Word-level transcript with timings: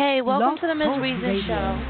Hey, 0.00 0.22
welcome 0.22 0.56
to 0.62 0.66
the 0.66 0.74
Miss 0.74 0.98
Reason 0.98 1.42
Show. 1.46 1.82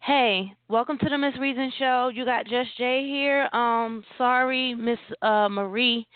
Hey, 0.00 0.52
welcome 0.68 0.98
to 0.98 1.08
the 1.08 1.18
Miss 1.18 1.36
Reason 1.36 1.72
Show. 1.80 2.12
You 2.14 2.24
got 2.24 2.46
Just 2.46 2.78
Jay 2.78 3.08
here. 3.08 3.48
Um, 3.52 4.04
sorry, 4.16 4.72
Miss 4.72 5.00
uh, 5.20 5.48
Marie 5.48 6.06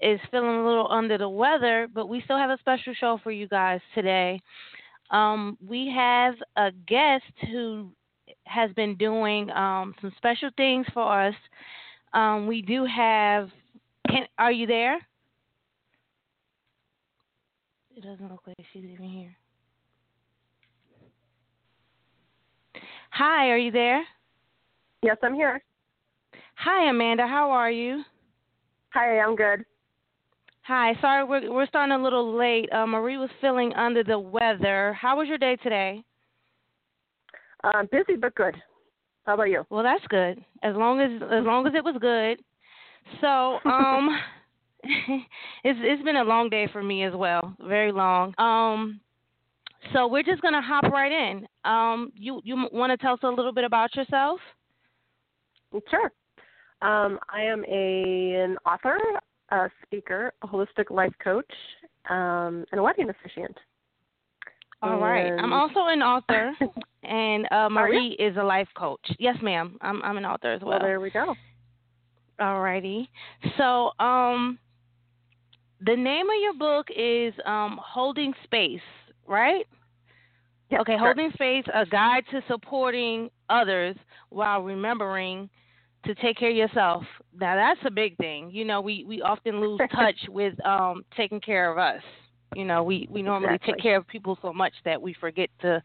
is 0.00 0.20
feeling 0.30 0.54
a 0.54 0.64
little 0.64 0.86
under 0.88 1.18
the 1.18 1.28
weather, 1.28 1.88
but 1.92 2.08
we 2.08 2.20
still 2.22 2.38
have 2.38 2.50
a 2.50 2.58
special 2.58 2.94
show 2.94 3.18
for 3.24 3.32
you 3.32 3.48
guys 3.48 3.80
today. 3.92 4.40
Um, 5.10 5.58
we 5.60 5.92
have 5.92 6.34
a 6.56 6.70
guest 6.86 7.24
who 7.50 7.90
has 8.44 8.70
been 8.74 8.94
doing 8.94 9.50
um, 9.50 9.96
some 10.00 10.12
special 10.16 10.50
things 10.56 10.86
for 10.94 11.22
us. 11.26 11.34
Um, 12.12 12.46
we 12.46 12.62
do 12.62 12.84
have. 12.84 13.48
Can, 14.08 14.26
are 14.38 14.52
you 14.52 14.68
there? 14.68 15.00
It 17.98 18.04
doesn't 18.04 18.30
look 18.30 18.42
like 18.46 18.56
she's 18.72 18.84
even 18.84 19.08
here. 19.08 19.36
Hi, 23.10 23.48
are 23.48 23.58
you 23.58 23.72
there? 23.72 24.04
Yes, 25.02 25.16
I'm 25.20 25.34
here. 25.34 25.60
Hi, 26.54 26.90
Amanda. 26.90 27.26
How 27.26 27.50
are 27.50 27.72
you? 27.72 28.04
Hi, 28.90 29.18
I'm 29.18 29.34
good. 29.34 29.64
Hi. 30.62 30.92
Sorry, 31.00 31.24
we're 31.24 31.52
we're 31.52 31.66
starting 31.66 31.92
a 31.92 32.00
little 32.00 32.36
late. 32.38 32.72
Uh, 32.72 32.86
Marie 32.86 33.16
was 33.16 33.30
feeling 33.40 33.72
under 33.74 34.04
the 34.04 34.16
weather. 34.16 34.92
How 34.92 35.18
was 35.18 35.26
your 35.26 35.38
day 35.38 35.56
today? 35.56 36.04
Uh, 37.64 37.82
busy 37.90 38.14
but 38.16 38.32
good. 38.36 38.54
How 39.24 39.34
about 39.34 39.50
you? 39.50 39.66
Well, 39.70 39.82
that's 39.82 40.06
good. 40.06 40.38
As 40.62 40.76
long 40.76 41.00
as 41.00 41.20
as 41.32 41.44
long 41.44 41.66
as 41.66 41.74
it 41.74 41.82
was 41.82 41.96
good. 42.00 42.38
So, 43.20 43.58
um, 43.68 44.16
it's 45.64 45.78
it's 45.82 46.02
been 46.02 46.16
a 46.16 46.24
long 46.24 46.48
day 46.48 46.68
for 46.72 46.82
me 46.82 47.04
as 47.04 47.12
well. 47.14 47.54
Very 47.66 47.92
long. 47.92 48.34
Um, 48.38 49.00
so 49.92 50.06
we're 50.06 50.22
just 50.22 50.42
gonna 50.42 50.62
hop 50.62 50.84
right 50.84 51.12
in. 51.12 51.46
Um, 51.64 52.12
you 52.14 52.40
you 52.44 52.68
want 52.72 52.90
to 52.90 52.96
tell 52.96 53.14
us 53.14 53.20
a 53.22 53.28
little 53.28 53.52
bit 53.52 53.64
about 53.64 53.94
yourself? 53.96 54.40
Sure. 55.90 56.12
Um, 56.80 57.18
I 57.32 57.42
am 57.42 57.64
a 57.66 58.34
an 58.44 58.56
author, 58.64 58.98
a 59.50 59.68
speaker, 59.84 60.32
a 60.42 60.46
holistic 60.46 60.90
life 60.90 61.12
coach, 61.22 61.50
um, 62.08 62.64
and 62.70 62.78
a 62.78 62.82
wedding 62.82 63.10
officiant. 63.10 63.56
All 64.82 64.92
and... 64.92 65.02
right. 65.02 65.32
I'm 65.32 65.52
also 65.52 65.80
an 65.86 66.02
author, 66.02 66.52
and 67.02 67.50
uh, 67.50 67.68
Marie 67.68 68.16
is 68.18 68.36
a 68.36 68.44
life 68.44 68.68
coach. 68.76 69.04
Yes, 69.18 69.36
ma'am. 69.42 69.76
I'm 69.80 70.02
I'm 70.02 70.16
an 70.16 70.24
author 70.24 70.52
as 70.52 70.60
well. 70.60 70.70
Well, 70.70 70.80
there 70.80 71.00
we 71.00 71.10
go. 71.10 71.34
All 72.40 72.60
righty. 72.60 73.10
So, 73.56 73.90
um, 73.98 74.58
the 75.80 75.96
name 75.96 76.26
of 76.26 76.42
your 76.42 76.54
book 76.54 76.88
is 76.94 77.34
um, 77.46 77.78
Holding 77.82 78.32
Space, 78.44 78.80
right? 79.26 79.66
Yep, 80.70 80.80
okay, 80.82 80.96
Holding 80.98 81.30
Space, 81.34 81.64
a 81.72 81.86
guide 81.86 82.24
to 82.30 82.42
supporting 82.48 83.30
others 83.48 83.96
while 84.30 84.60
remembering 84.60 85.48
to 86.04 86.14
take 86.16 86.36
care 86.36 86.50
of 86.50 86.56
yourself. 86.56 87.04
Now 87.38 87.54
that's 87.54 87.80
a 87.86 87.90
big 87.90 88.16
thing. 88.16 88.50
You 88.50 88.64
know, 88.64 88.80
we, 88.80 89.04
we 89.04 89.22
often 89.22 89.60
lose 89.60 89.80
touch 89.94 90.16
with 90.28 90.54
um, 90.66 91.04
taking 91.16 91.40
care 91.40 91.70
of 91.70 91.78
us. 91.78 92.02
You 92.54 92.64
know, 92.64 92.82
we, 92.82 93.06
we 93.10 93.22
normally 93.22 93.54
exactly. 93.54 93.74
take 93.74 93.82
care 93.82 93.96
of 93.96 94.06
people 94.06 94.38
so 94.42 94.52
much 94.52 94.72
that 94.84 95.00
we 95.00 95.14
forget 95.14 95.50
to 95.60 95.82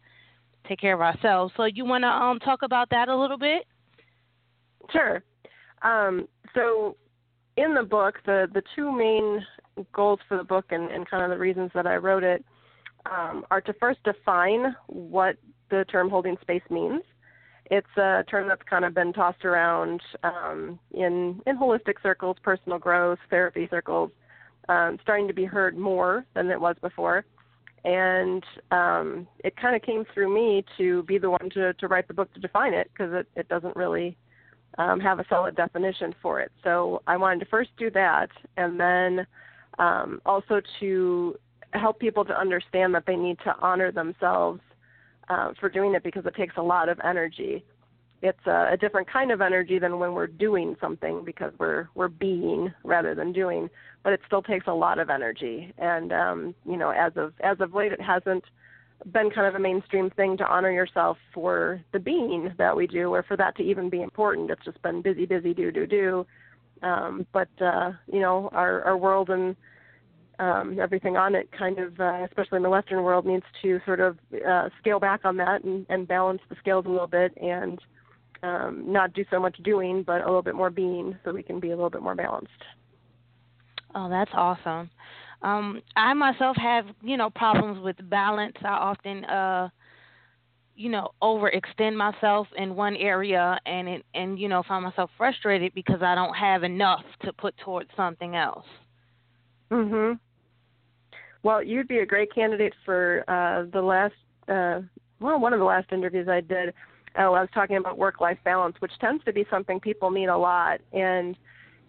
take 0.67 0.79
care 0.79 0.93
of 0.93 1.01
ourselves. 1.01 1.53
So 1.57 1.65
you 1.65 1.85
want 1.85 2.03
to 2.03 2.07
um, 2.07 2.39
talk 2.39 2.61
about 2.63 2.89
that 2.91 3.09
a 3.09 3.15
little 3.15 3.37
bit? 3.37 3.65
Sure. 4.91 5.23
Um, 5.81 6.27
so 6.53 6.95
in 7.57 7.73
the 7.73 7.83
book, 7.83 8.15
the, 8.25 8.47
the 8.53 8.63
two 8.75 8.91
main 8.91 9.45
goals 9.93 10.19
for 10.27 10.37
the 10.37 10.43
book 10.43 10.65
and, 10.71 10.91
and 10.91 11.09
kind 11.09 11.23
of 11.23 11.29
the 11.29 11.37
reasons 11.37 11.71
that 11.73 11.87
I 11.87 11.95
wrote 11.95 12.23
it 12.23 12.43
um, 13.05 13.45
are 13.51 13.61
to 13.61 13.73
first 13.73 14.03
define 14.03 14.75
what 14.87 15.35
the 15.69 15.85
term 15.85 16.09
holding 16.09 16.37
space 16.41 16.63
means. 16.69 17.01
It's 17.71 17.97
a 17.97 18.23
term 18.29 18.47
that's 18.47 18.61
kind 18.69 18.85
of 18.85 18.93
been 18.93 19.13
tossed 19.13 19.45
around 19.45 20.01
um, 20.23 20.79
in 20.91 21.41
in 21.47 21.57
holistic 21.57 21.95
circles, 22.03 22.37
personal 22.43 22.77
growth, 22.77 23.19
therapy 23.29 23.67
circles, 23.69 24.11
um, 24.69 24.97
starting 25.01 25.27
to 25.27 25.33
be 25.33 25.45
heard 25.45 25.77
more 25.77 26.25
than 26.35 26.49
it 26.49 26.59
was 26.59 26.75
before. 26.81 27.25
And 27.85 28.43
um, 28.71 29.27
it 29.43 29.55
kind 29.57 29.75
of 29.75 29.81
came 29.81 30.05
through 30.13 30.33
me 30.33 30.63
to 30.77 31.03
be 31.03 31.17
the 31.17 31.29
one 31.29 31.49
to, 31.53 31.73
to 31.73 31.87
write 31.87 32.07
the 32.07 32.13
book 32.13 32.33
to 32.33 32.39
define 32.39 32.73
it 32.73 32.89
because 32.93 33.13
it, 33.13 33.27
it 33.35 33.49
doesn't 33.49 33.75
really 33.75 34.17
um, 34.77 34.99
have 34.99 35.19
a 35.19 35.25
solid 35.27 35.55
definition 35.55 36.15
for 36.21 36.39
it. 36.39 36.51
So 36.63 37.01
I 37.07 37.17
wanted 37.17 37.39
to 37.41 37.45
first 37.47 37.71
do 37.77 37.89
that, 37.91 38.29
and 38.55 38.79
then 38.79 39.25
um, 39.79 40.21
also 40.25 40.61
to 40.79 41.35
help 41.73 41.99
people 41.99 42.23
to 42.25 42.39
understand 42.39 42.93
that 42.93 43.05
they 43.05 43.15
need 43.15 43.37
to 43.43 43.55
honor 43.59 43.91
themselves 43.91 44.61
uh, 45.29 45.53
for 45.59 45.69
doing 45.69 45.95
it 45.95 46.03
because 46.03 46.25
it 46.25 46.35
takes 46.35 46.55
a 46.57 46.61
lot 46.61 46.89
of 46.89 46.99
energy. 47.03 47.63
It's 48.21 48.45
a, 48.45 48.69
a 48.73 48.77
different 48.77 49.09
kind 49.09 49.31
of 49.31 49.41
energy 49.41 49.79
than 49.79 49.99
when 49.99 50.13
we're 50.13 50.27
doing 50.27 50.75
something 50.79 51.25
because 51.25 51.51
we're 51.57 51.89
we're 51.93 52.07
being 52.07 52.73
rather 52.83 53.15
than 53.15 53.33
doing, 53.33 53.69
but 54.03 54.13
it 54.13 54.21
still 54.25 54.41
takes 54.41 54.67
a 54.67 54.73
lot 54.73 54.99
of 54.99 55.09
energy. 55.09 55.73
And 55.77 56.13
um, 56.13 56.55
you 56.65 56.77
know, 56.77 56.91
as 56.91 57.13
of 57.17 57.33
as 57.41 57.59
of 57.59 57.73
late, 57.73 57.91
it 57.91 58.01
hasn't 58.01 58.45
been 59.11 59.29
kind 59.29 59.47
of 59.47 59.55
a 59.55 59.59
mainstream 59.59 60.09
thing 60.11 60.37
to 60.37 60.47
honor 60.47 60.71
yourself 60.71 61.17
for 61.33 61.81
the 61.91 61.99
being 61.99 62.53
that 62.57 62.75
we 62.75 62.87
do, 62.87 63.13
or 63.13 63.23
for 63.23 63.35
that 63.35 63.57
to 63.57 63.63
even 63.63 63.89
be 63.89 64.01
important. 64.01 64.51
It's 64.51 64.63
just 64.63 64.81
been 64.81 65.01
busy, 65.01 65.25
busy, 65.25 65.53
do, 65.53 65.71
do, 65.71 65.85
do. 65.85 66.25
Um, 66.83 67.25
but 67.31 67.49
uh, 67.61 67.93
you 68.11 68.19
know, 68.19 68.49
our 68.51 68.81
our 68.83 68.97
world 68.97 69.29
and 69.29 69.55
um, 70.39 70.79
everything 70.79 71.15
on 71.15 71.35
it 71.35 71.49
kind 71.57 71.79
of, 71.79 71.99
uh, 71.99 72.25
especially 72.25 72.57
in 72.57 72.63
the 72.63 72.69
Western 72.69 73.03
world, 73.03 73.25
needs 73.25 73.45
to 73.61 73.79
sort 73.85 73.99
of 73.99 74.17
uh, 74.47 74.69
scale 74.79 74.99
back 74.99 75.21
on 75.23 75.37
that 75.37 75.63
and, 75.63 75.85
and 75.89 76.07
balance 76.07 76.41
the 76.49 76.55
scales 76.59 76.85
a 76.85 76.89
little 76.89 77.07
bit 77.07 77.31
and 77.41 77.79
um, 78.41 78.83
not 78.85 79.13
do 79.13 79.23
so 79.31 79.39
much 79.39 79.55
doing, 79.63 80.03
but 80.03 80.21
a 80.21 80.25
little 80.25 80.41
bit 80.41 80.55
more 80.55 80.69
being, 80.69 81.17
so 81.23 81.31
we 81.31 81.43
can 81.43 81.59
be 81.59 81.69
a 81.69 81.75
little 81.75 81.89
bit 81.89 82.01
more 82.01 82.15
balanced. 82.15 82.51
Oh, 83.95 84.09
that's 84.09 84.31
awesome. 84.33 84.89
Um, 85.43 85.81
I 85.95 86.13
myself 86.13 86.57
have, 86.57 86.85
you 87.01 87.15
know, 87.15 87.29
problems 87.29 87.83
with 87.83 87.95
balance. 88.09 88.55
I 88.63 88.69
often, 88.69 89.25
uh, 89.25 89.69
you 90.75 90.89
know, 90.89 91.09
overextend 91.21 91.95
myself 91.95 92.47
in 92.57 92.75
one 92.75 92.95
area 92.95 93.59
and 93.65 93.87
it, 93.87 94.05
and 94.13 94.39
you 94.39 94.47
know, 94.47 94.63
find 94.67 94.83
myself 94.83 95.09
frustrated 95.17 95.73
because 95.73 96.01
I 96.01 96.15
don't 96.15 96.33
have 96.33 96.63
enough 96.63 97.03
to 97.23 97.33
put 97.33 97.55
towards 97.57 97.89
something 97.95 98.35
else. 98.35 98.65
Mhm. 99.71 100.19
Well, 101.43 101.61
you'd 101.61 101.87
be 101.87 101.99
a 101.99 102.05
great 102.05 102.33
candidate 102.33 102.73
for 102.85 103.23
uh, 103.27 103.69
the 103.71 103.81
last, 103.81 104.15
uh, 104.47 104.81
well, 105.19 105.39
one 105.39 105.53
of 105.53 105.59
the 105.59 105.65
last 105.65 105.91
interviews 105.91 106.27
I 106.27 106.41
did. 106.41 106.73
Oh, 107.17 107.33
I 107.33 107.41
was 107.41 107.49
talking 107.53 107.77
about 107.77 107.97
work-life 107.97 108.39
balance, 108.43 108.75
which 108.79 108.97
tends 108.99 109.23
to 109.25 109.33
be 109.33 109.45
something 109.49 109.79
people 109.79 110.09
need 110.09 110.27
a 110.27 110.37
lot, 110.37 110.79
and 110.93 111.35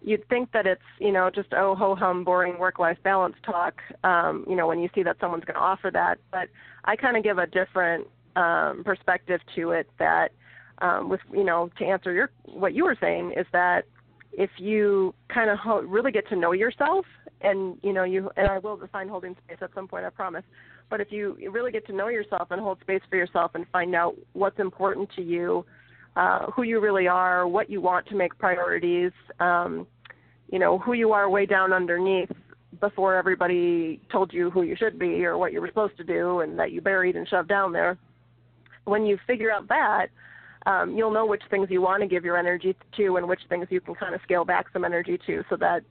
you'd 0.03 0.27
think 0.29 0.51
that 0.51 0.67
it's 0.67 0.83
you 0.99 1.11
know 1.11 1.31
just 1.33 1.51
oh 1.53 1.73
ho 1.73 1.95
hum 1.95 2.23
boring 2.23 2.59
work-life 2.59 2.97
balance 3.03 3.35
talk. 3.43 3.81
Um, 4.03 4.45
you 4.47 4.55
know 4.55 4.67
when 4.67 4.79
you 4.79 4.89
see 4.93 5.01
that 5.03 5.17
someone's 5.19 5.45
going 5.45 5.55
to 5.55 5.61
offer 5.61 5.89
that, 5.91 6.19
but 6.31 6.49
I 6.83 6.95
kind 6.95 7.17
of 7.17 7.23
give 7.23 7.39
a 7.39 7.47
different 7.47 8.07
um, 8.35 8.83
perspective 8.83 9.41
to 9.55 9.71
it. 9.71 9.89
That 9.99 10.29
um, 10.79 11.09
with 11.09 11.21
you 11.31 11.43
know 11.43 11.69
to 11.77 11.85
answer 11.85 12.11
your 12.11 12.31
what 12.45 12.73
you 12.73 12.83
were 12.83 12.97
saying 12.99 13.33
is 13.37 13.45
that 13.53 13.85
if 14.37 14.49
you 14.57 15.13
kind 15.33 15.49
of 15.49 15.57
ho- 15.57 15.81
really 15.81 16.11
get 16.11 16.27
to 16.29 16.35
know 16.35 16.51
yourself 16.51 17.05
and 17.41 17.77
you 17.83 17.93
know 17.93 18.03
you 18.03 18.29
and 18.37 18.47
I 18.47 18.59
will 18.59 18.77
define 18.77 19.07
holding 19.07 19.35
space 19.45 19.57
at 19.61 19.73
some 19.73 19.87
point 19.87 20.05
I 20.05 20.09
promise 20.09 20.43
but 20.89 21.01
if 21.01 21.11
you 21.11 21.37
really 21.51 21.71
get 21.71 21.85
to 21.87 21.93
know 21.93 22.09
yourself 22.09 22.49
and 22.51 22.61
hold 22.61 22.79
space 22.81 23.01
for 23.09 23.15
yourself 23.15 23.51
and 23.55 23.65
find 23.71 23.95
out 23.95 24.15
what's 24.33 24.59
important 24.59 25.09
to 25.15 25.21
you 25.21 25.65
uh, 26.15 26.51
who 26.51 26.63
you 26.63 26.79
really 26.79 27.07
are 27.07 27.47
what 27.47 27.69
you 27.69 27.81
want 27.81 28.07
to 28.07 28.15
make 28.15 28.37
priorities 28.37 29.11
um, 29.39 29.87
you 30.51 30.59
know 30.59 30.77
who 30.79 30.93
you 30.93 31.11
are 31.11 31.29
way 31.29 31.45
down 31.45 31.71
underneath 31.71 32.31
before 32.81 33.15
everybody 33.15 34.01
told 34.11 34.33
you 34.33 34.49
who 34.49 34.63
you 34.63 34.75
should 34.75 34.99
be 34.99 35.25
or 35.25 35.37
what 35.37 35.53
you 35.53 35.61
were 35.61 35.67
supposed 35.67 35.95
to 35.95 36.03
do 36.03 36.41
and 36.41 36.59
that 36.59 36.71
you 36.73 36.81
buried 36.81 37.15
and 37.15 37.27
shoved 37.27 37.47
down 37.47 37.71
there 37.71 37.97
when 38.85 39.05
you 39.05 39.17
figure 39.27 39.51
out 39.51 39.67
that 39.67 40.07
um, 40.65 40.97
you'll 40.97 41.11
know 41.11 41.25
which 41.25 41.43
things 41.49 41.67
you 41.69 41.81
want 41.81 42.01
to 42.01 42.07
give 42.07 42.25
your 42.25 42.37
energy 42.37 42.75
to 42.97 43.17
and 43.17 43.27
which 43.27 43.41
things 43.49 43.67
you 43.69 43.81
can 43.81 43.93
kind 43.93 44.15
of 44.15 44.21
scale 44.23 44.45
back 44.45 44.65
some 44.73 44.83
energy 44.83 45.19
to 45.27 45.43
so 45.49 45.55
that 45.57 45.83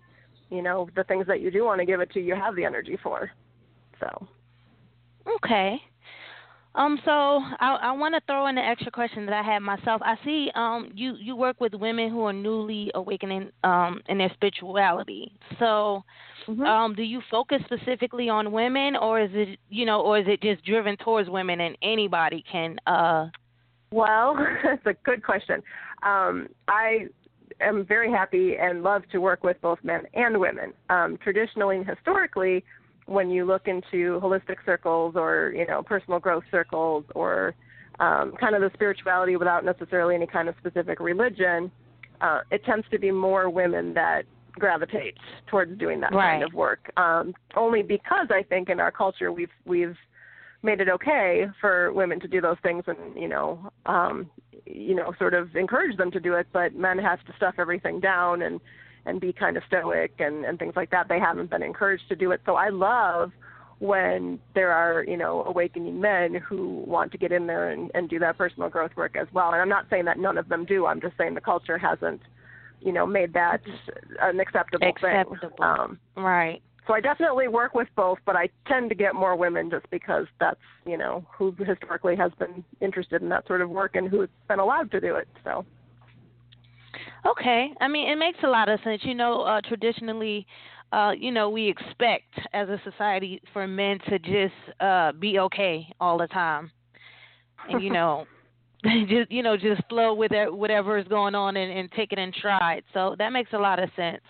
you 0.50 0.62
know 0.62 0.88
the 0.96 1.04
things 1.04 1.26
that 1.26 1.40
you 1.40 1.50
do 1.50 1.64
want 1.64 1.80
to 1.80 1.86
give 1.86 2.00
it 2.00 2.10
to 2.12 2.20
you 2.20 2.34
have 2.34 2.56
the 2.56 2.64
energy 2.64 2.98
for. 3.02 3.30
So. 4.00 4.26
Okay 5.36 5.80
um 6.74 6.98
so 7.04 7.10
i 7.10 7.78
i 7.82 7.92
want 7.92 8.14
to 8.14 8.20
throw 8.26 8.46
in 8.46 8.58
an 8.58 8.64
extra 8.64 8.90
question 8.90 9.26
that 9.26 9.34
i 9.34 9.42
had 9.42 9.60
myself 9.60 10.00
i 10.04 10.16
see 10.24 10.50
um 10.54 10.90
you 10.94 11.14
you 11.20 11.36
work 11.36 11.60
with 11.60 11.74
women 11.74 12.10
who 12.10 12.22
are 12.22 12.32
newly 12.32 12.90
awakening 12.94 13.50
um 13.62 14.00
in 14.08 14.18
their 14.18 14.30
spirituality 14.34 15.32
so 15.58 16.02
mm-hmm. 16.48 16.62
um 16.62 16.94
do 16.94 17.02
you 17.02 17.20
focus 17.30 17.60
specifically 17.64 18.28
on 18.28 18.52
women 18.52 18.96
or 18.96 19.20
is 19.20 19.30
it 19.32 19.58
you 19.70 19.84
know 19.86 20.00
or 20.00 20.18
is 20.18 20.26
it 20.28 20.40
just 20.42 20.64
driven 20.64 20.96
towards 20.98 21.28
women 21.28 21.60
and 21.60 21.76
anybody 21.82 22.44
can 22.50 22.76
uh 22.86 23.26
well 23.90 24.36
that's 24.64 24.86
a 24.86 24.94
good 25.04 25.22
question 25.22 25.62
um 26.02 26.48
i 26.68 27.06
am 27.60 27.84
very 27.84 28.10
happy 28.10 28.56
and 28.60 28.82
love 28.82 29.02
to 29.12 29.18
work 29.18 29.44
with 29.44 29.60
both 29.60 29.78
men 29.82 30.02
and 30.14 30.38
women. 30.38 30.72
Um, 30.90 31.18
traditionally 31.22 31.76
and 31.76 31.86
historically, 31.86 32.64
when 33.06 33.30
you 33.30 33.44
look 33.44 33.68
into 33.68 34.20
holistic 34.20 34.56
circles 34.64 35.14
or 35.16 35.52
you 35.56 35.66
know 35.66 35.82
personal 35.82 36.18
growth 36.18 36.44
circles 36.50 37.04
or 37.14 37.54
um, 38.00 38.32
kind 38.40 38.54
of 38.54 38.60
the 38.60 38.70
spirituality 38.74 39.36
without 39.36 39.64
necessarily 39.64 40.14
any 40.14 40.26
kind 40.26 40.48
of 40.48 40.54
specific 40.58 40.98
religion, 41.00 41.70
uh, 42.20 42.40
it 42.50 42.64
tends 42.64 42.86
to 42.90 42.98
be 42.98 43.10
more 43.10 43.48
women 43.48 43.94
that 43.94 44.22
gravitate 44.52 45.16
towards 45.48 45.78
doing 45.78 46.00
that 46.00 46.12
right. 46.12 46.32
kind 46.32 46.44
of 46.44 46.54
work. 46.54 46.90
Um, 46.96 47.34
only 47.56 47.82
because 47.82 48.28
I 48.30 48.42
think 48.42 48.68
in 48.68 48.80
our 48.80 48.90
culture 48.90 49.32
we've 49.32 49.48
we've 49.64 49.96
made 50.62 50.80
it 50.80 50.88
okay 50.88 51.46
for 51.60 51.92
women 51.92 52.18
to 52.20 52.28
do 52.28 52.40
those 52.40 52.56
things 52.62 52.84
and 52.86 52.98
you 53.14 53.28
know 53.28 53.70
um, 53.86 54.30
you 54.66 54.94
know 54.94 55.12
sort 55.18 55.34
of 55.34 55.54
encourage 55.56 55.96
them 55.96 56.10
to 56.10 56.20
do 56.20 56.34
it, 56.34 56.46
but 56.52 56.74
men 56.74 56.98
have 56.98 57.22
to 57.26 57.32
stuff 57.36 57.54
everything 57.58 58.00
down 58.00 58.42
and 58.42 58.60
and 59.06 59.20
be 59.20 59.32
kind 59.32 59.56
of 59.56 59.62
stoic 59.66 60.14
and 60.18 60.44
and 60.44 60.58
things 60.58 60.74
like 60.76 60.90
that. 60.90 61.08
They 61.08 61.18
haven't 61.18 61.50
been 61.50 61.62
encouraged 61.62 62.08
to 62.08 62.16
do 62.16 62.30
it. 62.32 62.40
So 62.46 62.54
I 62.54 62.68
love 62.70 63.32
when 63.78 64.38
there 64.54 64.72
are 64.72 65.04
you 65.04 65.16
know 65.16 65.44
awakening 65.44 66.00
men 66.00 66.34
who 66.34 66.84
want 66.86 67.12
to 67.12 67.18
get 67.18 67.32
in 67.32 67.46
there 67.46 67.70
and, 67.70 67.90
and 67.94 68.08
do 68.08 68.18
that 68.18 68.38
personal 68.38 68.68
growth 68.68 68.92
work 68.96 69.16
as 69.16 69.26
well. 69.32 69.52
And 69.52 69.60
I'm 69.60 69.68
not 69.68 69.86
saying 69.90 70.04
that 70.06 70.18
none 70.18 70.38
of 70.38 70.48
them 70.48 70.64
do. 70.64 70.86
I'm 70.86 71.00
just 71.00 71.16
saying 71.16 71.34
the 71.34 71.40
culture 71.40 71.78
hasn't 71.78 72.22
you 72.80 72.92
know 72.92 73.06
made 73.06 73.32
that 73.34 73.60
an 74.20 74.40
acceptable, 74.40 74.88
acceptable. 74.88 75.36
thing. 75.40 75.50
Um, 75.60 75.98
right. 76.16 76.62
So 76.86 76.92
I 76.92 77.00
definitely 77.00 77.48
work 77.48 77.74
with 77.74 77.88
both, 77.96 78.18
but 78.26 78.36
I 78.36 78.50
tend 78.66 78.90
to 78.90 78.94
get 78.94 79.14
more 79.14 79.36
women 79.36 79.70
just 79.70 79.88
because 79.90 80.26
that's 80.38 80.60
you 80.86 80.96
know 80.96 81.26
who 81.36 81.54
historically 81.58 82.16
has 82.16 82.32
been 82.38 82.64
interested 82.80 83.22
in 83.22 83.28
that 83.30 83.46
sort 83.46 83.60
of 83.60 83.70
work 83.70 83.96
and 83.96 84.08
who's 84.08 84.28
been 84.48 84.60
allowed 84.60 84.90
to 84.92 85.00
do 85.00 85.16
it. 85.16 85.28
So. 85.44 85.64
Okay, 87.26 87.72
I 87.80 87.88
mean 87.88 88.08
it 88.10 88.16
makes 88.16 88.38
a 88.42 88.48
lot 88.48 88.68
of 88.68 88.80
sense. 88.84 89.02
You 89.04 89.14
know, 89.14 89.42
uh, 89.42 89.60
traditionally, 89.66 90.46
uh, 90.92 91.12
you 91.16 91.30
know, 91.30 91.48
we 91.48 91.68
expect 91.68 92.38
as 92.52 92.68
a 92.68 92.80
society 92.84 93.40
for 93.52 93.66
men 93.66 93.98
to 94.08 94.18
just 94.18 94.80
uh, 94.80 95.12
be 95.12 95.38
okay 95.38 95.86
all 96.00 96.18
the 96.18 96.26
time, 96.26 96.70
and 97.68 97.82
you 97.82 97.90
know, 97.90 98.26
just 99.08 99.30
you 99.30 99.42
know, 99.42 99.56
just 99.56 99.82
flow 99.88 100.14
with 100.14 100.32
whatever 100.32 100.98
is 100.98 101.08
going 101.08 101.34
on 101.34 101.56
and, 101.56 101.72
and 101.72 101.90
take 101.92 102.12
it 102.12 102.18
in 102.18 102.32
stride. 102.38 102.84
So 102.92 103.16
that 103.18 103.32
makes 103.32 103.52
a 103.52 103.58
lot 103.58 103.82
of 103.82 103.88
sense. 103.96 104.22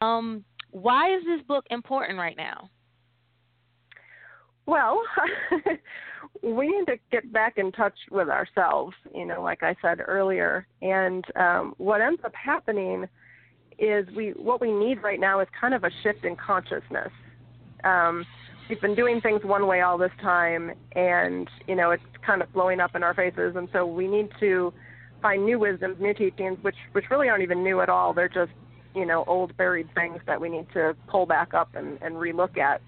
Um, 0.00 0.44
why 0.70 1.16
is 1.16 1.24
this 1.24 1.40
book 1.46 1.64
important 1.70 2.18
right 2.18 2.36
now? 2.36 2.68
Well, 4.68 5.00
we 6.42 6.68
need 6.68 6.84
to 6.88 6.96
get 7.10 7.32
back 7.32 7.54
in 7.56 7.72
touch 7.72 7.94
with 8.10 8.28
ourselves, 8.28 8.94
you 9.14 9.24
know, 9.24 9.42
like 9.42 9.62
I 9.62 9.74
said 9.80 10.00
earlier. 10.06 10.66
And 10.82 11.24
um, 11.36 11.74
what 11.78 12.02
ends 12.02 12.20
up 12.22 12.34
happening 12.34 13.06
is 13.78 14.06
we 14.14 14.34
what 14.36 14.60
we 14.60 14.70
need 14.70 15.02
right 15.02 15.18
now 15.18 15.40
is 15.40 15.48
kind 15.58 15.72
of 15.72 15.84
a 15.84 15.90
shift 16.02 16.26
in 16.26 16.36
consciousness. 16.36 17.08
Um, 17.82 18.26
we've 18.68 18.80
been 18.82 18.94
doing 18.94 19.22
things 19.22 19.40
one 19.42 19.66
way 19.66 19.80
all 19.80 19.96
this 19.96 20.12
time, 20.20 20.72
and 20.94 21.48
you 21.66 21.74
know, 21.74 21.92
it's 21.92 22.02
kind 22.26 22.42
of 22.42 22.52
blowing 22.52 22.78
up 22.78 22.94
in 22.94 23.02
our 23.02 23.14
faces. 23.14 23.56
And 23.56 23.70
so 23.72 23.86
we 23.86 24.06
need 24.06 24.28
to 24.38 24.74
find 25.22 25.46
new 25.46 25.58
wisdoms, 25.58 25.96
new 25.98 26.12
teachings, 26.12 26.58
which 26.60 26.76
which 26.92 27.06
really 27.10 27.30
aren't 27.30 27.42
even 27.42 27.64
new 27.64 27.80
at 27.80 27.88
all. 27.88 28.12
They're 28.12 28.28
just 28.28 28.52
you 28.94 29.06
know 29.06 29.24
old 29.26 29.56
buried 29.56 29.88
things 29.94 30.20
that 30.26 30.38
we 30.38 30.50
need 30.50 30.66
to 30.74 30.94
pull 31.06 31.24
back 31.24 31.54
up 31.54 31.74
and, 31.74 31.98
and 32.02 32.16
relook 32.16 32.58
at. 32.58 32.82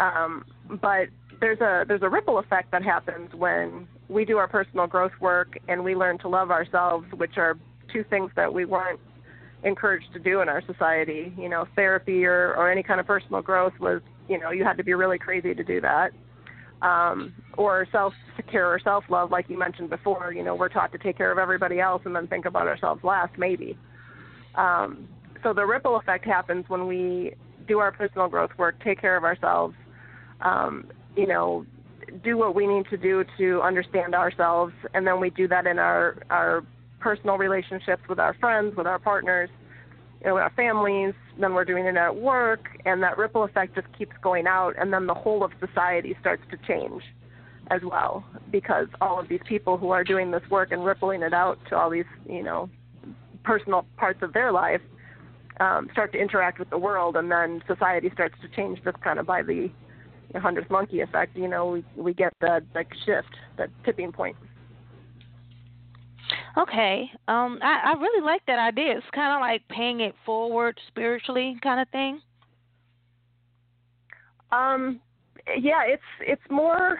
Um, 0.00 0.46
but 0.80 1.08
there's 1.40 1.60
a 1.60 1.84
there's 1.86 2.02
a 2.02 2.08
ripple 2.08 2.38
effect 2.38 2.70
that 2.70 2.82
happens 2.82 3.34
when 3.34 3.88
we 4.08 4.24
do 4.24 4.38
our 4.38 4.48
personal 4.48 4.86
growth 4.86 5.12
work 5.20 5.58
and 5.68 5.82
we 5.82 5.94
learn 5.94 6.18
to 6.18 6.28
love 6.28 6.50
ourselves, 6.50 7.06
which 7.16 7.36
are 7.36 7.58
two 7.92 8.04
things 8.04 8.30
that 8.36 8.52
we 8.52 8.64
weren't 8.64 9.00
encouraged 9.64 10.12
to 10.12 10.18
do 10.18 10.40
in 10.40 10.48
our 10.48 10.62
society. 10.66 11.32
You 11.36 11.48
know, 11.48 11.66
therapy 11.74 12.24
or, 12.24 12.54
or 12.54 12.70
any 12.70 12.82
kind 12.82 13.00
of 13.00 13.06
personal 13.06 13.42
growth 13.42 13.72
was, 13.80 14.00
you 14.28 14.38
know, 14.38 14.50
you 14.50 14.64
had 14.64 14.76
to 14.76 14.84
be 14.84 14.94
really 14.94 15.18
crazy 15.18 15.54
to 15.54 15.64
do 15.64 15.80
that. 15.80 16.12
Um, 16.80 17.32
or 17.56 17.86
self 17.92 18.12
care 18.50 18.66
or 18.66 18.78
self 18.80 19.04
love, 19.08 19.30
like 19.30 19.48
you 19.48 19.58
mentioned 19.58 19.90
before. 19.90 20.32
You 20.32 20.42
know, 20.42 20.54
we're 20.54 20.68
taught 20.68 20.92
to 20.92 20.98
take 20.98 21.16
care 21.16 21.30
of 21.30 21.38
everybody 21.38 21.80
else 21.80 22.02
and 22.04 22.14
then 22.14 22.26
think 22.26 22.44
about 22.44 22.66
ourselves 22.66 23.04
last, 23.04 23.38
maybe. 23.38 23.78
Um, 24.54 25.08
so 25.42 25.52
the 25.52 25.64
ripple 25.64 25.96
effect 25.96 26.24
happens 26.24 26.64
when 26.68 26.86
we 26.86 27.34
do 27.66 27.78
our 27.78 27.92
personal 27.92 28.28
growth 28.28 28.50
work, 28.58 28.82
take 28.82 29.00
care 29.00 29.16
of 29.16 29.24
ourselves, 29.24 29.74
um, 30.42 30.86
you 31.16 31.26
know, 31.26 31.64
do 32.22 32.36
what 32.36 32.54
we 32.54 32.66
need 32.66 32.86
to 32.90 32.96
do 32.96 33.24
to 33.38 33.62
understand 33.62 34.14
ourselves, 34.14 34.74
and 34.94 35.06
then 35.06 35.20
we 35.20 35.30
do 35.30 35.48
that 35.48 35.66
in 35.66 35.78
our 35.78 36.22
our 36.30 36.64
personal 37.00 37.36
relationships 37.36 38.02
with 38.08 38.18
our 38.18 38.34
friends, 38.34 38.76
with 38.76 38.86
our 38.86 38.98
partners, 38.98 39.50
you 40.20 40.28
know, 40.28 40.34
with 40.34 40.42
our 40.42 40.52
families. 40.54 41.14
Then 41.38 41.54
we're 41.54 41.64
doing 41.64 41.86
it 41.86 41.96
at 41.96 42.16
work, 42.16 42.68
and 42.84 43.02
that 43.02 43.18
ripple 43.18 43.44
effect 43.44 43.74
just 43.74 43.86
keeps 43.96 44.14
going 44.22 44.46
out, 44.46 44.74
and 44.78 44.92
then 44.92 45.06
the 45.06 45.14
whole 45.14 45.42
of 45.42 45.52
society 45.60 46.16
starts 46.20 46.42
to 46.50 46.58
change 46.68 47.02
as 47.70 47.80
well 47.82 48.24
because 48.50 48.88
all 49.00 49.18
of 49.18 49.28
these 49.28 49.40
people 49.48 49.78
who 49.78 49.90
are 49.90 50.04
doing 50.04 50.30
this 50.30 50.42
work 50.50 50.72
and 50.72 50.84
rippling 50.84 51.22
it 51.22 51.32
out 51.32 51.58
to 51.68 51.76
all 51.76 51.88
these, 51.88 52.04
you 52.28 52.42
know, 52.42 52.68
personal 53.44 53.86
parts 53.96 54.22
of 54.22 54.32
their 54.32 54.52
life 54.52 54.80
um, 55.60 55.88
start 55.92 56.12
to 56.12 56.18
interact 56.18 56.58
with 56.58 56.70
the 56.70 56.78
world, 56.78 57.16
and 57.16 57.30
then 57.30 57.62
society 57.66 58.10
starts 58.12 58.34
to 58.42 58.48
change 58.48 58.82
just 58.84 59.00
kind 59.00 59.18
of 59.18 59.26
by 59.26 59.42
the 59.42 59.70
hundredth 60.34 60.70
monkey 60.70 61.00
effect. 61.00 61.36
You 61.36 61.48
know, 61.48 61.70
we 61.70 61.84
we 61.96 62.14
get 62.14 62.32
that 62.40 62.62
like 62.74 62.88
shift, 63.04 63.34
that 63.58 63.70
tipping 63.84 64.12
point. 64.12 64.36
Okay, 66.56 67.10
um, 67.28 67.58
I, 67.62 67.92
I 67.92 67.92
really 67.98 68.24
like 68.24 68.44
that 68.46 68.58
idea. 68.58 68.96
It's 68.96 69.06
kind 69.14 69.34
of 69.34 69.40
like 69.40 69.66
paying 69.68 70.00
it 70.00 70.14
forward 70.24 70.78
spiritually, 70.88 71.56
kind 71.62 71.80
of 71.80 71.88
thing. 71.88 72.20
Um, 74.50 75.00
yeah, 75.58 75.82
it's 75.86 76.02
it's 76.20 76.42
more. 76.50 76.98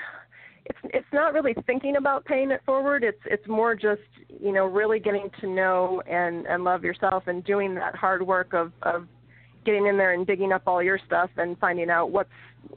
It's 0.64 0.78
it's 0.84 1.06
not 1.12 1.34
really 1.34 1.54
thinking 1.66 1.96
about 1.96 2.24
paying 2.24 2.50
it 2.50 2.62
forward. 2.64 3.04
It's 3.04 3.20
it's 3.26 3.46
more 3.46 3.74
just 3.74 4.00
you 4.28 4.52
know 4.52 4.66
really 4.66 4.98
getting 4.98 5.28
to 5.40 5.46
know 5.46 6.02
and 6.08 6.46
and 6.46 6.64
love 6.64 6.82
yourself 6.82 7.24
and 7.26 7.44
doing 7.44 7.74
that 7.74 7.94
hard 7.94 8.26
work 8.26 8.54
of 8.54 8.72
of 8.82 9.06
getting 9.64 9.86
in 9.86 9.96
there 9.96 10.12
and 10.12 10.26
digging 10.26 10.52
up 10.52 10.62
all 10.66 10.82
your 10.82 10.98
stuff 11.06 11.30
and 11.36 11.58
finding 11.58 11.90
out 11.90 12.10
what's 12.10 12.30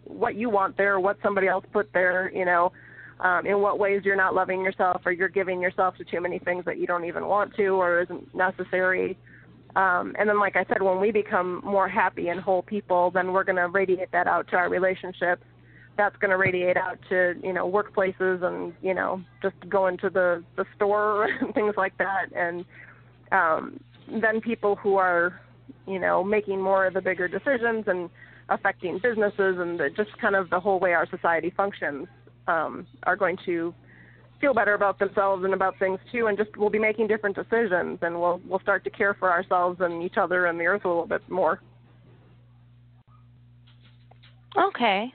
what 0.04 0.36
you 0.36 0.50
want 0.50 0.78
there, 0.78 1.00
what 1.00 1.18
somebody 1.22 1.48
else 1.48 1.66
put 1.72 1.92
there, 1.94 2.32
you 2.34 2.46
know, 2.46 2.72
um, 3.20 3.46
in 3.46 3.62
what 3.62 3.80
ways 3.80 4.02
you're 4.04 4.16
not 4.16 4.34
loving 4.36 4.62
yourself 4.62 5.02
or 5.06 5.12
you're 5.12 5.30
giving 5.30 5.62
yourself 5.62 5.96
to 5.98 6.04
too 6.04 6.22
many 6.22 6.40
things 6.40 6.66
that 6.66 6.78
you 6.78 6.88
don't 6.88 7.06
even 7.06 7.28
want 7.28 7.56
to 7.56 7.68
or 7.68 8.02
isn't 8.02 8.34
necessary. 8.36 9.18
Um, 9.76 10.16
and 10.18 10.30
then, 10.30 10.40
like 10.40 10.56
I 10.56 10.66
said, 10.66 10.82
when 10.82 11.00
we 11.02 11.12
become 11.12 11.62
more 11.64 11.90
happy 11.90 12.30
and 12.30 12.40
whole 12.40 12.62
people, 12.62 13.12
then 13.12 13.34
we're 13.34 13.44
going 13.44 13.58
to 13.58 13.68
radiate 13.68 14.12
that 14.14 14.28
out 14.28 14.48
to 14.50 14.56
our 14.56 14.70
relationships. 14.70 15.44
That's 15.98 16.16
going 16.18 16.32
to 16.32 16.38
radiate 16.38 16.77
out 16.77 16.98
to 17.10 17.36
you 17.42 17.54
know 17.54 17.70
workplaces 17.70 18.44
and 18.44 18.74
you 18.82 18.94
know 18.94 19.22
just 19.42 19.56
going 19.70 19.98
to 20.00 20.10
the 20.10 20.44
the 20.56 20.65
store 20.75 21.25
and 21.42 21.54
things 21.54 21.75
like 21.77 21.98
that. 21.98 22.27
And 22.34 22.65
um, 23.32 23.80
then 24.22 24.39
people 24.39 24.75
who 24.75 24.96
are 24.96 25.42
you 25.88 26.00
know 26.00 26.24
making 26.24 26.62
more 26.62 26.86
of 26.86 26.94
the 26.94 27.01
bigger 27.01 27.27
decisions 27.27 27.86
and 27.88 28.10
affecting 28.50 29.00
businesses 29.01 29.58
and 29.60 29.80
the, 29.80 29.89
just 29.96 30.15
kind 30.20 30.36
of 30.36 30.50
the 30.50 30.60
whole 30.60 30.80
way 30.80 30.94
our 30.94 31.08
society 31.10 31.51
functions 31.56 32.08
um, 32.48 32.86
are 33.04 33.15
going 33.15 33.38
to 33.46 33.74
feel 34.39 34.54
better 34.54 34.74
about 34.74 35.00
themselves 35.00 35.44
and 35.44 35.54
about 35.54 35.77
things 35.80 36.00
too, 36.12 36.27
and 36.27 36.38
just 36.38 36.56
we'll 36.58 36.70
be 36.70 36.80
making 36.80 37.08
different 37.08 37.36
decisions, 37.36 38.00
and 38.01 38.20
we'll 38.20 38.42
we'll 38.48 38.60
start 38.60 38.84
to 38.84 38.89
care 38.89 39.13
for 39.13 39.32
ourselves 39.32 39.80
and 39.82 40.04
each 40.04 40.18
other 40.18 40.48
and 40.48 40.60
the 40.60 40.65
earth 40.65 40.86
a 40.86 40.88
little 40.88 41.08
bit 41.08 41.22
more. 41.30 41.62
Okay. 44.58 45.12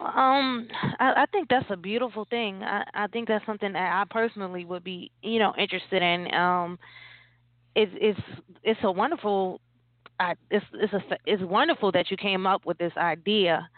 Um, 0.00 0.68
I, 0.98 1.22
I 1.22 1.26
think 1.30 1.48
that's 1.48 1.66
a 1.70 1.76
beautiful 1.76 2.26
thing. 2.28 2.62
I, 2.62 2.84
I 2.94 3.06
think 3.08 3.28
that's 3.28 3.46
something 3.46 3.72
that 3.72 4.00
I 4.00 4.04
personally 4.10 4.64
would 4.64 4.84
be, 4.84 5.10
you 5.22 5.38
know, 5.38 5.54
interested 5.56 6.02
in. 6.02 6.32
Um, 6.34 6.78
it's 7.74 7.92
it's 7.96 8.20
it's 8.62 8.80
a 8.82 8.90
wonderful 8.90 9.60
it's 10.50 10.64
it's 10.74 10.92
a, 10.92 11.00
it's 11.26 11.42
wonderful 11.42 11.92
that 11.92 12.10
you 12.10 12.16
came 12.16 12.46
up 12.46 12.64
with 12.66 12.78
this 12.78 12.92
idea. 12.96 13.68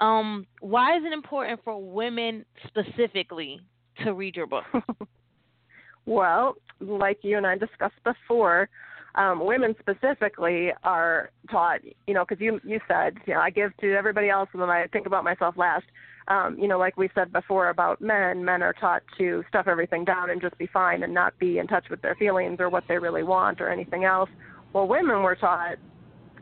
Um, 0.00 0.46
why 0.60 0.96
is 0.96 1.04
it 1.04 1.12
important 1.12 1.60
for 1.62 1.80
women 1.80 2.44
specifically 2.66 3.60
to 4.02 4.14
read 4.14 4.34
your 4.34 4.46
book? 4.46 4.64
well, 6.06 6.56
like 6.80 7.18
you 7.22 7.36
and 7.36 7.46
I 7.46 7.56
discussed 7.56 8.02
before, 8.02 8.68
um, 9.14 9.44
women 9.44 9.74
specifically 9.78 10.70
are 10.84 11.30
taught, 11.50 11.80
you 12.06 12.14
know, 12.14 12.24
because 12.26 12.40
you 12.40 12.60
you 12.64 12.80
said, 12.88 13.14
you 13.26 13.34
know, 13.34 13.40
I 13.40 13.50
give 13.50 13.76
to 13.78 13.94
everybody 13.94 14.30
else 14.30 14.48
and 14.52 14.62
then 14.62 14.70
I 14.70 14.86
think 14.86 15.06
about 15.06 15.24
myself 15.24 15.56
last. 15.56 15.84
Um, 16.28 16.56
you 16.58 16.68
know, 16.68 16.78
like 16.78 16.96
we 16.96 17.10
said 17.14 17.32
before 17.32 17.68
about 17.68 18.00
men, 18.00 18.44
men 18.44 18.62
are 18.62 18.72
taught 18.72 19.02
to 19.18 19.42
stuff 19.48 19.66
everything 19.66 20.04
down 20.04 20.30
and 20.30 20.40
just 20.40 20.56
be 20.56 20.68
fine 20.68 21.02
and 21.02 21.12
not 21.12 21.36
be 21.38 21.58
in 21.58 21.66
touch 21.66 21.86
with 21.90 22.00
their 22.00 22.14
feelings 22.14 22.58
or 22.60 22.70
what 22.70 22.84
they 22.88 22.96
really 22.96 23.24
want 23.24 23.60
or 23.60 23.68
anything 23.68 24.04
else. 24.04 24.30
Well, 24.72 24.86
women 24.86 25.22
were 25.22 25.34
taught 25.34 25.78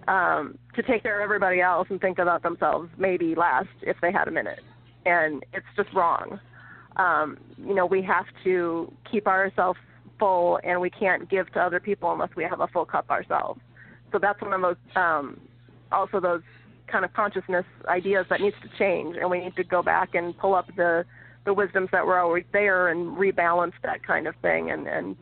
um, 0.07 0.59
to 0.75 0.83
take 0.83 1.03
care 1.03 1.21
of 1.21 1.25
everybody 1.25 1.61
else 1.61 1.89
and 1.91 2.01
think 2.01 2.19
about 2.19 2.43
themselves 2.43 2.91
maybe 2.99 3.35
last 3.35 3.69
if 3.83 3.97
they 4.03 4.13
had 4.13 4.29
a 4.29 4.31
minute. 4.31 4.61
And 5.07 5.45
it's 5.55 5.67
just 5.77 5.93
wrong. 5.95 6.39
Um, 6.97 7.39
you 7.57 7.75
know, 7.75 7.87
we 7.87 8.03
have 8.03 8.27
to 8.45 8.93
keep 9.11 9.27
ourselves 9.27 9.79
full 10.21 10.61
and 10.63 10.81
we 10.81 10.91
can't 10.91 11.29
give 11.29 11.53
to 11.55 11.61
other 11.61 11.81
people 11.81 12.13
unless 12.13 12.31
we 12.37 12.45
have 12.45 12.61
a 12.61 12.69
full 12.69 12.85
cup 12.85 13.11
ourselves. 13.11 13.61
So 14.13 14.21
that's 14.21 14.41
one 14.41 14.53
of 14.53 14.61
those, 14.61 14.77
um, 14.95 15.41
also 15.91 16.21
those 16.21 16.43
kind 16.87 17.05
of 17.05 17.13
consciousness 17.15 17.65
ideas 17.89 18.27
that 18.31 18.41
needs 18.41 18.57
to 18.63 18.69
change, 18.79 19.17
and 19.17 19.29
we 19.31 19.41
need 19.41 19.57
to 19.57 19.65
go 19.65 19.83
back 19.83 20.15
and 20.15 20.37
pull 20.39 20.55
up 20.55 20.67
the 20.77 21.05
the 21.47 21.55
wisdoms 21.55 21.89
that 21.91 22.05
were 22.05 22.19
always 22.19 22.45
there 22.53 22.89
and 22.89 23.17
rebalance 23.17 23.73
that 23.83 24.07
kind 24.07 24.27
of 24.27 24.35
thing, 24.43 24.71
and 24.71 24.87
and 24.87 25.17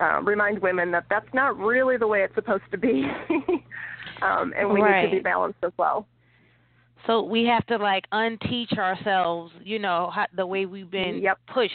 uh, 0.00 0.20
remind 0.22 0.58
women 0.60 0.90
that 0.90 1.04
that's 1.08 1.32
not 1.32 1.56
really 1.56 1.96
the 1.96 2.06
way 2.06 2.22
it's 2.22 2.34
supposed 2.34 2.64
to 2.70 2.78
be, 2.78 3.04
um, 4.22 4.52
and 4.56 4.68
we 4.70 4.80
right. 4.80 5.04
need 5.04 5.10
to 5.10 5.16
be 5.16 5.22
balanced 5.22 5.58
as 5.62 5.72
well. 5.78 6.06
So 7.06 7.22
we 7.22 7.44
have 7.44 7.66
to 7.66 7.76
like 7.76 8.04
unteach 8.12 8.78
ourselves, 8.78 9.52
you 9.62 9.78
know, 9.78 10.10
how, 10.12 10.26
the 10.34 10.46
way 10.46 10.66
we've 10.66 10.90
been 10.90 11.20
yep. 11.22 11.38
pushed, 11.52 11.72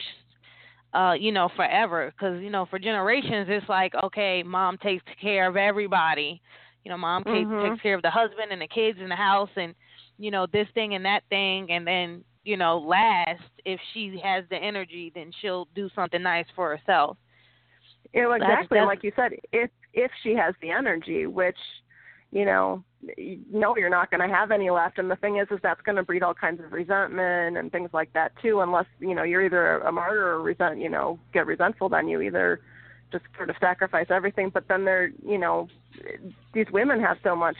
uh, 0.93 1.13
you 1.19 1.31
know, 1.31 1.50
forever. 1.55 2.12
Because 2.12 2.41
you 2.41 2.50
know, 2.50 2.65
for 2.65 2.79
generations, 2.79 3.48
it's 3.50 3.67
like, 3.69 3.93
okay, 4.03 4.43
mom 4.43 4.77
takes 4.77 5.03
care 5.22 5.48
of 5.48 5.55
everybody. 5.55 6.41
You 6.84 6.91
know, 6.91 6.98
mom 6.98 7.24
mm-hmm. 7.24 7.69
takes 7.69 7.81
care 7.81 7.96
of 7.96 8.01
the 8.01 8.10
husband 8.10 8.51
and 8.51 8.62
the 8.62 8.67
kids 8.67 9.00
in 9.01 9.10
the 9.10 9.15
house, 9.15 9.50
and 9.55 9.75
you 10.17 10.31
know, 10.31 10.48
this 10.51 10.67
thing 10.74 10.96
and 10.96 11.05
that 11.05 11.24
thing, 11.29 11.72
and 11.72 11.86
then 11.86 12.24
you 12.43 12.58
know, 12.58 12.79
last 12.79 13.43
if 13.65 13.79
she 13.93 14.19
has 14.24 14.43
the 14.50 14.55
energy, 14.55 15.12
then 15.13 15.31
she'll 15.41 15.67
do 15.75 15.89
something 15.93 16.24
nice 16.24 16.46
for 16.55 16.75
herself. 16.75 17.17
Yeah, 18.13 18.27
well, 18.27 18.36
exactly. 18.36 18.55
That's, 18.58 18.69
that's, 18.72 18.88
like 18.88 19.03
you 19.03 19.12
said, 19.15 19.31
if 19.51 19.69
if 19.93 20.12
she 20.24 20.34
has 20.36 20.55
the 20.62 20.72
energy, 20.72 21.27
which 21.27 21.58
you 22.31 22.45
know, 22.45 22.83
no, 23.51 23.75
you're 23.77 23.89
not 23.89 24.12
going 24.12 24.27
to 24.27 24.33
have 24.33 24.51
any 24.51 24.69
left. 24.69 25.00
And 25.00 25.09
the 25.09 25.15
thing 25.15 25.38
is, 25.38 25.48
is 25.51 25.59
that's 25.63 25.81
going 25.81 25.95
to 25.95 26.03
breed 26.03 26.21
all 26.21 26.33
kinds 26.33 26.62
of 26.63 26.71
resentment 26.71 27.57
and 27.57 27.71
things 27.71 27.89
like 27.93 28.12
that 28.13 28.33
too. 28.41 28.59
Unless 28.59 28.88
you 29.00 29.15
know 29.15 29.24
you're 29.24 29.43
either 29.43 29.79
a 29.79 29.91
martyr 29.91 30.27
or 30.27 30.41
resent, 30.41 30.79
you 30.79 30.89
know, 30.89 31.19
get 31.33 31.48
resentful, 31.48 31.89
then 31.89 32.07
you 32.07 32.21
either 32.21 32.59
just 33.12 33.25
sort 33.38 33.50
of 33.50 33.55
sacrifice 33.59 34.07
everything. 34.09 34.51
But 34.53 34.67
then 34.67 34.86
they're, 34.86 35.12
you 35.25 35.38
know, 35.38 35.69
these 36.53 36.67
women 36.71 37.00
have 37.00 37.17
so 37.24 37.36
much 37.36 37.57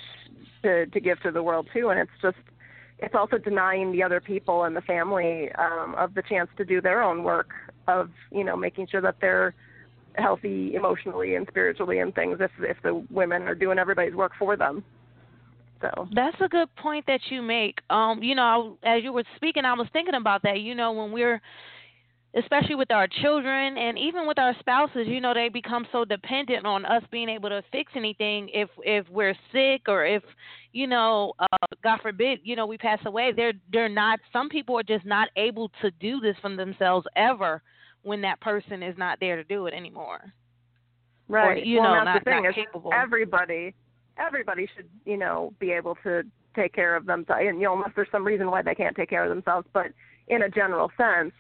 to 0.64 0.86
to 0.88 1.00
give 1.00 1.22
to 1.22 1.32
the 1.32 1.42
world 1.42 1.68
too, 1.74 1.90
and 1.90 2.00
it's 2.00 2.12
just 2.22 2.38
it's 3.00 3.16
also 3.16 3.38
denying 3.38 3.92
the 3.92 4.04
other 4.04 4.20
people 4.20 4.66
and 4.66 4.76
the 4.76 4.82
family 4.82 5.50
um, 5.54 5.96
of 5.96 6.14
the 6.14 6.22
chance 6.22 6.50
to 6.58 6.66
do 6.66 6.82
their 6.82 7.02
own 7.02 7.24
work 7.24 7.52
of 7.88 8.10
you 8.32 8.44
know 8.44 8.56
making 8.56 8.88
sure 8.88 9.02
that 9.02 9.16
they're 9.22 9.56
healthy 10.16 10.76
emotionally 10.76 11.36
and 11.36 11.48
spiritually 11.50 12.00
and 12.00 12.14
things 12.16 12.38
if 12.40 12.52
if 12.60 12.78
the 12.84 13.06
women 13.10 13.44
are 13.44 13.56
doing 13.56 13.80
everybody's 13.80 14.16
work 14.16 14.32
for 14.38 14.56
them. 14.56 14.84
So 15.82 16.08
that's 16.14 16.36
a 16.42 16.50
good 16.50 16.74
point 16.76 17.06
that 17.08 17.22
you 17.30 17.42
make. 17.42 17.80
Um, 17.90 18.22
you 18.22 18.36
know, 18.36 18.78
as 18.84 19.04
you 19.04 19.14
were 19.14 19.24
speaking, 19.38 19.64
I 19.64 19.74
was 19.74 19.88
thinking 19.94 20.16
about 20.16 20.44
that. 20.44 20.60
You 20.60 20.76
know, 20.76 20.92
when 20.92 21.12
we're 21.12 21.42
especially 22.36 22.76
with 22.76 22.92
our 22.92 23.08
children 23.22 23.78
and 23.78 23.98
even 23.98 24.28
with 24.28 24.38
our 24.38 24.56
spouses 24.60 25.08
you 25.08 25.20
know 25.20 25.34
they 25.34 25.50
become 25.50 25.88
so 25.92 26.06
dependent 26.06 26.66
on 26.66 26.86
us 26.86 27.02
being 27.12 27.28
able 27.28 27.50
to 27.50 27.64
fix 27.72 27.92
anything 27.96 28.48
if 28.54 28.70
if 28.84 29.08
we're 29.10 29.34
sick 29.52 29.82
or 29.88 30.06
if 30.06 30.22
you 30.72 30.86
know 30.86 31.34
uh 31.40 31.68
god 31.84 32.00
forbid 32.02 32.40
you 32.44 32.56
know 32.56 32.68
we 32.68 32.78
pass 32.78 33.00
away 33.06 33.32
they're 33.36 33.54
they're 33.74 33.90
not 33.90 34.20
some 34.32 34.48
people 34.48 34.78
are 34.78 34.84
just 34.84 35.06
not 35.06 35.30
able 35.38 35.72
to 35.82 35.90
do 36.00 36.20
this 36.20 36.36
for 36.40 36.56
themselves 36.56 37.06
ever 37.16 37.64
when 38.04 38.22
that 38.22 38.40
person 38.42 38.84
is 38.84 38.98
not 38.98 39.20
there 39.20 39.36
to 39.36 39.44
do 39.44 39.66
it 39.68 39.74
anymore. 39.74 40.34
Right. 41.28 41.58
Or, 41.58 41.60
you 41.60 41.80
well, 41.80 41.90
know, 41.90 41.96
that's 41.96 42.06
not, 42.06 42.26
the 42.26 42.32
thing 42.32 42.44
not 42.44 42.56
capable. 42.56 42.92
everybody 42.94 43.76
everybody 44.18 44.68
should, 44.76 44.90
you 45.06 45.18
know, 45.18 45.54
be 45.60 45.72
able 45.72 45.96
to 46.04 46.24
take 46.56 46.74
care 46.74 46.96
of 46.96 47.06
themselves 47.06 47.42
and 47.46 47.60
you 47.60 47.66
know, 47.66 47.76
unless 47.76 47.92
there's 47.96 48.08
some 48.12 48.26
reason 48.26 48.50
why 48.50 48.62
they 48.62 48.76
can't 48.76 48.96
take 48.96 49.10
care 49.10 49.24
of 49.24 49.30
themselves, 49.30 49.68
but 49.74 49.88
in 50.28 50.44
a 50.44 50.50
general 50.50 50.92
sense, 50.98 51.32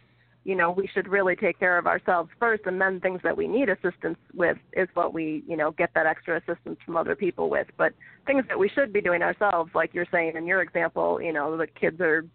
you 0.45 0.55
know, 0.55 0.71
we 0.71 0.89
should 0.93 1.07
really 1.07 1.35
take 1.35 1.59
care 1.59 1.77
of 1.77 1.85
ourselves 1.85 2.29
first 2.39 2.63
and 2.65 2.79
then 2.79 2.99
things 2.99 3.19
that 3.23 3.35
we 3.35 3.47
need 3.47 3.69
assistance 3.69 4.17
with 4.33 4.57
is 4.73 4.87
what 4.93 5.13
we, 5.13 5.43
you 5.47 5.57
know, 5.57 5.71
get 5.71 5.89
that 5.93 6.05
extra 6.05 6.37
assistance 6.37 6.77
from 6.85 6.95
other 6.95 7.15
people 7.15 7.49
with. 7.49 7.67
But 7.77 7.93
things 8.25 8.45
that 8.47 8.57
we 8.57 8.69
should 8.69 8.93
be 8.93 9.01
doing 9.01 9.21
ourselves, 9.21 9.71
like 9.75 9.93
you're 9.93 10.07
saying 10.11 10.33
in 10.35 10.47
your 10.47 10.61
example, 10.61 11.21
you 11.21 11.33
know, 11.33 11.57
the 11.57 11.67
kids 11.67 11.99
are 11.99 12.25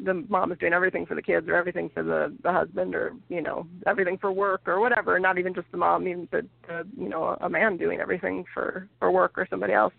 the 0.00 0.14
mom 0.28 0.52
is 0.52 0.58
doing 0.58 0.72
everything 0.72 1.06
for 1.06 1.14
the 1.14 1.22
kids 1.22 1.48
or 1.48 1.54
everything 1.54 1.90
for 1.92 2.02
the 2.02 2.34
the 2.42 2.52
husband 2.52 2.94
or 2.94 3.12
you 3.28 3.40
know 3.40 3.66
everything 3.86 4.18
for 4.18 4.32
work 4.32 4.62
or 4.66 4.80
whatever 4.80 5.18
not 5.18 5.38
even 5.38 5.54
just 5.54 5.70
the 5.70 5.76
mom 5.76 6.08
even 6.08 6.28
the, 6.32 6.46
the 6.66 6.86
you 6.96 7.08
know 7.08 7.36
a 7.40 7.48
man 7.48 7.76
doing 7.76 8.00
everything 8.00 8.44
for 8.52 8.88
for 8.98 9.10
work 9.10 9.32
or 9.36 9.46
somebody 9.48 9.72
else. 9.72 9.94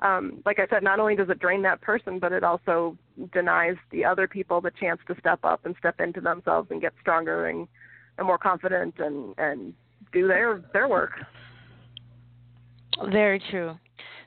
Um 0.00 0.42
like 0.44 0.58
i 0.58 0.66
said 0.68 0.82
not 0.82 0.98
only 0.98 1.14
does 1.14 1.30
it 1.30 1.38
drain 1.38 1.62
that 1.62 1.80
person 1.80 2.18
but 2.18 2.32
it 2.32 2.42
also 2.42 2.96
denies 3.32 3.76
the 3.92 4.04
other 4.04 4.26
people 4.26 4.60
the 4.60 4.72
chance 4.80 5.00
to 5.06 5.14
step 5.20 5.40
up 5.44 5.64
and 5.64 5.74
step 5.78 6.00
into 6.00 6.20
themselves 6.20 6.68
and 6.70 6.80
get 6.80 6.92
stronger 7.00 7.46
and 7.46 7.68
and 8.18 8.26
more 8.26 8.38
confident 8.38 8.94
and 8.98 9.34
and 9.38 9.74
do 10.12 10.26
their 10.26 10.62
their 10.72 10.88
work. 10.88 11.12
Very 13.10 13.42
true. 13.50 13.76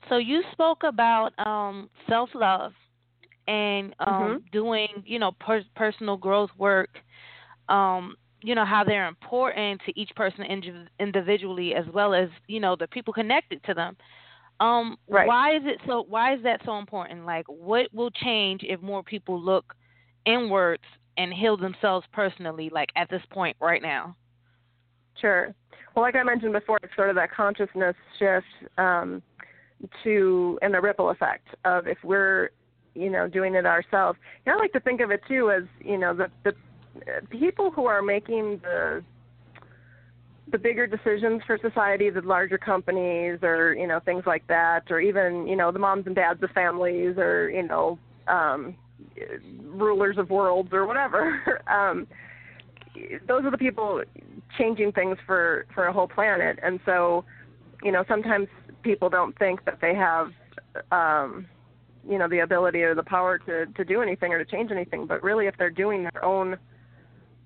So 0.09 0.17
you 0.17 0.41
spoke 0.51 0.83
about 0.83 1.31
um 1.39 1.89
self 2.07 2.29
love 2.33 2.73
and 3.47 3.95
um 3.99 4.13
mm-hmm. 4.13 4.37
doing 4.51 4.87
you 5.05 5.19
know 5.19 5.31
per- 5.39 5.63
personal 5.75 6.17
growth 6.17 6.49
work 6.57 6.89
um 7.69 8.15
you 8.41 8.53
know 8.55 8.65
how 8.65 8.83
they're 8.83 9.07
important 9.07 9.81
to 9.85 9.99
each 9.99 10.11
person 10.15 10.43
ind- 10.43 10.89
individually 10.99 11.73
as 11.73 11.85
well 11.93 12.13
as 12.13 12.29
you 12.47 12.59
know 12.59 12.75
the 12.75 12.87
people 12.87 13.13
connected 13.13 13.63
to 13.63 13.73
them 13.73 13.95
um 14.59 14.97
right. 15.07 15.27
why 15.27 15.55
is 15.55 15.61
it 15.65 15.79
so 15.87 16.05
why 16.07 16.33
is 16.33 16.43
that 16.43 16.61
so 16.65 16.77
important 16.77 17.25
like 17.25 17.45
what 17.47 17.87
will 17.93 18.11
change 18.11 18.61
if 18.63 18.81
more 18.81 19.03
people 19.03 19.39
look 19.39 19.73
inwards 20.25 20.83
and 21.17 21.33
heal 21.33 21.57
themselves 21.57 22.05
personally 22.11 22.69
like 22.71 22.89
at 22.95 23.09
this 23.09 23.21
point 23.31 23.55
right 23.61 23.81
now 23.81 24.15
sure 25.19 25.53
well 25.95 26.03
like 26.03 26.15
i 26.15 26.23
mentioned 26.23 26.53
before 26.53 26.79
it's 26.83 26.95
sort 26.95 27.09
of 27.09 27.15
that 27.15 27.31
consciousness 27.31 27.95
shift 28.19 28.45
um 28.77 29.21
to 30.03 30.57
and 30.61 30.73
the 30.73 30.81
ripple 30.81 31.11
effect 31.11 31.47
of 31.65 31.87
if 31.87 31.97
we're 32.03 32.49
you 32.97 33.09
know 33.09 33.27
doing 33.27 33.55
it 33.55 33.65
ourselves. 33.65 34.17
And 34.45 34.53
I 34.53 34.57
like 34.57 34.73
to 34.73 34.79
think 34.79 35.01
of 35.01 35.11
it 35.11 35.21
too 35.27 35.51
as 35.51 35.63
you 35.79 35.97
know 35.97 36.13
the 36.13 36.29
the 36.43 36.53
people 37.29 37.71
who 37.71 37.85
are 37.85 38.01
making 38.01 38.59
the 38.63 39.03
the 40.49 40.57
bigger 40.57 40.87
decisions 40.87 41.41
for 41.45 41.57
society, 41.61 42.09
the 42.09 42.21
larger 42.21 42.57
companies, 42.57 43.39
or 43.43 43.73
you 43.73 43.87
know 43.87 43.99
things 43.99 44.23
like 44.25 44.47
that, 44.47 44.83
or 44.89 44.99
even 44.99 45.47
you 45.47 45.55
know 45.55 45.71
the 45.71 45.79
moms 45.79 46.07
and 46.07 46.15
dads 46.15 46.41
of 46.41 46.49
families, 46.51 47.17
or 47.17 47.49
you 47.49 47.63
know 47.63 47.99
um, 48.27 48.75
rulers 49.63 50.17
of 50.17 50.29
worlds, 50.29 50.69
or 50.71 50.85
whatever. 50.85 51.61
um, 51.67 52.07
those 53.27 53.43
are 53.43 53.51
the 53.51 53.57
people 53.57 54.01
changing 54.57 54.91
things 54.91 55.17
for 55.25 55.65
for 55.73 55.85
a 55.87 55.93
whole 55.93 56.07
planet, 56.07 56.59
and 56.63 56.79
so 56.85 57.25
you 57.83 57.91
know 57.91 58.03
sometimes 58.07 58.47
people 58.83 59.09
don't 59.09 59.37
think 59.37 59.65
that 59.65 59.79
they 59.81 59.93
have 59.93 60.31
um, 60.91 61.45
you 62.09 62.17
know 62.17 62.27
the 62.27 62.39
ability 62.39 62.81
or 62.83 62.95
the 62.95 63.03
power 63.03 63.37
to 63.39 63.65
to 63.65 63.85
do 63.85 64.01
anything 64.01 64.31
or 64.33 64.43
to 64.43 64.49
change 64.49 64.71
anything. 64.71 65.05
But 65.05 65.23
really 65.23 65.47
if 65.47 65.57
they're 65.57 65.69
doing 65.69 66.03
their 66.03 66.23
own 66.23 66.57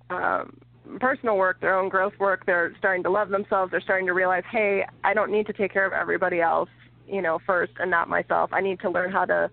um 0.10 0.58
personal 1.00 1.38
work 1.38 1.62
their 1.62 1.78
own 1.78 1.88
growth 1.88 2.12
work 2.20 2.46
they're 2.46 2.74
starting 2.78 3.02
to 3.02 3.10
love 3.10 3.30
themselves 3.30 3.72
they're 3.72 3.80
starting 3.80 4.06
to 4.06 4.14
realize 4.14 4.44
hey 4.52 4.84
i 5.06 5.14
don't 5.14 5.32
need 5.32 5.46
to 5.46 5.54
take 5.54 5.72
care 5.72 5.86
of 5.86 5.94
everybody 5.94 6.42
else 6.42 6.68
you 7.12 7.22
know 7.22 7.40
first 7.46 7.74
and 7.80 7.92
not 7.92 8.10
myself. 8.10 8.52
I 8.54 8.62
need 8.62 8.80
to 8.80 8.90
learn 8.90 9.12
how 9.12 9.26
to 9.26 9.52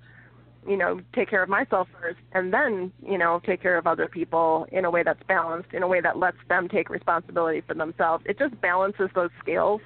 you 0.66 0.76
know 0.76 1.00
take 1.14 1.28
care 1.28 1.42
of 1.42 1.48
myself 1.48 1.88
first 2.00 2.18
and 2.32 2.52
then 2.52 2.92
you 3.06 3.18
know 3.18 3.40
take 3.44 3.60
care 3.60 3.76
of 3.76 3.86
other 3.86 4.06
people 4.06 4.66
in 4.72 4.84
a 4.84 4.90
way 4.90 5.02
that's 5.02 5.22
balanced 5.24 5.72
in 5.72 5.82
a 5.82 5.88
way 5.88 6.00
that 6.00 6.18
lets 6.18 6.36
them 6.48 6.68
take 6.68 6.88
responsibility 6.88 7.60
for 7.60 7.74
themselves. 7.74 8.24
It 8.26 8.38
just 8.38 8.58
balances 8.60 9.10
those 9.14 9.30
scales 9.40 9.80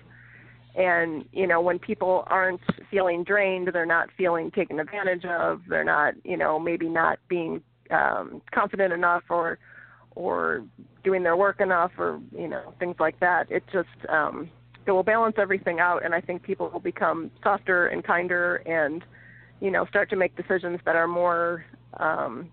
and 0.75 1.25
you 1.33 1.47
know 1.47 1.61
when 1.61 1.79
people 1.79 2.25
aren't 2.29 2.61
feeling 2.91 3.25
drained 3.25 3.69
they're 3.73 3.87
not 3.87 4.09
feeling 4.17 4.51
taken 4.51 4.81
advantage 4.81 5.25
of 5.25 5.61
they're 5.69 5.85
not 5.85 6.15
you 6.25 6.37
know 6.37 6.59
maybe 6.59 6.89
not 6.89 7.19
being 7.29 7.63
um 7.91 8.41
confident 8.53 8.93
enough 8.93 9.23
or 9.29 9.59
or 10.15 10.65
doing 11.05 11.23
their 11.23 11.37
work 11.37 11.61
enough 11.61 11.91
or 11.99 12.21
you 12.37 12.49
know 12.49 12.73
things 12.79 12.97
like 12.99 13.19
that 13.21 13.51
it 13.51 13.63
just 13.73 13.89
um 14.09 14.49
it 14.85 14.91
will 14.91 15.05
balance 15.05 15.37
everything 15.39 15.79
out. 15.79 16.05
And 16.05 16.15
i 16.15 16.21
think 16.21 16.43
people 16.43 16.71
will 16.71 16.81
become 16.81 17.31
softer 17.43 17.89
and 17.89 18.03
kinder 18.03 18.57
and 18.57 19.05
you 19.61 19.71
know 19.71 19.85
start 19.87 20.09
to 20.11 20.17
make 20.17 20.37
decisions 20.37 20.81
that 20.87 20.97
are 20.97 21.09
more 21.09 21.65
um 21.99 22.51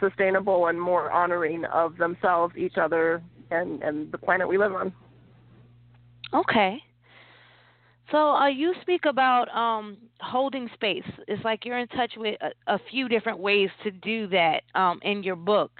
sustainable 0.00 0.66
and 0.66 0.80
more 0.80 1.10
honoring 1.12 1.64
of 1.66 1.96
themselves 1.98 2.54
each 2.56 2.76
other 2.76 3.22
and 3.52 3.80
and 3.82 4.10
the 4.10 4.18
planet 4.18 4.48
we 4.48 4.58
live 4.58 4.74
on. 4.74 4.92
Okay 6.34 6.82
so 8.10 8.30
uh, 8.32 8.48
you 8.48 8.74
speak 8.82 9.02
about 9.06 9.48
um, 9.56 9.96
holding 10.20 10.68
space. 10.74 11.04
It's 11.28 11.42
like 11.44 11.64
you're 11.64 11.78
in 11.78 11.88
touch 11.88 12.12
with 12.16 12.36
a, 12.40 12.74
a 12.74 12.78
few 12.90 13.08
different 13.08 13.38
ways 13.38 13.70
to 13.84 13.90
do 13.90 14.26
that 14.28 14.62
um, 14.74 15.00
in 15.02 15.22
your 15.22 15.36
book. 15.36 15.70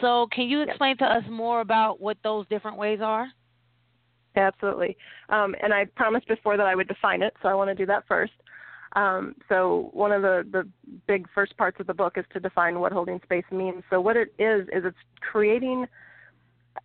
So 0.00 0.28
can 0.32 0.48
you 0.48 0.62
explain 0.62 0.96
to 0.98 1.04
us 1.04 1.24
more 1.30 1.60
about 1.60 2.00
what 2.00 2.18
those 2.22 2.46
different 2.48 2.76
ways 2.76 3.00
are? 3.02 3.26
Absolutely. 4.36 4.96
Um, 5.28 5.54
and 5.62 5.74
I 5.74 5.84
promised 5.84 6.28
before 6.28 6.56
that 6.56 6.66
I 6.66 6.74
would 6.74 6.88
define 6.88 7.22
it, 7.22 7.34
so 7.42 7.48
I 7.48 7.54
want 7.54 7.68
to 7.68 7.74
do 7.74 7.86
that 7.86 8.04
first. 8.06 8.32
Um, 8.94 9.34
so 9.48 9.90
one 9.92 10.12
of 10.12 10.22
the, 10.22 10.46
the 10.50 10.68
big 11.06 11.26
first 11.34 11.56
parts 11.56 11.78
of 11.80 11.86
the 11.86 11.94
book 11.94 12.14
is 12.16 12.24
to 12.32 12.40
define 12.40 12.78
what 12.78 12.92
holding 12.92 13.20
space 13.24 13.44
means. 13.50 13.82
So 13.90 14.00
what 14.00 14.16
it 14.16 14.34
is 14.38 14.68
is 14.68 14.84
it's 14.84 14.96
creating 15.20 15.86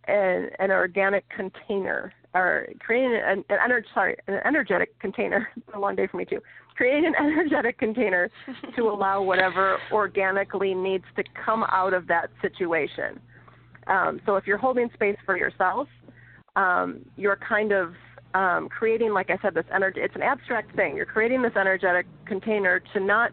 an, 0.06 0.50
an 0.58 0.70
organic 0.70 1.28
container 1.28 2.12
or 2.34 2.68
creating 2.80 3.18
an, 3.24 3.44
an 3.48 3.58
energy 3.64 3.86
sorry 3.94 4.16
an 4.26 4.40
energetic 4.44 4.98
container. 5.00 5.48
It's 5.56 5.74
a 5.74 5.78
long 5.78 5.96
day 5.96 6.06
for 6.06 6.16
me 6.16 6.24
too. 6.24 6.40
Creating 6.76 7.06
an 7.06 7.14
energetic 7.18 7.78
container 7.78 8.30
to 8.76 8.82
allow 8.88 9.22
whatever 9.22 9.78
organically 9.92 10.74
needs 10.74 11.04
to 11.16 11.24
come 11.44 11.64
out 11.70 11.94
of 11.94 12.06
that 12.08 12.30
situation. 12.42 13.20
Um, 13.86 14.20
so 14.26 14.36
if 14.36 14.46
you're 14.46 14.58
holding 14.58 14.90
space 14.94 15.16
for 15.24 15.36
yourself, 15.36 15.88
um, 16.56 17.04
you're 17.16 17.36
kind 17.36 17.72
of 17.72 17.94
um, 18.34 18.68
creating, 18.68 19.12
like 19.12 19.30
I 19.30 19.38
said, 19.40 19.54
this 19.54 19.64
energy. 19.74 20.00
It's 20.00 20.14
an 20.14 20.22
abstract 20.22 20.76
thing. 20.76 20.96
You're 20.96 21.06
creating 21.06 21.42
this 21.42 21.56
energetic 21.56 22.06
container 22.26 22.80
to 22.92 23.00
not 23.00 23.32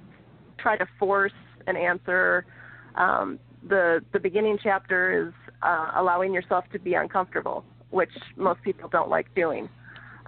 try 0.58 0.78
to 0.78 0.86
force 0.98 1.34
an 1.68 1.76
answer. 1.76 2.46
Um, 2.96 3.40
the 3.68 4.02
the 4.14 4.20
beginning 4.20 4.58
chapter 4.62 5.28
is 5.28 5.34
uh, 5.62 5.92
allowing 5.96 6.34
yourself 6.34 6.66
to 6.72 6.80
be 6.80 6.94
uncomfortable, 6.94 7.66
which 7.96 8.12
most 8.36 8.62
people 8.62 8.90
don't 8.90 9.10
like 9.10 9.34
doing. 9.36 9.70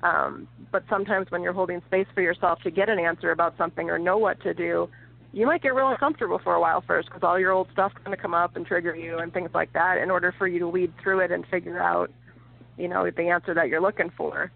Um, 0.01 0.47
but 0.71 0.83
sometimes 0.89 1.29
when 1.31 1.41
you're 1.41 1.51
holding 1.51 1.81
space 1.85 2.07
for 2.15 2.21
yourself 2.21 2.59
to 2.63 2.71
get 2.71 2.87
an 2.87 2.97
answer 2.97 3.31
about 3.31 3.57
something 3.57 3.89
or 3.89 3.99
know 3.99 4.17
what 4.17 4.41
to 4.43 4.53
do, 4.53 4.87
you 5.33 5.45
might 5.45 5.61
get 5.61 5.75
real 5.75 5.89
uncomfortable 5.89 6.39
for 6.41 6.55
a 6.55 6.61
while 6.61 6.81
first 6.87 7.09
because 7.09 7.23
all 7.23 7.37
your 7.37 7.51
old 7.51 7.67
stuff's 7.73 7.95
going 8.05 8.15
to 8.15 8.21
come 8.21 8.33
up 8.33 8.55
and 8.55 8.65
trigger 8.65 8.95
you 8.95 9.17
and 9.17 9.33
things 9.33 9.49
like 9.53 9.73
that 9.73 9.97
in 9.97 10.09
order 10.09 10.33
for 10.37 10.47
you 10.47 10.59
to 10.59 10.67
weed 10.67 10.93
through 11.03 11.19
it 11.19 11.29
and 11.29 11.45
figure 11.47 11.81
out 11.81 12.09
you 12.77 12.87
know 12.87 13.09
the 13.09 13.23
answer 13.23 13.53
that 13.53 13.67
you're 13.67 13.81
looking 13.81 14.09
for 14.15 14.49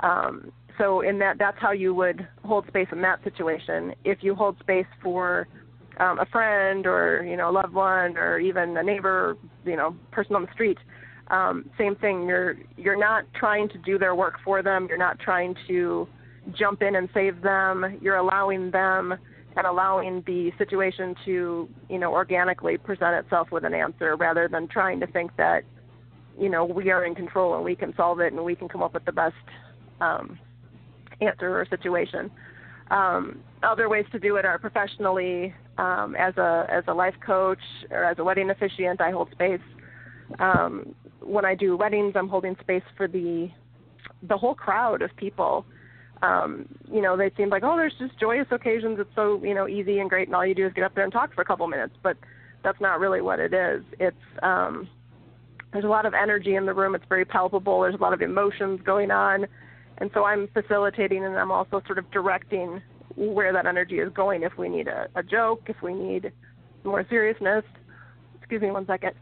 um, 0.00 0.52
so 0.76 1.00
in 1.00 1.18
that 1.18 1.38
that's 1.38 1.56
how 1.58 1.72
you 1.72 1.94
would 1.94 2.28
hold 2.44 2.66
space 2.66 2.88
in 2.92 3.00
that 3.00 3.24
situation 3.24 3.94
if 4.04 4.18
you 4.20 4.34
hold 4.34 4.58
space 4.60 4.86
for 5.02 5.48
um, 5.98 6.18
a 6.18 6.26
friend 6.26 6.86
or 6.86 7.24
you 7.24 7.36
know 7.36 7.48
a 7.48 7.52
loved 7.52 7.72
one 7.72 8.16
or 8.18 8.38
even 8.38 8.76
a 8.76 8.82
neighbor 8.82 9.36
you 9.64 9.76
know 9.76 9.96
person 10.10 10.36
on 10.36 10.42
the 10.42 10.52
street 10.52 10.78
um, 11.30 11.68
same 11.76 11.94
thing 11.96 12.26
you're 12.26 12.56
you're 12.76 12.98
not 12.98 13.24
trying 13.34 13.68
to 13.68 13.78
do 13.78 13.98
their 13.98 14.14
work 14.14 14.34
for 14.44 14.62
them 14.62 14.86
you're 14.88 14.98
not 14.98 15.18
trying 15.18 15.54
to 15.66 16.08
jump 16.52 16.82
in 16.82 16.96
and 16.96 17.08
save 17.12 17.42
them 17.42 17.98
you're 18.00 18.16
allowing 18.16 18.70
them 18.70 19.14
and 19.56 19.66
allowing 19.66 20.22
the 20.26 20.52
situation 20.56 21.14
to 21.24 21.68
you 21.88 21.98
know 21.98 22.12
organically 22.12 22.78
present 22.78 23.14
itself 23.14 23.50
with 23.50 23.64
an 23.64 23.74
answer 23.74 24.16
rather 24.16 24.48
than 24.48 24.68
trying 24.68 25.00
to 25.00 25.06
think 25.06 25.34
that 25.36 25.64
you 26.38 26.48
know 26.48 26.64
we 26.64 26.90
are 26.90 27.04
in 27.04 27.14
control 27.14 27.56
and 27.56 27.64
we 27.64 27.74
can 27.74 27.94
solve 27.96 28.20
it 28.20 28.32
and 28.32 28.44
we 28.44 28.54
can 28.54 28.68
come 28.68 28.82
up 28.82 28.94
with 28.94 29.04
the 29.04 29.12
best 29.12 29.34
um, 30.00 30.38
answer 31.20 31.60
or 31.60 31.66
situation. 31.66 32.30
Um, 32.90 33.40
other 33.62 33.88
ways 33.88 34.06
to 34.12 34.18
do 34.18 34.36
it 34.36 34.44
are 34.44 34.58
professionally 34.58 35.52
um, 35.76 36.14
as 36.16 36.36
a 36.36 36.66
as 36.70 36.84
a 36.88 36.94
life 36.94 37.14
coach 37.24 37.58
or 37.90 38.04
as 38.04 38.18
a 38.18 38.24
wedding 38.24 38.50
officiant. 38.50 39.00
I 39.00 39.10
hold 39.10 39.30
space. 39.32 39.60
Um, 40.38 40.94
when 41.20 41.44
I 41.44 41.54
do 41.54 41.76
weddings, 41.76 42.14
I'm 42.16 42.28
holding 42.28 42.56
space 42.60 42.82
for 42.96 43.08
the 43.08 43.50
the 44.22 44.36
whole 44.36 44.54
crowd 44.54 45.02
of 45.02 45.14
people. 45.16 45.64
Um, 46.22 46.66
you 46.90 47.00
know, 47.00 47.16
they 47.16 47.30
seem 47.36 47.48
like, 47.48 47.62
oh, 47.62 47.76
there's 47.76 47.94
just 47.98 48.18
joyous 48.18 48.46
occasions. 48.50 48.98
It's 49.00 49.10
so 49.14 49.40
you 49.42 49.54
know 49.54 49.68
easy 49.68 49.98
and 49.98 50.10
great, 50.10 50.28
and 50.28 50.34
all 50.34 50.46
you 50.46 50.54
do 50.54 50.66
is 50.66 50.72
get 50.72 50.84
up 50.84 50.94
there 50.94 51.04
and 51.04 51.12
talk 51.12 51.34
for 51.34 51.42
a 51.42 51.44
couple 51.44 51.66
minutes. 51.68 51.94
But 52.02 52.16
that's 52.64 52.80
not 52.80 53.00
really 53.00 53.20
what 53.20 53.38
it 53.38 53.52
is. 53.54 53.84
It's 54.00 54.16
um, 54.42 54.88
there's 55.72 55.84
a 55.84 55.88
lot 55.88 56.06
of 56.06 56.14
energy 56.14 56.54
in 56.54 56.66
the 56.66 56.74
room. 56.74 56.94
It's 56.94 57.04
very 57.08 57.24
palpable. 57.24 57.82
There's 57.82 57.94
a 57.94 58.02
lot 58.02 58.12
of 58.12 58.22
emotions 58.22 58.80
going 58.84 59.10
on. 59.10 59.46
And 59.98 60.10
so 60.14 60.24
I'm 60.24 60.48
facilitating 60.48 61.24
and 61.24 61.36
I'm 61.36 61.50
also 61.50 61.82
sort 61.86 61.98
of 61.98 62.10
directing 62.10 62.80
where 63.16 63.52
that 63.52 63.66
energy 63.66 63.98
is 63.98 64.12
going 64.12 64.42
if 64.44 64.56
we 64.56 64.68
need 64.68 64.86
a, 64.86 65.08
a 65.16 65.22
joke, 65.22 65.62
if 65.66 65.76
we 65.82 65.92
need 65.92 66.32
more 66.84 67.04
seriousness. 67.10 67.64
Excuse 68.38 68.62
me 68.62 68.70
one 68.70 68.86
second. 68.86 69.12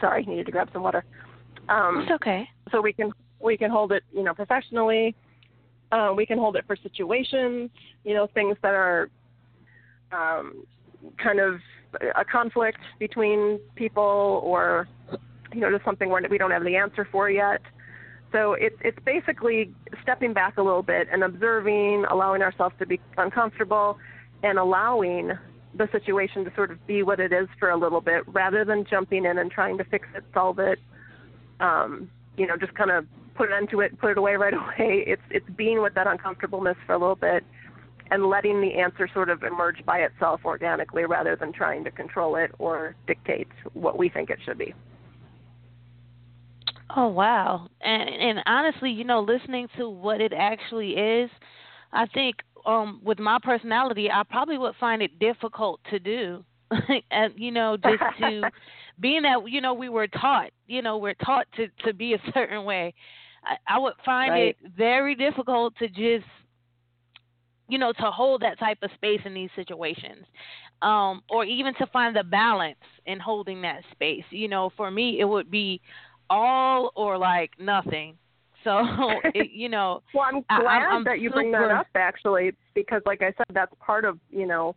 Sorry, 0.00 0.24
I 0.26 0.30
needed 0.30 0.46
to 0.46 0.52
grab 0.52 0.68
some 0.72 0.82
water. 0.82 1.04
Um, 1.68 2.02
it's 2.02 2.12
okay. 2.12 2.48
So 2.72 2.80
we 2.80 2.92
can 2.92 3.12
we 3.40 3.56
can 3.56 3.70
hold 3.70 3.92
it, 3.92 4.02
you 4.12 4.22
know, 4.22 4.34
professionally. 4.34 5.14
Uh, 5.92 6.12
we 6.16 6.24
can 6.24 6.38
hold 6.38 6.56
it 6.56 6.64
for 6.66 6.76
situations, 6.76 7.70
you 8.04 8.14
know, 8.14 8.28
things 8.32 8.56
that 8.62 8.74
are 8.74 9.10
um, 10.12 10.64
kind 11.22 11.40
of 11.40 11.60
a 12.16 12.24
conflict 12.24 12.78
between 12.98 13.58
people 13.74 14.40
or 14.44 14.88
you 15.52 15.60
know 15.60 15.70
just 15.70 15.84
something 15.84 16.08
where 16.08 16.22
we 16.30 16.38
don't 16.38 16.52
have 16.52 16.64
the 16.64 16.76
answer 16.76 17.06
for 17.10 17.30
yet. 17.30 17.60
So 18.32 18.52
it's 18.52 18.76
it's 18.82 18.98
basically 19.04 19.72
stepping 20.02 20.32
back 20.32 20.56
a 20.58 20.62
little 20.62 20.82
bit 20.82 21.08
and 21.12 21.24
observing, 21.24 22.04
allowing 22.10 22.42
ourselves 22.42 22.74
to 22.78 22.86
be 22.86 23.00
uncomfortable, 23.16 23.98
and 24.42 24.58
allowing 24.58 25.32
the 25.74 25.88
situation 25.92 26.44
to 26.44 26.52
sort 26.54 26.70
of 26.70 26.84
be 26.86 27.02
what 27.02 27.20
it 27.20 27.32
is 27.32 27.48
for 27.58 27.70
a 27.70 27.76
little 27.76 28.00
bit, 28.00 28.22
rather 28.26 28.64
than 28.64 28.84
jumping 28.88 29.24
in 29.24 29.38
and 29.38 29.50
trying 29.50 29.78
to 29.78 29.84
fix 29.84 30.08
it, 30.14 30.24
solve 30.34 30.58
it. 30.58 30.78
Um, 31.60 32.10
you 32.36 32.46
know, 32.46 32.56
just 32.56 32.74
kind 32.74 32.90
of 32.90 33.06
put 33.34 33.48
an 33.50 33.56
end 33.56 33.70
to 33.70 33.80
it, 33.80 33.98
put 33.98 34.10
it 34.10 34.18
away 34.18 34.36
right 34.36 34.54
away. 34.78 35.04
It's 35.06 35.22
it's 35.30 35.48
being 35.56 35.82
with 35.82 35.94
that 35.94 36.06
uncomfortableness 36.06 36.76
for 36.86 36.94
a 36.94 36.98
little 36.98 37.16
bit 37.16 37.44
and 38.10 38.26
letting 38.26 38.60
the 38.60 38.74
answer 38.74 39.08
sort 39.12 39.30
of 39.30 39.42
emerge 39.42 39.84
by 39.86 39.98
itself 39.98 40.40
organically 40.44 41.04
rather 41.04 41.36
than 41.36 41.52
trying 41.52 41.84
to 41.84 41.90
control 41.90 42.36
it 42.36 42.50
or 42.58 42.96
dictate 43.06 43.48
what 43.72 43.96
we 43.96 44.08
think 44.08 44.30
it 44.30 44.38
should 44.44 44.58
be. 44.58 44.74
Oh 46.96 47.08
wow. 47.08 47.68
And 47.80 48.08
and 48.08 48.40
honestly, 48.46 48.90
you 48.90 49.04
know, 49.04 49.20
listening 49.20 49.68
to 49.78 49.88
what 49.88 50.20
it 50.20 50.32
actually 50.36 50.92
is, 50.92 51.30
I 51.92 52.06
think 52.06 52.36
um 52.66 53.00
with 53.02 53.18
my 53.18 53.38
personality, 53.42 54.10
I 54.10 54.22
probably 54.22 54.58
would 54.58 54.74
find 54.78 55.02
it 55.02 55.18
difficult 55.18 55.80
to 55.90 55.98
do. 55.98 56.44
and 57.10 57.32
you 57.36 57.50
know, 57.50 57.76
just 57.76 58.02
to 58.20 58.50
being 59.00 59.22
that 59.22 59.42
you 59.48 59.60
know 59.60 59.74
we 59.74 59.88
were 59.88 60.06
taught, 60.06 60.50
you 60.66 60.82
know, 60.82 60.98
we're 60.98 61.14
taught 61.14 61.46
to 61.56 61.68
to 61.84 61.92
be 61.92 62.14
a 62.14 62.18
certain 62.34 62.64
way. 62.64 62.94
I, 63.44 63.76
I 63.76 63.78
would 63.78 63.94
find 64.04 64.32
right. 64.32 64.56
it 64.62 64.72
very 64.76 65.14
difficult 65.14 65.74
to 65.78 65.88
just 65.88 66.26
you 67.70 67.78
know, 67.78 67.92
to 67.92 68.10
hold 68.10 68.42
that 68.42 68.58
type 68.58 68.78
of 68.82 68.90
space 68.94 69.20
in 69.24 69.32
these 69.32 69.50
situations. 69.54 70.26
Um, 70.82 71.22
or 71.30 71.44
even 71.44 71.74
to 71.74 71.86
find 71.86 72.16
the 72.16 72.24
balance 72.24 72.78
in 73.06 73.20
holding 73.20 73.62
that 73.62 73.82
space. 73.92 74.24
You 74.30 74.48
know, 74.48 74.70
for 74.76 74.90
me, 74.90 75.20
it 75.20 75.24
would 75.24 75.50
be 75.50 75.80
all 76.28 76.90
or 76.96 77.16
like 77.18 77.50
nothing. 77.58 78.16
So, 78.64 78.82
it, 79.34 79.50
you 79.52 79.68
know. 79.68 80.02
well, 80.14 80.24
I'm 80.24 80.42
glad 80.60 80.82
I, 80.82 80.86
I'm 80.86 81.04
that 81.04 81.20
you 81.20 81.28
super... 81.28 81.40
bring 81.40 81.52
that 81.52 81.70
up 81.70 81.86
actually, 81.94 82.52
because 82.74 83.02
like 83.06 83.22
I 83.22 83.32
said, 83.36 83.46
that's 83.54 83.72
part 83.80 84.04
of 84.04 84.18
you 84.30 84.46
know 84.46 84.76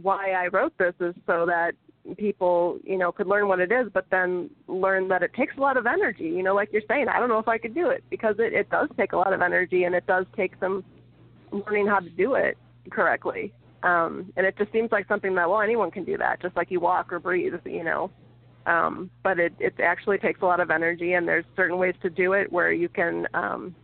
why 0.00 0.32
I 0.32 0.46
wrote 0.48 0.76
this 0.78 0.94
is 1.00 1.14
so 1.26 1.44
that 1.46 1.72
people 2.16 2.78
you 2.84 2.96
know 2.96 3.12
could 3.12 3.26
learn 3.26 3.48
what 3.48 3.60
it 3.60 3.72
is, 3.72 3.88
but 3.92 4.06
then 4.10 4.50
learn 4.66 5.08
that 5.08 5.22
it 5.22 5.32
takes 5.34 5.56
a 5.56 5.60
lot 5.60 5.76
of 5.76 5.86
energy. 5.86 6.24
You 6.24 6.42
know, 6.42 6.54
like 6.54 6.70
you're 6.72 6.82
saying, 6.88 7.06
I 7.08 7.18
don't 7.18 7.28
know 7.28 7.38
if 7.38 7.48
I 7.48 7.58
could 7.58 7.74
do 7.74 7.90
it 7.90 8.04
because 8.10 8.36
it 8.38 8.52
it 8.52 8.70
does 8.70 8.88
take 8.96 9.12
a 9.12 9.16
lot 9.16 9.32
of 9.32 9.42
energy 9.42 9.84
and 9.84 9.94
it 9.94 10.06
does 10.06 10.26
take 10.36 10.52
some 10.60 10.84
learning 11.50 11.86
how 11.86 12.00
to 12.00 12.10
do 12.10 12.34
it 12.34 12.56
correctly. 12.90 13.52
Um, 13.82 14.32
and 14.36 14.44
it 14.44 14.56
just 14.58 14.72
seems 14.72 14.90
like 14.90 15.06
something 15.06 15.34
that 15.36 15.48
well 15.48 15.60
anyone 15.60 15.90
can 15.90 16.04
do 16.04 16.16
that, 16.18 16.42
just 16.42 16.56
like 16.56 16.70
you 16.70 16.80
walk 16.80 17.12
or 17.12 17.18
breathe, 17.18 17.54
you 17.64 17.84
know. 17.84 18.10
Um, 18.68 19.10
but 19.22 19.38
it 19.40 19.54
it 19.58 19.80
actually 19.80 20.18
takes 20.18 20.42
a 20.42 20.44
lot 20.44 20.60
of 20.60 20.70
energy, 20.70 21.14
and 21.14 21.26
there's 21.26 21.46
certain 21.56 21.78
ways 21.78 21.94
to 22.02 22.10
do 22.10 22.34
it 22.34 22.52
where 22.52 22.70
you 22.70 22.90
can, 22.90 23.26
um, 23.32 23.74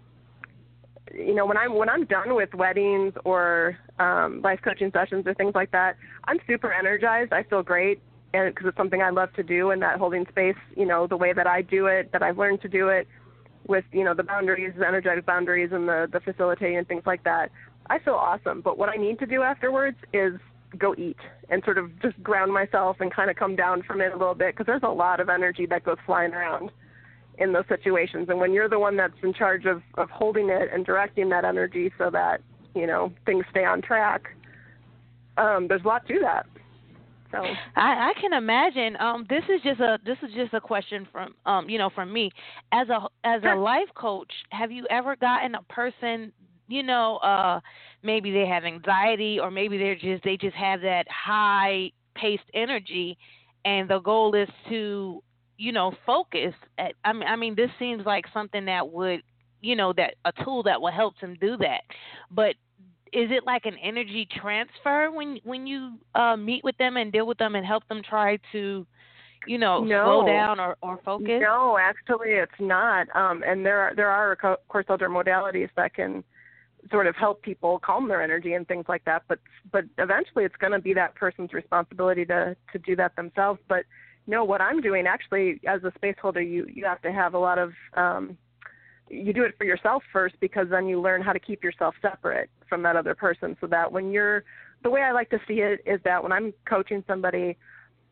you 1.12 1.34
know, 1.34 1.46
when 1.46 1.56
I'm 1.56 1.74
when 1.74 1.88
I'm 1.88 2.04
done 2.04 2.34
with 2.34 2.52
weddings 2.52 3.14
or 3.24 3.78
um, 3.98 4.42
life 4.42 4.60
coaching 4.62 4.90
sessions 4.92 5.26
or 5.26 5.32
things 5.32 5.54
like 5.54 5.70
that, 5.70 5.96
I'm 6.24 6.38
super 6.46 6.70
energized. 6.70 7.32
I 7.32 7.44
feel 7.44 7.62
great, 7.62 8.02
and 8.34 8.54
because 8.54 8.68
it's 8.68 8.76
something 8.76 9.00
I 9.00 9.08
love 9.08 9.32
to 9.34 9.42
do, 9.42 9.70
and 9.70 9.80
that 9.80 9.98
holding 9.98 10.26
space, 10.26 10.60
you 10.76 10.84
know, 10.84 11.06
the 11.06 11.16
way 11.16 11.32
that 11.32 11.46
I 11.46 11.62
do 11.62 11.86
it, 11.86 12.12
that 12.12 12.22
I've 12.22 12.36
learned 12.36 12.60
to 12.60 12.68
do 12.68 12.88
it 12.88 13.08
with 13.66 13.86
you 13.90 14.04
know 14.04 14.12
the 14.12 14.22
boundaries, 14.22 14.74
the 14.76 14.86
energetic 14.86 15.24
boundaries, 15.24 15.70
and 15.72 15.88
the 15.88 16.08
the 16.12 16.20
facilitating 16.20 16.76
and 16.76 16.86
things 16.86 17.04
like 17.06 17.24
that. 17.24 17.50
I 17.88 18.00
feel 18.00 18.14
awesome, 18.14 18.60
but 18.60 18.76
what 18.76 18.90
I 18.90 18.96
need 18.96 19.18
to 19.20 19.26
do 19.26 19.40
afterwards 19.40 19.96
is 20.12 20.34
go 20.74 20.94
eat 20.96 21.18
and 21.48 21.62
sort 21.64 21.78
of 21.78 21.90
just 22.00 22.20
ground 22.22 22.52
myself 22.52 22.96
and 23.00 23.12
kind 23.12 23.30
of 23.30 23.36
come 23.36 23.56
down 23.56 23.82
from 23.82 24.00
it 24.00 24.12
a 24.12 24.16
little 24.16 24.34
bit 24.34 24.54
because 24.54 24.66
there's 24.66 24.82
a 24.82 24.88
lot 24.88 25.20
of 25.20 25.28
energy 25.28 25.66
that 25.66 25.84
goes 25.84 25.96
flying 26.06 26.32
around 26.32 26.70
in 27.38 27.52
those 27.52 27.64
situations. 27.68 28.28
And 28.28 28.38
when 28.38 28.52
you're 28.52 28.68
the 28.68 28.78
one 28.78 28.96
that's 28.96 29.14
in 29.22 29.32
charge 29.32 29.64
of 29.64 29.82
of 29.94 30.10
holding 30.10 30.48
it 30.48 30.68
and 30.72 30.84
directing 30.84 31.28
that 31.30 31.44
energy 31.44 31.92
so 31.98 32.10
that 32.10 32.40
you 32.74 32.86
know 32.86 33.12
things 33.26 33.44
stay 33.50 33.64
on 33.64 33.82
track, 33.82 34.28
um, 35.36 35.68
there's 35.68 35.82
a 35.84 35.88
lot 35.88 36.06
to 36.08 36.18
that. 36.20 36.46
So 37.34 37.42
I, 37.76 38.10
I 38.10 38.20
can 38.20 38.32
imagine. 38.32 38.96
Um, 39.00 39.26
this 39.28 39.42
is 39.48 39.60
just 39.62 39.80
a 39.80 39.98
this 40.04 40.18
is 40.22 40.32
just 40.34 40.54
a 40.54 40.60
question 40.60 41.06
from 41.10 41.34
um, 41.46 41.68
you 41.68 41.78
know, 41.78 41.90
from 41.90 42.12
me 42.12 42.30
as 42.72 42.88
a 42.88 43.08
as 43.24 43.42
a 43.44 43.54
life 43.56 43.88
coach. 43.94 44.30
Have 44.50 44.70
you 44.70 44.86
ever 44.90 45.16
gotten 45.16 45.54
a 45.54 45.62
person, 45.62 46.32
you 46.68 46.82
know, 46.82 47.16
uh, 47.18 47.60
maybe 48.02 48.30
they 48.30 48.46
have 48.46 48.64
anxiety 48.64 49.38
or 49.38 49.50
maybe 49.50 49.78
they're 49.78 49.94
just 49.94 50.24
they 50.24 50.36
just 50.36 50.56
have 50.56 50.80
that 50.82 51.06
high 51.08 51.90
paced 52.14 52.42
energy, 52.54 53.16
and 53.64 53.88
the 53.88 54.00
goal 54.00 54.34
is 54.34 54.48
to 54.68 55.22
you 55.58 55.72
know 55.72 55.92
focus. 56.06 56.54
At, 56.78 56.94
I 57.04 57.12
mean, 57.12 57.28
I 57.28 57.36
mean, 57.36 57.54
this 57.54 57.70
seems 57.78 58.04
like 58.06 58.24
something 58.32 58.64
that 58.66 58.88
would 58.88 59.22
you 59.60 59.76
know 59.76 59.92
that 59.94 60.14
a 60.24 60.32
tool 60.44 60.62
that 60.64 60.80
will 60.80 60.92
help 60.92 61.18
them 61.20 61.36
do 61.40 61.56
that 61.56 61.80
but 62.30 62.54
is 63.14 63.30
it 63.30 63.44
like 63.46 63.64
an 63.64 63.76
energy 63.82 64.26
transfer 64.40 65.10
when 65.10 65.38
when 65.44 65.66
you 65.66 65.92
uh, 66.16 66.36
meet 66.36 66.64
with 66.64 66.76
them 66.78 66.96
and 66.96 67.12
deal 67.12 67.26
with 67.26 67.38
them 67.38 67.54
and 67.54 67.64
help 67.64 67.86
them 67.88 68.02
try 68.02 68.36
to, 68.50 68.84
you 69.46 69.56
know, 69.56 69.84
no. 69.84 70.04
slow 70.04 70.26
down 70.26 70.58
or, 70.58 70.76
or 70.82 70.98
focus? 71.04 71.40
No, 71.40 71.78
actually, 71.80 72.30
it's 72.30 72.52
not. 72.58 73.06
Um, 73.14 73.44
and 73.46 73.64
there 73.64 73.80
are 73.80 73.94
there 73.94 74.10
are 74.10 74.32
of 74.32 74.68
course 74.68 74.86
other 74.88 75.08
modalities 75.08 75.68
that 75.76 75.94
can 75.94 76.24
sort 76.90 77.06
of 77.06 77.16
help 77.16 77.42
people 77.42 77.78
calm 77.78 78.08
their 78.08 78.22
energy 78.22 78.54
and 78.54 78.66
things 78.66 78.84
like 78.88 79.04
that. 79.04 79.22
But 79.28 79.38
but 79.72 79.84
eventually, 79.98 80.44
it's 80.44 80.56
going 80.56 80.72
to 80.72 80.78
be 80.78 80.94
that 80.94 81.14
person's 81.14 81.52
responsibility 81.52 82.24
to 82.26 82.56
to 82.72 82.78
do 82.78 82.96
that 82.96 83.16
themselves. 83.16 83.60
But 83.68 83.84
no, 84.26 84.44
what 84.44 84.60
I'm 84.60 84.80
doing 84.80 85.06
actually 85.06 85.60
as 85.66 85.82
a 85.84 85.92
space 85.94 86.16
holder, 86.20 86.42
you 86.42 86.66
you 86.72 86.84
have 86.84 87.02
to 87.02 87.12
have 87.12 87.34
a 87.34 87.38
lot 87.38 87.58
of 87.58 87.72
um, 87.94 88.36
you 89.08 89.32
do 89.32 89.42
it 89.42 89.56
for 89.58 89.64
yourself 89.64 90.02
first 90.12 90.34
because 90.40 90.68
then 90.70 90.86
you 90.86 91.00
learn 91.00 91.22
how 91.22 91.32
to 91.32 91.38
keep 91.38 91.62
yourself 91.62 91.94
separate 92.00 92.50
from 92.68 92.82
that 92.82 92.96
other 92.96 93.14
person 93.14 93.56
so 93.60 93.66
that 93.66 93.90
when 93.90 94.10
you're 94.10 94.44
the 94.82 94.90
way 94.90 95.02
I 95.02 95.12
like 95.12 95.30
to 95.30 95.40
see 95.46 95.60
it 95.60 95.80
is 95.86 96.00
that 96.04 96.22
when 96.22 96.32
I'm 96.32 96.52
coaching 96.66 97.04
somebody 97.06 97.56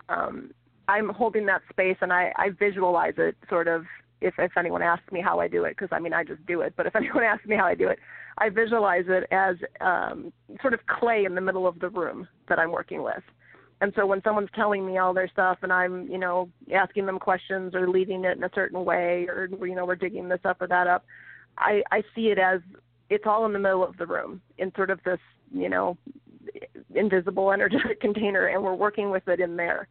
um 0.08 0.50
I'm 0.88 1.08
holding 1.08 1.46
that 1.46 1.62
space 1.70 1.96
and 2.00 2.12
I 2.12 2.32
I 2.36 2.50
visualize 2.50 3.14
it 3.16 3.36
sort 3.48 3.68
of 3.68 3.84
if 4.22 4.34
if 4.38 4.52
anyone 4.56 4.82
asks 4.82 5.10
me 5.12 5.20
how 5.20 5.40
I 5.40 5.48
do 5.48 5.64
it 5.64 5.70
because 5.70 5.88
I 5.92 5.98
mean 5.98 6.12
I 6.12 6.24
just 6.24 6.44
do 6.46 6.60
it 6.62 6.74
but 6.76 6.86
if 6.86 6.96
anyone 6.96 7.24
asks 7.24 7.46
me 7.46 7.56
how 7.56 7.66
I 7.66 7.74
do 7.74 7.88
it 7.88 7.98
I 8.38 8.48
visualize 8.48 9.04
it 9.08 9.24
as 9.30 9.56
um 9.80 10.32
sort 10.60 10.74
of 10.74 10.80
clay 10.86 11.24
in 11.24 11.34
the 11.34 11.40
middle 11.40 11.66
of 11.66 11.78
the 11.80 11.88
room 11.88 12.28
that 12.48 12.58
I'm 12.58 12.72
working 12.72 13.02
with 13.02 13.22
and 13.82 13.92
so 13.96 14.06
when 14.06 14.22
someone's 14.22 14.48
telling 14.54 14.86
me 14.86 14.98
all 14.98 15.12
their 15.12 15.26
stuff 15.26 15.58
and 15.62 15.72
I'm, 15.72 16.06
you 16.06 16.16
know, 16.16 16.48
asking 16.72 17.04
them 17.04 17.18
questions 17.18 17.74
or 17.74 17.88
leading 17.88 18.24
it 18.24 18.36
in 18.36 18.44
a 18.44 18.50
certain 18.54 18.84
way 18.84 19.26
or 19.28 19.48
you 19.66 19.74
know, 19.74 19.84
we're 19.84 19.96
digging 19.96 20.28
this 20.28 20.38
up 20.44 20.62
or 20.62 20.68
that 20.68 20.86
up, 20.86 21.04
I 21.58 21.82
I 21.90 22.02
see 22.14 22.28
it 22.28 22.38
as 22.38 22.60
it's 23.10 23.24
all 23.26 23.44
in 23.44 23.52
the 23.52 23.58
middle 23.58 23.84
of 23.84 23.96
the 23.96 24.06
room 24.06 24.40
in 24.58 24.72
sort 24.76 24.90
of 24.90 25.00
this, 25.04 25.18
you 25.52 25.68
know, 25.68 25.98
invisible 26.94 27.50
energetic 27.50 28.00
container 28.00 28.46
and 28.46 28.62
we're 28.62 28.72
working 28.72 29.10
with 29.10 29.26
it 29.26 29.40
in 29.40 29.56
there. 29.56 29.88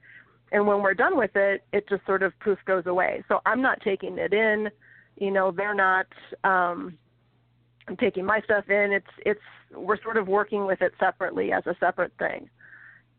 And 0.52 0.68
when 0.68 0.82
we're 0.82 0.94
done 0.94 1.18
with 1.18 1.36
it, 1.36 1.64
it 1.72 1.88
just 1.88 2.06
sort 2.06 2.24
of 2.24 2.38
poof 2.40 2.60
goes 2.66 2.86
away. 2.86 3.24
So 3.28 3.40
I'm 3.46 3.62
not 3.62 3.80
taking 3.82 4.18
it 4.18 4.34
in, 4.34 4.70
you 5.18 5.32
know, 5.32 5.52
they're 5.52 5.76
not 5.76 6.08
um 6.44 6.98
I'm 7.88 7.98
taking 7.98 8.26
my 8.26 8.42
stuff 8.42 8.70
in. 8.70 8.92
It's 8.92 9.06
it's 9.26 9.42
we're 9.76 10.02
sort 10.02 10.18
of 10.18 10.28
working 10.28 10.66
with 10.66 10.82
it 10.82 10.94
separately 11.00 11.52
as 11.52 11.66
a 11.66 11.76
separate 11.80 12.14
thing 12.20 12.50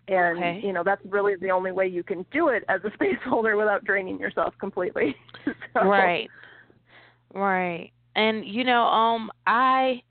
and 0.09 0.38
okay. 0.38 0.61
you 0.62 0.73
know 0.73 0.83
that's 0.85 1.03
really 1.07 1.35
the 1.37 1.51
only 1.51 1.71
way 1.71 1.87
you 1.87 2.03
can 2.03 2.25
do 2.33 2.49
it 2.49 2.64
as 2.68 2.81
a 2.85 2.92
space 2.95 3.18
holder 3.25 3.57
without 3.57 3.85
draining 3.85 4.18
yourself 4.18 4.55
completely 4.59 5.14
so. 5.75 5.85
right 5.85 6.29
right 7.35 7.92
and 8.16 8.45
you 8.45 8.64
know 8.64 8.83
um 8.85 9.31
i 9.47 10.03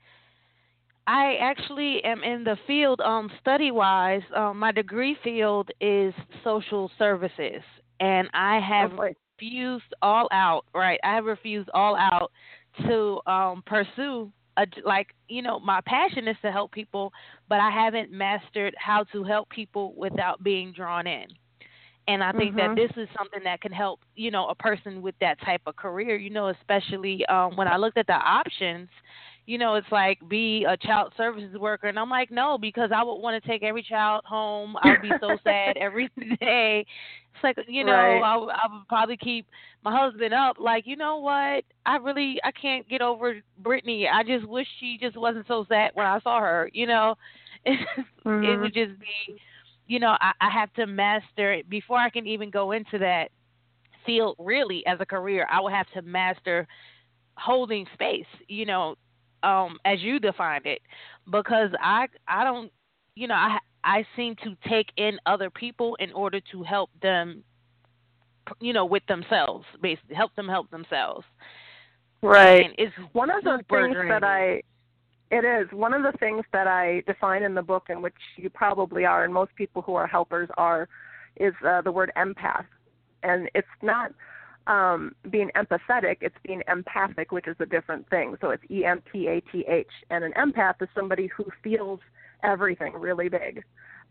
i 1.06 1.36
actually 1.40 2.02
am 2.04 2.22
in 2.22 2.44
the 2.44 2.56
field 2.66 3.00
um 3.00 3.30
study 3.40 3.70
wise 3.70 4.22
um 4.36 4.58
my 4.58 4.72
degree 4.72 5.16
field 5.22 5.70
is 5.80 6.14
social 6.44 6.90
services 6.98 7.62
and 8.00 8.28
i 8.34 8.58
have 8.60 8.92
refused 8.92 9.94
all 10.02 10.28
out 10.32 10.64
right 10.74 11.00
i 11.04 11.14
have 11.14 11.24
refused 11.24 11.68
all 11.74 11.96
out 11.96 12.30
to 12.86 13.20
um 13.30 13.62
pursue 13.66 14.30
a, 14.58 14.66
like 14.84 15.08
you 15.28 15.42
know 15.42 15.58
my 15.60 15.80
passion 15.86 16.28
is 16.28 16.36
to 16.42 16.50
help 16.50 16.72
people 16.72 17.12
but 17.48 17.58
i 17.58 17.70
haven't 17.70 18.10
mastered 18.12 18.74
how 18.78 19.04
to 19.04 19.24
help 19.24 19.48
people 19.50 19.94
without 19.96 20.42
being 20.42 20.72
drawn 20.72 21.06
in 21.06 21.26
and 22.08 22.22
i 22.22 22.32
think 22.32 22.54
mm-hmm. 22.54 22.74
that 22.74 22.76
this 22.76 22.90
is 23.02 23.08
something 23.16 23.40
that 23.44 23.60
can 23.60 23.72
help 23.72 24.00
you 24.14 24.30
know 24.30 24.48
a 24.48 24.54
person 24.54 25.02
with 25.02 25.14
that 25.20 25.40
type 25.40 25.62
of 25.66 25.76
career 25.76 26.16
you 26.16 26.30
know 26.30 26.48
especially 26.48 27.24
um 27.26 27.56
when 27.56 27.68
i 27.68 27.76
looked 27.76 27.98
at 27.98 28.06
the 28.06 28.12
options 28.12 28.88
you 29.46 29.58
know, 29.58 29.74
it's 29.74 29.90
like 29.90 30.18
be 30.28 30.64
a 30.68 30.76
child 30.76 31.12
services 31.16 31.56
worker. 31.58 31.88
And 31.88 31.98
I'm 31.98 32.10
like, 32.10 32.30
no, 32.30 32.58
because 32.58 32.90
I 32.94 33.02
would 33.02 33.16
want 33.16 33.42
to 33.42 33.48
take 33.48 33.62
every 33.62 33.82
child 33.82 34.22
home. 34.24 34.76
I 34.82 34.90
would 34.90 35.02
be 35.02 35.10
so 35.20 35.36
sad 35.42 35.76
every 35.80 36.08
day. 36.40 36.86
It's 37.34 37.42
like, 37.42 37.56
you 37.66 37.84
know, 37.84 37.92
right. 37.92 38.22
I, 38.22 38.34
I 38.36 38.72
would 38.72 38.88
probably 38.88 39.16
keep 39.16 39.46
my 39.84 39.96
husband 39.96 40.32
up. 40.32 40.56
Like, 40.60 40.86
you 40.86 40.96
know 40.96 41.16
what? 41.16 41.64
I 41.86 41.96
really, 42.00 42.38
I 42.44 42.52
can't 42.52 42.88
get 42.88 43.02
over 43.02 43.40
Brittany. 43.58 44.06
I 44.06 44.22
just 44.22 44.46
wish 44.46 44.66
she 44.78 44.96
just 45.00 45.16
wasn't 45.16 45.46
so 45.48 45.64
sad 45.68 45.90
when 45.94 46.06
I 46.06 46.20
saw 46.20 46.40
her, 46.40 46.70
you 46.72 46.86
know. 46.86 47.16
mm-hmm. 47.66 48.44
It 48.44 48.56
would 48.60 48.74
just 48.74 48.98
be, 49.00 49.36
you 49.88 49.98
know, 49.98 50.16
I, 50.20 50.32
I 50.40 50.50
have 50.50 50.72
to 50.74 50.86
master 50.86 51.52
it 51.52 51.68
before 51.68 51.98
I 51.98 52.10
can 52.10 52.26
even 52.26 52.50
go 52.50 52.72
into 52.72 52.98
that 52.98 53.30
field 54.06 54.36
really 54.38 54.84
as 54.86 54.98
a 55.00 55.06
career. 55.06 55.48
I 55.50 55.60
would 55.60 55.72
have 55.72 55.86
to 55.94 56.02
master 56.02 56.68
holding 57.36 57.86
space, 57.94 58.26
you 58.48 58.66
know, 58.66 58.96
um 59.42 59.78
as 59.84 60.00
you 60.00 60.18
defined 60.18 60.66
it 60.66 60.80
because 61.30 61.70
I 61.80 62.06
I 62.28 62.44
don't 62.44 62.70
you 63.14 63.28
know 63.28 63.34
I 63.34 63.58
I 63.84 64.06
seem 64.16 64.36
to 64.44 64.56
take 64.68 64.86
in 64.96 65.18
other 65.26 65.50
people 65.50 65.96
in 65.96 66.12
order 66.12 66.40
to 66.52 66.62
help 66.62 66.90
them 67.00 67.42
you 68.60 68.72
know 68.72 68.84
with 68.84 69.04
themselves 69.06 69.64
basically 69.80 70.14
help 70.14 70.34
them 70.34 70.48
help 70.48 70.70
themselves. 70.70 71.24
Right. 72.22 72.64
And 72.64 72.74
it's 72.78 72.94
one 73.12 73.30
of 73.30 73.42
the 73.42 73.58
things 73.68 73.94
draining. 73.94 74.08
that 74.08 74.24
I 74.24 74.62
it 75.32 75.44
is 75.44 75.66
one 75.72 75.94
of 75.94 76.02
the 76.02 76.16
things 76.18 76.44
that 76.52 76.66
I 76.66 77.02
define 77.06 77.42
in 77.42 77.54
the 77.54 77.62
book 77.62 77.84
and 77.88 78.02
which 78.02 78.14
you 78.36 78.50
probably 78.50 79.04
are 79.06 79.24
and 79.24 79.32
most 79.32 79.54
people 79.56 79.80
who 79.82 79.94
are 79.94 80.06
helpers 80.06 80.48
are 80.58 80.88
is 81.40 81.54
uh, 81.66 81.80
the 81.80 81.90
word 81.90 82.12
empath. 82.16 82.66
And 83.22 83.48
it's 83.54 83.66
not 83.80 84.12
um, 84.66 85.14
being 85.30 85.50
empathetic, 85.56 86.18
it's 86.20 86.36
being 86.46 86.62
empathic, 86.68 87.32
which 87.32 87.48
is 87.48 87.56
a 87.60 87.66
different 87.66 88.08
thing. 88.10 88.36
So 88.40 88.50
it's 88.50 88.62
E 88.70 88.84
M 88.84 89.02
P 89.10 89.26
A 89.28 89.40
T 89.40 89.64
H. 89.68 89.88
And 90.10 90.24
an 90.24 90.32
empath 90.32 90.80
is 90.80 90.88
somebody 90.94 91.28
who 91.36 91.46
feels 91.62 92.00
everything 92.42 92.94
really 92.94 93.28
big. 93.28 93.64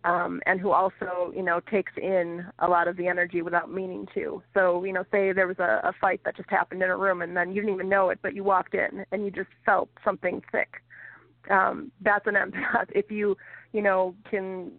Um, 0.03 0.41
and 0.47 0.59
who 0.59 0.71
also, 0.71 1.31
you 1.35 1.43
know, 1.43 1.59
takes 1.59 1.91
in 1.95 2.43
a 2.57 2.67
lot 2.67 2.87
of 2.87 2.97
the 2.97 3.07
energy 3.07 3.43
without 3.43 3.71
meaning 3.71 4.07
to. 4.15 4.41
So, 4.51 4.83
you 4.83 4.93
know, 4.93 5.05
say 5.11 5.31
there 5.31 5.45
was 5.45 5.59
a, 5.59 5.79
a 5.83 5.93
fight 6.01 6.21
that 6.25 6.35
just 6.35 6.49
happened 6.49 6.81
in 6.81 6.89
a 6.89 6.97
room 6.97 7.21
and 7.21 7.37
then 7.37 7.49
you 7.49 7.61
didn't 7.61 7.75
even 7.75 7.87
know 7.87 8.09
it, 8.09 8.17
but 8.23 8.33
you 8.33 8.43
walked 8.43 8.73
in 8.73 9.05
and 9.11 9.23
you 9.23 9.29
just 9.29 9.51
felt 9.63 9.89
something 10.03 10.41
thick. 10.51 10.81
Um, 11.51 11.91
that's 12.01 12.25
an 12.25 12.33
empath. 12.33 12.89
If 12.95 13.11
you 13.11 13.37
you 13.73 13.81
know, 13.81 14.15
can 14.29 14.71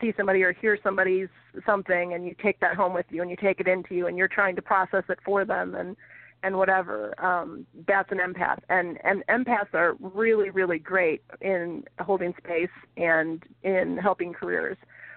see 0.00 0.12
somebody 0.16 0.42
or 0.42 0.52
hear 0.52 0.78
somebody's 0.82 1.28
something 1.66 2.14
and 2.14 2.24
you 2.24 2.34
take 2.42 2.60
that 2.60 2.74
home 2.74 2.94
with 2.94 3.06
you 3.10 3.22
and 3.22 3.30
you 3.30 3.36
take 3.36 3.60
it 3.60 3.68
into 3.68 3.94
you 3.94 4.06
and 4.06 4.16
you're 4.16 4.28
trying 4.28 4.56
to 4.56 4.62
process 4.62 5.04
it 5.08 5.18
for 5.24 5.44
them 5.44 5.74
and 5.74 5.96
and 6.44 6.56
whatever 6.56 7.18
um 7.24 7.66
that's 7.86 8.10
an 8.12 8.18
empath. 8.18 8.58
And 8.68 8.98
and 9.04 9.24
empaths 9.28 9.74
are 9.74 9.96
really 10.00 10.50
really 10.50 10.78
great 10.78 11.22
in 11.40 11.84
holding 12.00 12.34
space 12.38 12.68
and 12.96 13.42
in 13.62 13.98
helping 13.98 14.32
careers 14.32 14.76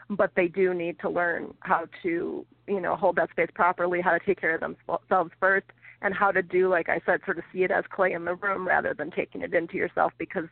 but 0.09 0.31
they 0.35 0.47
do 0.47 0.73
need 0.73 0.99
to 0.99 1.09
learn 1.09 1.53
how 1.61 1.85
to 2.03 2.45
you 2.67 2.81
know 2.81 2.95
hold 2.95 3.15
that 3.15 3.29
space 3.31 3.49
properly 3.53 4.01
how 4.01 4.11
to 4.11 4.19
take 4.25 4.39
care 4.39 4.55
of 4.55 4.61
themselves 4.61 5.31
first 5.39 5.67
and 6.01 6.13
how 6.13 6.31
to 6.31 6.41
do 6.41 6.69
like 6.69 6.89
i 6.89 6.99
said 7.05 7.19
sort 7.25 7.37
of 7.37 7.43
see 7.53 7.63
it 7.63 7.71
as 7.71 7.83
clay 7.89 8.13
in 8.13 8.25
the 8.25 8.35
room 8.35 8.67
rather 8.67 8.93
than 8.93 9.11
taking 9.11 9.41
it 9.41 9.53
into 9.53 9.77
yourself 9.77 10.11
because 10.17 10.47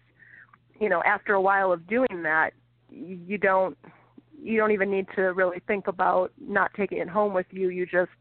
you 0.79 0.89
know 0.89 1.03
after 1.03 1.33
a 1.33 1.41
while 1.41 1.71
of 1.71 1.85
doing 1.87 2.23
that 2.23 2.51
you 2.91 3.37
don't 3.37 3.77
you 4.41 4.57
don't 4.57 4.71
even 4.71 4.89
need 4.89 5.07
to 5.15 5.21
really 5.33 5.61
think 5.67 5.87
about 5.87 6.31
not 6.39 6.71
taking 6.75 6.99
it 6.99 7.09
home 7.09 7.33
with 7.33 7.47
you. 7.51 7.69
You 7.69 7.85
just 7.85 8.11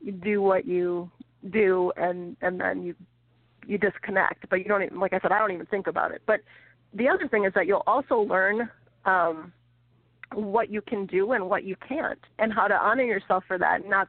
you 0.00 0.12
do 0.12 0.40
what 0.42 0.66
you 0.66 1.10
do, 1.50 1.92
and 1.96 2.36
and 2.40 2.60
then 2.60 2.82
you 2.82 2.94
you 3.66 3.78
disconnect. 3.78 4.48
But 4.48 4.56
you 4.56 4.64
don't 4.64 4.82
even, 4.82 5.00
like 5.00 5.12
I 5.12 5.20
said, 5.20 5.32
I 5.32 5.38
don't 5.38 5.52
even 5.52 5.66
think 5.66 5.86
about 5.86 6.12
it. 6.12 6.22
But 6.26 6.40
the 6.94 7.08
other 7.08 7.28
thing 7.28 7.44
is 7.44 7.52
that 7.54 7.66
you'll 7.66 7.84
also 7.86 8.20
learn 8.20 8.68
um, 9.04 9.52
what 10.34 10.70
you 10.70 10.80
can 10.80 11.06
do 11.06 11.32
and 11.32 11.48
what 11.48 11.64
you 11.64 11.76
can't, 11.86 12.18
and 12.38 12.52
how 12.52 12.68
to 12.68 12.74
honor 12.74 13.04
yourself 13.04 13.44
for 13.46 13.58
that, 13.58 13.80
and 13.80 13.90
not 13.90 14.08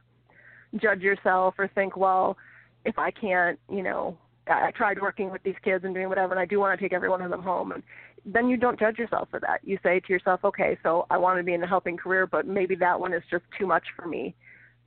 judge 0.76 1.00
yourself 1.00 1.54
or 1.58 1.68
think, 1.68 1.96
well, 1.96 2.36
if 2.84 2.98
I 2.98 3.10
can't, 3.10 3.58
you 3.70 3.82
know, 3.82 4.16
I 4.52 4.70
tried 4.70 5.00
working 5.00 5.30
with 5.30 5.42
these 5.42 5.54
kids 5.64 5.84
and 5.84 5.94
doing 5.94 6.08
whatever, 6.08 6.32
and 6.32 6.40
I 6.40 6.46
do 6.46 6.58
want 6.58 6.78
to 6.78 6.82
take 6.82 6.92
every 6.92 7.08
one 7.08 7.22
of 7.22 7.30
them 7.30 7.42
home. 7.42 7.72
And 7.72 7.82
then 8.24 8.48
you 8.48 8.56
don't 8.56 8.78
judge 8.78 8.98
yourself 8.98 9.28
for 9.30 9.40
that. 9.40 9.60
You 9.64 9.78
say 9.82 10.00
to 10.00 10.12
yourself, 10.12 10.40
okay, 10.44 10.78
so 10.82 11.06
I 11.10 11.18
want 11.18 11.38
to 11.38 11.44
be 11.44 11.54
in 11.54 11.62
a 11.62 11.66
helping 11.66 11.96
career, 11.96 12.26
but 12.26 12.46
maybe 12.46 12.74
that 12.76 12.98
one 12.98 13.12
is 13.12 13.22
just 13.30 13.44
too 13.58 13.66
much 13.66 13.84
for 13.96 14.06
me. 14.06 14.34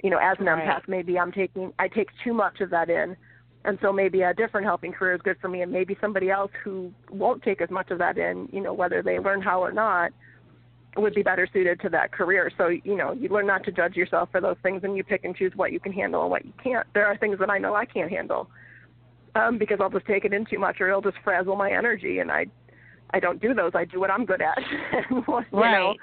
You 0.03 0.09
know, 0.09 0.17
as 0.17 0.37
an 0.39 0.45
right. 0.45 0.67
empath, 0.67 0.87
maybe 0.87 1.17
I'm 1.17 1.31
taking 1.31 1.73
I 1.79 1.87
take 1.87 2.09
too 2.23 2.33
much 2.33 2.59
of 2.61 2.69
that 2.69 2.89
in, 2.89 3.15
and 3.63 3.77
so 3.81 3.91
maybe 3.91 4.21
a 4.21 4.33
different 4.33 4.65
helping 4.65 4.91
career 4.91 5.15
is 5.15 5.21
good 5.21 5.37
for 5.41 5.47
me, 5.47 5.61
and 5.61 5.71
maybe 5.71 5.97
somebody 5.99 6.29
else 6.29 6.51
who 6.63 6.91
won't 7.09 7.41
take 7.43 7.61
as 7.61 7.69
much 7.69 7.91
of 7.91 7.97
that 7.99 8.17
in, 8.17 8.47
you 8.51 8.61
know, 8.61 8.73
whether 8.73 9.01
they 9.01 9.19
learn 9.19 9.41
how 9.41 9.63
or 9.63 9.71
not, 9.71 10.11
would 10.97 11.13
be 11.13 11.23
better 11.23 11.47
suited 11.51 11.79
to 11.81 11.89
that 11.89 12.11
career. 12.11 12.51
So, 12.57 12.67
you 12.67 12.95
know, 12.95 13.11
you 13.13 13.29
learn 13.29 13.47
not 13.47 13.63
to 13.65 13.71
judge 13.71 13.95
yourself 13.95 14.29
for 14.31 14.39
those 14.39 14.57
things 14.63 14.81
and 14.83 14.95
you 14.95 15.03
pick 15.03 15.25
and 15.25 15.35
choose 15.35 15.51
what 15.55 15.71
you 15.71 15.79
can 15.79 15.91
handle 15.91 16.21
and 16.21 16.31
what 16.31 16.45
you 16.45 16.53
can't. 16.63 16.87
There 16.93 17.05
are 17.05 17.17
things 17.17 17.37
that 17.39 17.49
I 17.49 17.57
know 17.57 17.75
I 17.75 17.85
can't 17.85 18.09
handle 18.09 18.49
um, 19.35 19.57
because 19.57 19.79
I'll 19.81 19.89
just 19.89 20.05
take 20.05 20.25
it 20.25 20.33
in 20.33 20.45
too 20.45 20.59
much 20.59 20.79
or 20.79 20.89
it'll 20.89 21.01
just 21.01 21.17
frazzle 21.23 21.55
my 21.55 21.71
energy 21.71 22.19
and 22.19 22.31
I 22.31 22.47
I 23.11 23.19
don't 23.19 23.41
do 23.41 23.53
those. 23.53 23.71
I 23.75 23.85
do 23.85 23.99
what 23.99 24.09
I'm 24.09 24.25
good 24.25 24.41
at. 24.41 24.57
you 25.11 25.23
right. 25.27 25.51
know, 25.51 25.95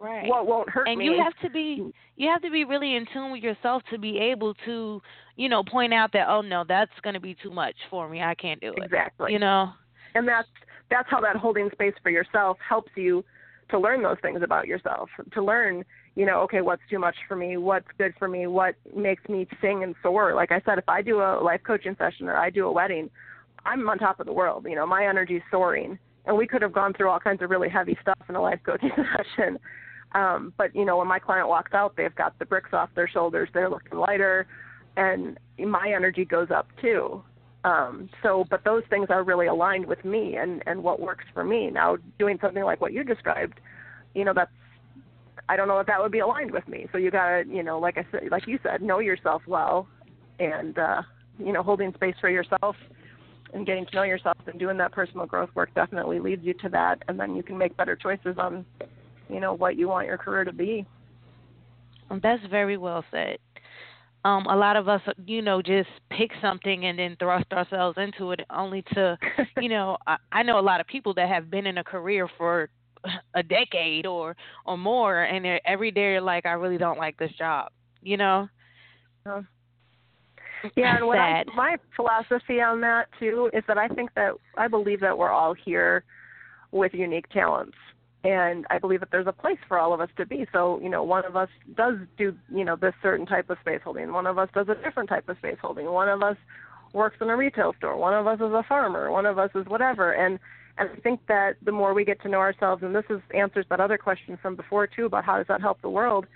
right. 0.00 0.26
what 0.26 0.46
won't 0.46 0.70
hurt 0.70 0.88
and 0.88 0.98
me. 0.98 1.08
And 1.08 1.16
you 1.16 1.22
have 1.22 1.34
to 1.42 1.50
be 1.50 1.92
you 2.16 2.28
have 2.28 2.42
to 2.42 2.50
be 2.50 2.64
really 2.64 2.94
in 2.94 3.06
tune 3.12 3.32
with 3.32 3.42
yourself 3.42 3.82
to 3.90 3.98
be 3.98 4.18
able 4.18 4.54
to 4.64 5.02
you 5.36 5.48
know 5.48 5.64
point 5.64 5.92
out 5.92 6.12
that 6.12 6.28
oh 6.28 6.40
no 6.40 6.64
that's 6.66 6.92
going 7.02 7.14
to 7.14 7.20
be 7.20 7.36
too 7.42 7.50
much 7.50 7.74
for 7.90 8.08
me 8.08 8.22
i 8.22 8.34
can't 8.34 8.60
do 8.60 8.72
it 8.72 8.82
exactly 8.84 9.32
you 9.32 9.38
know 9.38 9.72
and 10.14 10.28
that's 10.28 10.48
that's 10.90 11.08
how 11.10 11.20
that 11.20 11.36
holding 11.36 11.68
space 11.72 11.94
for 12.02 12.10
yourself 12.10 12.56
helps 12.66 12.92
you 12.94 13.24
to 13.68 13.78
learn 13.78 14.02
those 14.02 14.16
things 14.22 14.42
about 14.42 14.68
yourself 14.68 15.08
to 15.32 15.42
learn 15.42 15.84
you 16.16 16.26
know, 16.26 16.40
okay, 16.42 16.60
what's 16.60 16.82
too 16.88 16.98
much 16.98 17.16
for 17.26 17.36
me? 17.36 17.56
What's 17.56 17.88
good 17.98 18.14
for 18.18 18.28
me? 18.28 18.46
What 18.46 18.76
makes 18.94 19.28
me 19.28 19.46
sing 19.60 19.82
and 19.82 19.94
soar? 20.02 20.34
Like 20.34 20.52
I 20.52 20.60
said, 20.64 20.78
if 20.78 20.88
I 20.88 21.02
do 21.02 21.20
a 21.20 21.42
life 21.42 21.60
coaching 21.66 21.96
session 21.98 22.28
or 22.28 22.36
I 22.36 22.50
do 22.50 22.66
a 22.66 22.72
wedding, 22.72 23.10
I'm 23.64 23.88
on 23.88 23.98
top 23.98 24.20
of 24.20 24.26
the 24.26 24.32
world. 24.32 24.66
You 24.68 24.76
know, 24.76 24.86
my 24.86 25.06
energy's 25.06 25.42
soaring. 25.50 25.98
And 26.26 26.36
we 26.36 26.46
could 26.46 26.62
have 26.62 26.72
gone 26.72 26.94
through 26.94 27.10
all 27.10 27.20
kinds 27.20 27.42
of 27.42 27.50
really 27.50 27.68
heavy 27.68 27.98
stuff 28.00 28.18
in 28.28 28.36
a 28.36 28.40
life 28.40 28.60
coaching 28.64 28.90
session. 29.36 29.58
Um, 30.14 30.52
but 30.56 30.74
you 30.74 30.84
know, 30.84 30.98
when 30.98 31.08
my 31.08 31.18
client 31.18 31.48
walks 31.48 31.72
out, 31.74 31.96
they've 31.96 32.14
got 32.14 32.38
the 32.38 32.46
bricks 32.46 32.70
off 32.72 32.88
their 32.94 33.08
shoulders. 33.08 33.48
They're 33.52 33.68
looking 33.68 33.98
lighter, 33.98 34.46
and 34.96 35.38
my 35.58 35.92
energy 35.94 36.24
goes 36.24 36.48
up 36.54 36.68
too. 36.80 37.22
Um, 37.64 38.08
so, 38.22 38.44
but 38.48 38.62
those 38.64 38.82
things 38.90 39.06
are 39.10 39.24
really 39.24 39.46
aligned 39.46 39.86
with 39.86 40.04
me 40.04 40.36
and 40.36 40.62
and 40.66 40.82
what 40.82 41.00
works 41.00 41.24
for 41.34 41.44
me. 41.44 41.70
Now, 41.70 41.96
doing 42.18 42.38
something 42.40 42.62
like 42.62 42.80
what 42.80 42.92
you 42.92 43.02
described, 43.02 43.58
you 44.14 44.24
know, 44.24 44.32
that's 44.34 44.52
I 45.48 45.56
don't 45.56 45.68
know 45.68 45.78
if 45.78 45.86
that 45.86 46.00
would 46.00 46.12
be 46.12 46.20
aligned 46.20 46.50
with 46.50 46.66
me. 46.68 46.86
So 46.92 46.98
you 46.98 47.10
gotta, 47.10 47.44
you 47.46 47.62
know, 47.62 47.78
like 47.78 47.98
I 47.98 48.06
said, 48.10 48.22
like 48.30 48.46
you 48.46 48.58
said, 48.62 48.82
know 48.82 48.98
yourself 48.98 49.42
well, 49.46 49.86
and 50.38 50.78
uh, 50.78 51.02
you 51.38 51.52
know, 51.52 51.62
holding 51.62 51.92
space 51.94 52.14
for 52.20 52.30
yourself 52.30 52.76
and 53.52 53.66
getting 53.66 53.86
to 53.86 53.96
know 53.96 54.02
yourself 54.02 54.36
and 54.46 54.58
doing 54.58 54.76
that 54.78 54.92
personal 54.92 55.26
growth 55.26 55.50
work 55.54 55.72
definitely 55.74 56.18
leads 56.18 56.44
you 56.44 56.54
to 56.54 56.68
that, 56.70 57.02
and 57.08 57.18
then 57.18 57.34
you 57.36 57.42
can 57.42 57.56
make 57.56 57.76
better 57.76 57.96
choices 57.96 58.36
on, 58.38 58.64
you 59.28 59.40
know, 59.40 59.54
what 59.54 59.76
you 59.76 59.88
want 59.88 60.06
your 60.06 60.18
career 60.18 60.44
to 60.44 60.52
be. 60.52 60.84
That's 62.22 62.44
very 62.50 62.76
well 62.76 63.04
said. 63.10 63.38
Um, 64.24 64.46
a 64.46 64.56
lot 64.56 64.76
of 64.76 64.88
us, 64.88 65.02
you 65.26 65.42
know, 65.42 65.60
just 65.60 65.88
pick 66.10 66.30
something 66.40 66.86
and 66.86 66.98
then 66.98 67.16
thrust 67.18 67.52
ourselves 67.52 67.98
into 67.98 68.32
it, 68.32 68.40
only 68.50 68.82
to, 68.94 69.18
you 69.60 69.68
know, 69.68 69.98
I, 70.06 70.16
I 70.32 70.42
know 70.42 70.58
a 70.58 70.62
lot 70.62 70.80
of 70.80 70.86
people 70.86 71.12
that 71.14 71.28
have 71.28 71.50
been 71.50 71.66
in 71.66 71.78
a 71.78 71.84
career 71.84 72.28
for 72.38 72.70
a 73.34 73.42
decade 73.42 74.06
or 74.06 74.36
or 74.66 74.78
more, 74.78 75.22
and 75.22 75.44
they're, 75.44 75.60
every 75.66 75.90
day 75.90 76.12
you're 76.12 76.20
like, 76.20 76.46
I 76.46 76.52
really 76.52 76.78
don't 76.78 76.98
like 76.98 77.16
this 77.18 77.32
job, 77.32 77.70
you 78.02 78.16
know. 78.16 78.48
Uh, 79.26 79.42
yeah, 80.76 80.96
and 80.96 81.06
what 81.06 81.18
I, 81.18 81.44
my 81.54 81.76
philosophy 81.94 82.60
on 82.60 82.80
that 82.80 83.08
too 83.18 83.50
is 83.52 83.62
that 83.68 83.78
I 83.78 83.88
think 83.88 84.10
that 84.14 84.32
I 84.56 84.68
believe 84.68 85.00
that 85.00 85.16
we're 85.16 85.30
all 85.30 85.54
here 85.54 86.04
with 86.72 86.94
unique 86.94 87.28
talents 87.28 87.76
and 88.24 88.66
I 88.70 88.78
believe 88.78 89.00
that 89.00 89.10
there's 89.12 89.26
a 89.26 89.32
place 89.32 89.58
for 89.68 89.78
all 89.78 89.92
of 89.92 90.00
us 90.00 90.08
to 90.16 90.24
be. 90.24 90.46
So, 90.52 90.80
you 90.82 90.88
know, 90.88 91.02
one 91.02 91.26
of 91.26 91.36
us 91.36 91.50
does 91.76 91.96
do, 92.16 92.34
you 92.52 92.64
know, 92.64 92.74
this 92.74 92.94
certain 93.02 93.26
type 93.26 93.50
of 93.50 93.58
space 93.60 93.80
holding. 93.84 94.12
One 94.12 94.26
of 94.26 94.38
us 94.38 94.48
does 94.54 94.66
a 94.68 94.82
different 94.82 95.10
type 95.10 95.28
of 95.28 95.36
space 95.38 95.58
holding. 95.60 95.86
One 95.86 96.08
of 96.08 96.22
us 96.22 96.36
works 96.94 97.16
in 97.20 97.28
a 97.28 97.36
retail 97.36 97.74
store. 97.76 97.98
One 97.98 98.14
of 98.14 98.26
us 98.26 98.36
is 98.36 98.52
a 98.52 98.64
farmer. 98.66 99.10
One 99.10 99.26
of 99.26 99.38
us 99.38 99.50
is 99.54 99.66
whatever. 99.66 100.12
And 100.12 100.38
and 100.78 100.90
I 100.90 101.00
think 101.00 101.20
that 101.28 101.56
the 101.64 101.72
more 101.72 101.94
we 101.94 102.04
get 102.04 102.20
to 102.22 102.28
know 102.28 102.38
ourselves, 102.38 102.82
and 102.82 102.94
this 102.94 103.04
is 103.08 103.20
answers 103.34 103.64
that 103.70 103.80
other 103.80 103.98
question 103.98 104.38
from 104.40 104.56
before 104.56 104.86
too 104.86 105.06
about 105.06 105.24
how 105.24 105.36
does 105.38 105.46
that 105.48 105.60
help 105.60 105.80
the 105.82 105.90
world. 105.90 106.26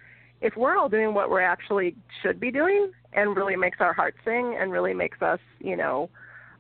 If 0.40 0.57
we're 0.57 0.77
all 0.77 0.88
doing 0.88 1.14
what 1.14 1.31
we're 1.31 1.40
actually 1.40 1.96
should 2.22 2.38
be 2.38 2.53
doing, 2.53 2.92
and 3.12 3.37
really 3.37 3.57
makes 3.57 3.79
our 3.81 3.92
heart 3.92 4.14
sing, 4.24 4.57
and 4.61 4.70
really 4.70 4.94
makes 4.94 5.20
us, 5.22 5.40
you 5.59 5.77
know, 5.77 6.09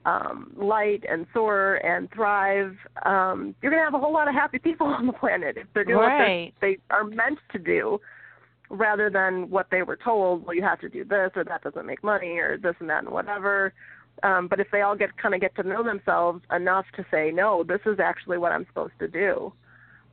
um, 0.04 0.52
light 0.56 1.04
and 1.08 1.26
soar 1.32 1.76
and 1.76 2.10
thrive, 2.10 2.76
um, 3.04 3.54
you're 3.62 3.70
going 3.70 3.80
to 3.80 3.84
have 3.84 3.94
a 3.94 3.98
whole 3.98 4.12
lot 4.12 4.26
of 4.26 4.34
happy 4.34 4.58
people 4.58 4.86
on 4.98 5.06
the 5.06 5.12
planet 5.12 5.56
if 5.56 5.66
they're 5.74 5.84
doing 5.84 5.98
right. 5.98 6.46
what 6.46 6.60
they 6.60 6.78
are 6.90 7.04
meant 7.04 7.38
to 7.52 7.58
do, 7.58 8.00
rather 8.70 9.08
than 9.08 9.48
what 9.50 9.68
they 9.70 9.82
were 9.82 9.96
told. 9.96 10.44
Well, 10.44 10.56
you 10.56 10.62
have 10.62 10.80
to 10.80 10.88
do 10.88 11.04
this, 11.04 11.30
or 11.36 11.44
that 11.44 11.62
doesn't 11.62 11.86
make 11.86 12.02
money, 12.02 12.38
or 12.38 12.58
this 12.58 12.74
and 12.80 12.90
that 12.90 13.04
and 13.04 13.12
whatever. 13.12 13.72
Um, 14.22 14.48
but 14.48 14.60
if 14.60 14.68
they 14.72 14.80
all 14.80 14.96
get 14.96 15.16
kind 15.16 15.34
of 15.34 15.40
get 15.40 15.54
to 15.56 15.62
know 15.62 15.82
themselves 15.82 16.42
enough 16.54 16.86
to 16.96 17.06
say, 17.10 17.30
no, 17.30 17.62
this 17.62 17.80
is 17.86 18.00
actually 18.00 18.38
what 18.38 18.52
I'm 18.52 18.66
supposed 18.66 18.98
to 18.98 19.08
do, 19.08 19.52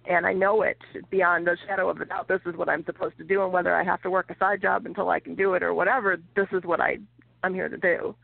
and 0.07 0.25
I 0.25 0.33
know 0.33 0.61
it 0.61 0.77
beyond 1.09 1.47
a 1.47 1.55
shadow 1.67 1.89
of 1.89 1.99
a 1.99 2.05
doubt. 2.05 2.27
This 2.27 2.41
is 2.45 2.55
what 2.55 2.69
I'm 2.69 2.85
supposed 2.85 3.17
to 3.17 3.23
do, 3.23 3.43
and 3.43 3.51
whether 3.51 3.73
I 3.75 3.83
have 3.83 4.01
to 4.03 4.11
work 4.11 4.29
a 4.29 4.37
side 4.37 4.61
job 4.61 4.85
until 4.85 5.09
I 5.09 5.19
can 5.19 5.35
do 5.35 5.53
it 5.55 5.63
or 5.63 5.73
whatever, 5.73 6.17
this 6.35 6.47
is 6.51 6.63
what 6.63 6.79
I 6.79 6.97
I'm 7.43 7.53
here 7.53 7.69
to 7.69 7.77
do. 7.77 8.15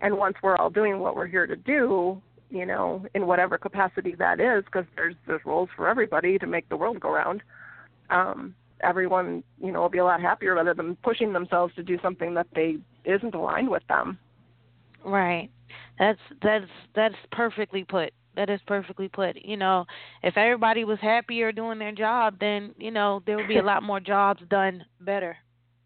And 0.00 0.18
once 0.18 0.36
we're 0.42 0.56
all 0.56 0.70
doing 0.70 0.98
what 0.98 1.16
we're 1.16 1.26
here 1.26 1.46
to 1.46 1.56
do, 1.56 2.20
you 2.50 2.66
know, 2.66 3.06
in 3.14 3.26
whatever 3.26 3.56
capacity 3.56 4.14
that 4.18 4.40
is, 4.40 4.64
because 4.64 4.84
there's 4.96 5.14
there's 5.26 5.44
roles 5.46 5.70
for 5.74 5.88
everybody 5.88 6.38
to 6.38 6.46
make 6.46 6.68
the 6.68 6.76
world 6.76 7.00
go 7.00 7.10
round. 7.10 7.42
Um, 8.10 8.54
everyone, 8.82 9.42
you 9.60 9.72
know, 9.72 9.80
will 9.80 9.88
be 9.88 9.98
a 9.98 10.04
lot 10.04 10.20
happier 10.20 10.54
rather 10.54 10.74
than 10.74 10.96
pushing 10.96 11.32
themselves 11.32 11.74
to 11.76 11.82
do 11.82 11.98
something 12.02 12.34
that 12.34 12.48
they 12.54 12.76
isn't 13.04 13.34
aligned 13.34 13.70
with 13.70 13.86
them. 13.88 14.18
Right. 15.04 15.50
That's 15.98 16.18
that's 16.42 16.70
that's 16.94 17.14
perfectly 17.32 17.84
put. 17.84 18.12
That 18.34 18.48
is 18.48 18.60
perfectly 18.66 19.08
put. 19.08 19.36
You 19.36 19.56
know, 19.56 19.84
if 20.22 20.36
everybody 20.36 20.84
was 20.84 20.98
happier 21.00 21.52
doing 21.52 21.78
their 21.78 21.92
job, 21.92 22.36
then 22.40 22.74
you 22.78 22.90
know 22.90 23.22
there 23.26 23.36
would 23.36 23.48
be 23.48 23.58
a 23.58 23.62
lot 23.64 23.82
more 23.82 24.00
jobs 24.00 24.42
done 24.48 24.84
better. 25.00 25.36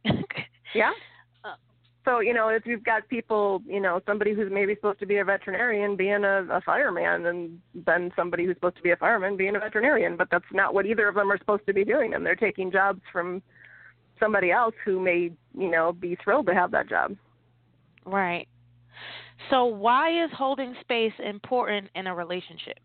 yeah. 0.75 0.93
So 2.07 2.21
you 2.21 2.33
know, 2.33 2.49
if 2.49 2.65
you've 2.67 2.85
got 2.85 3.09
people, 3.09 3.63
you 3.67 3.81
know, 3.81 4.01
somebody 4.07 4.33
who's 4.33 4.51
maybe 4.51 4.77
supposed 4.77 5.01
to 5.01 5.07
be 5.07 5.17
a 5.17 5.25
veterinarian 5.25 5.97
being 5.97 6.23
a, 6.23 6.47
a 6.53 6.61
fireman, 6.61 7.27
and 7.27 7.59
then 7.85 8.13
somebody 8.15 8.47
who's 8.47 8.55
supposed 8.55 8.77
to 8.77 8.83
be 8.83 8.93
a 8.93 8.97
fireman 8.97 9.37
being 9.37 9.57
a 9.57 9.59
veterinarian, 9.59 10.17
but 10.17 10.29
that's 10.31 10.45
not 10.53 10.73
what 10.73 10.87
either 10.87 11.09
of 11.09 11.17
them 11.17 11.33
are 11.33 11.39
supposed 11.39 11.67
to 11.67 11.75
be 11.75 11.85
doing, 11.85 12.15
and 12.15 12.25
they're 12.25 12.37
taking 12.37 12.71
jobs 12.71 13.01
from 13.13 13.43
somebody 14.21 14.53
else 14.53 14.75
who 14.85 15.01
may, 15.01 15.33
you 15.59 15.71
know, 15.71 15.93
be 15.93 16.17
thrilled 16.23 16.47
to 16.47 16.55
have 16.55 16.71
that 16.71 16.89
job. 16.89 17.17
Right. 18.05 18.47
So, 19.51 19.65
why 19.65 20.25
is 20.25 20.31
holding 20.37 20.75
space 20.81 21.13
important 21.19 21.89
in 21.95 22.07
a 22.07 22.15
relationship? 22.15 22.79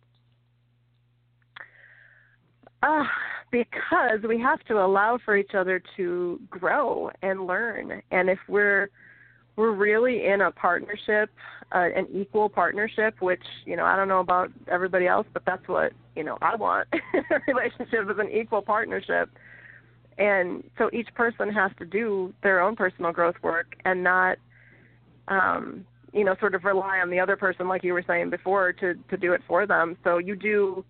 Uh, 2.83 3.03
because 3.51 4.19
we 4.27 4.39
have 4.39 4.59
to 4.65 4.75
allow 4.75 5.19
for 5.23 5.37
each 5.37 5.53
other 5.53 5.81
to 5.97 6.39
grow 6.49 7.11
and 7.21 7.45
learn. 7.45 8.01
And 8.11 8.29
if 8.29 8.39
we're 8.47 8.89
we're 9.57 9.71
really 9.71 10.25
in 10.27 10.41
a 10.41 10.51
partnership, 10.51 11.29
uh, 11.73 11.89
an 11.95 12.07
equal 12.13 12.49
partnership, 12.49 13.21
which 13.21 13.43
you 13.65 13.75
know 13.75 13.85
I 13.85 13.95
don't 13.95 14.07
know 14.07 14.19
about 14.19 14.51
everybody 14.67 15.07
else, 15.07 15.27
but 15.33 15.43
that's 15.45 15.67
what 15.67 15.93
you 16.15 16.23
know 16.23 16.37
I 16.41 16.55
want. 16.55 16.87
a 16.93 17.39
relationship 17.47 18.09
is 18.09 18.17
an 18.17 18.29
equal 18.31 18.61
partnership, 18.61 19.29
and 20.17 20.63
so 20.77 20.89
each 20.93 21.13
person 21.13 21.49
has 21.51 21.71
to 21.79 21.85
do 21.85 22.33
their 22.43 22.61
own 22.61 22.75
personal 22.75 23.11
growth 23.11 23.35
work 23.43 23.75
and 23.85 24.03
not 24.03 24.37
um, 25.27 25.85
you 26.13 26.25
know 26.25 26.35
sort 26.39 26.55
of 26.55 26.63
rely 26.63 26.99
on 26.99 27.09
the 27.09 27.19
other 27.19 27.37
person 27.37 27.67
like 27.67 27.83
you 27.83 27.93
were 27.93 28.03
saying 28.05 28.29
before 28.29 28.73
to 28.73 28.95
to 29.09 29.17
do 29.17 29.33
it 29.33 29.41
for 29.47 29.65
them. 29.65 29.97
So 30.03 30.17
you 30.17 30.35
do 30.35 30.83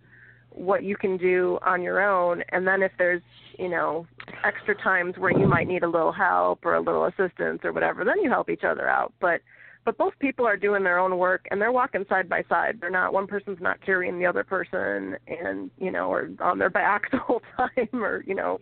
what 0.49 0.83
you 0.83 0.97
can 0.97 1.17
do 1.17 1.57
on 1.65 1.81
your 1.81 2.01
own. 2.01 2.43
And 2.49 2.67
then 2.67 2.81
if 2.81 2.91
there's 2.97 3.21
you 3.57 3.69
know 3.69 4.07
extra 4.43 4.75
times 4.75 5.15
where 5.17 5.31
you 5.31 5.47
might 5.47 5.67
need 5.67 5.83
a 5.83 5.89
little 5.89 6.11
help 6.11 6.65
or 6.65 6.75
a 6.75 6.81
little 6.81 7.05
assistance 7.05 7.59
or 7.63 7.71
whatever 7.71 8.03
then 8.03 8.21
you 8.21 8.29
help 8.29 8.49
each 8.49 8.63
other 8.63 8.89
out. 8.89 9.13
But 9.19 9.41
but 9.83 9.97
both 9.97 10.13
people 10.19 10.45
are 10.45 10.57
doing 10.57 10.83
their 10.83 10.99
own 10.99 11.17
work 11.17 11.45
and 11.49 11.59
they're 11.59 11.71
walking 11.71 12.05
side 12.07 12.29
by 12.29 12.43
side. 12.47 12.77
They're 12.79 12.91
not 12.91 13.13
one 13.13 13.25
person's 13.25 13.59
not 13.61 13.83
carrying 13.83 14.19
the 14.19 14.25
other 14.25 14.43
person 14.43 15.17
and 15.27 15.69
you 15.77 15.91
know 15.91 16.11
or 16.11 16.29
on 16.39 16.57
their 16.57 16.69
back 16.69 17.03
the 17.11 17.17
whole 17.17 17.41
time 17.57 18.03
or 18.03 18.23
you 18.25 18.35
know 18.35 18.59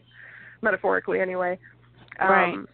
metaphorically 0.62 1.22
anyway. 1.22 1.58
Right. 2.19 2.54
um 2.54 2.67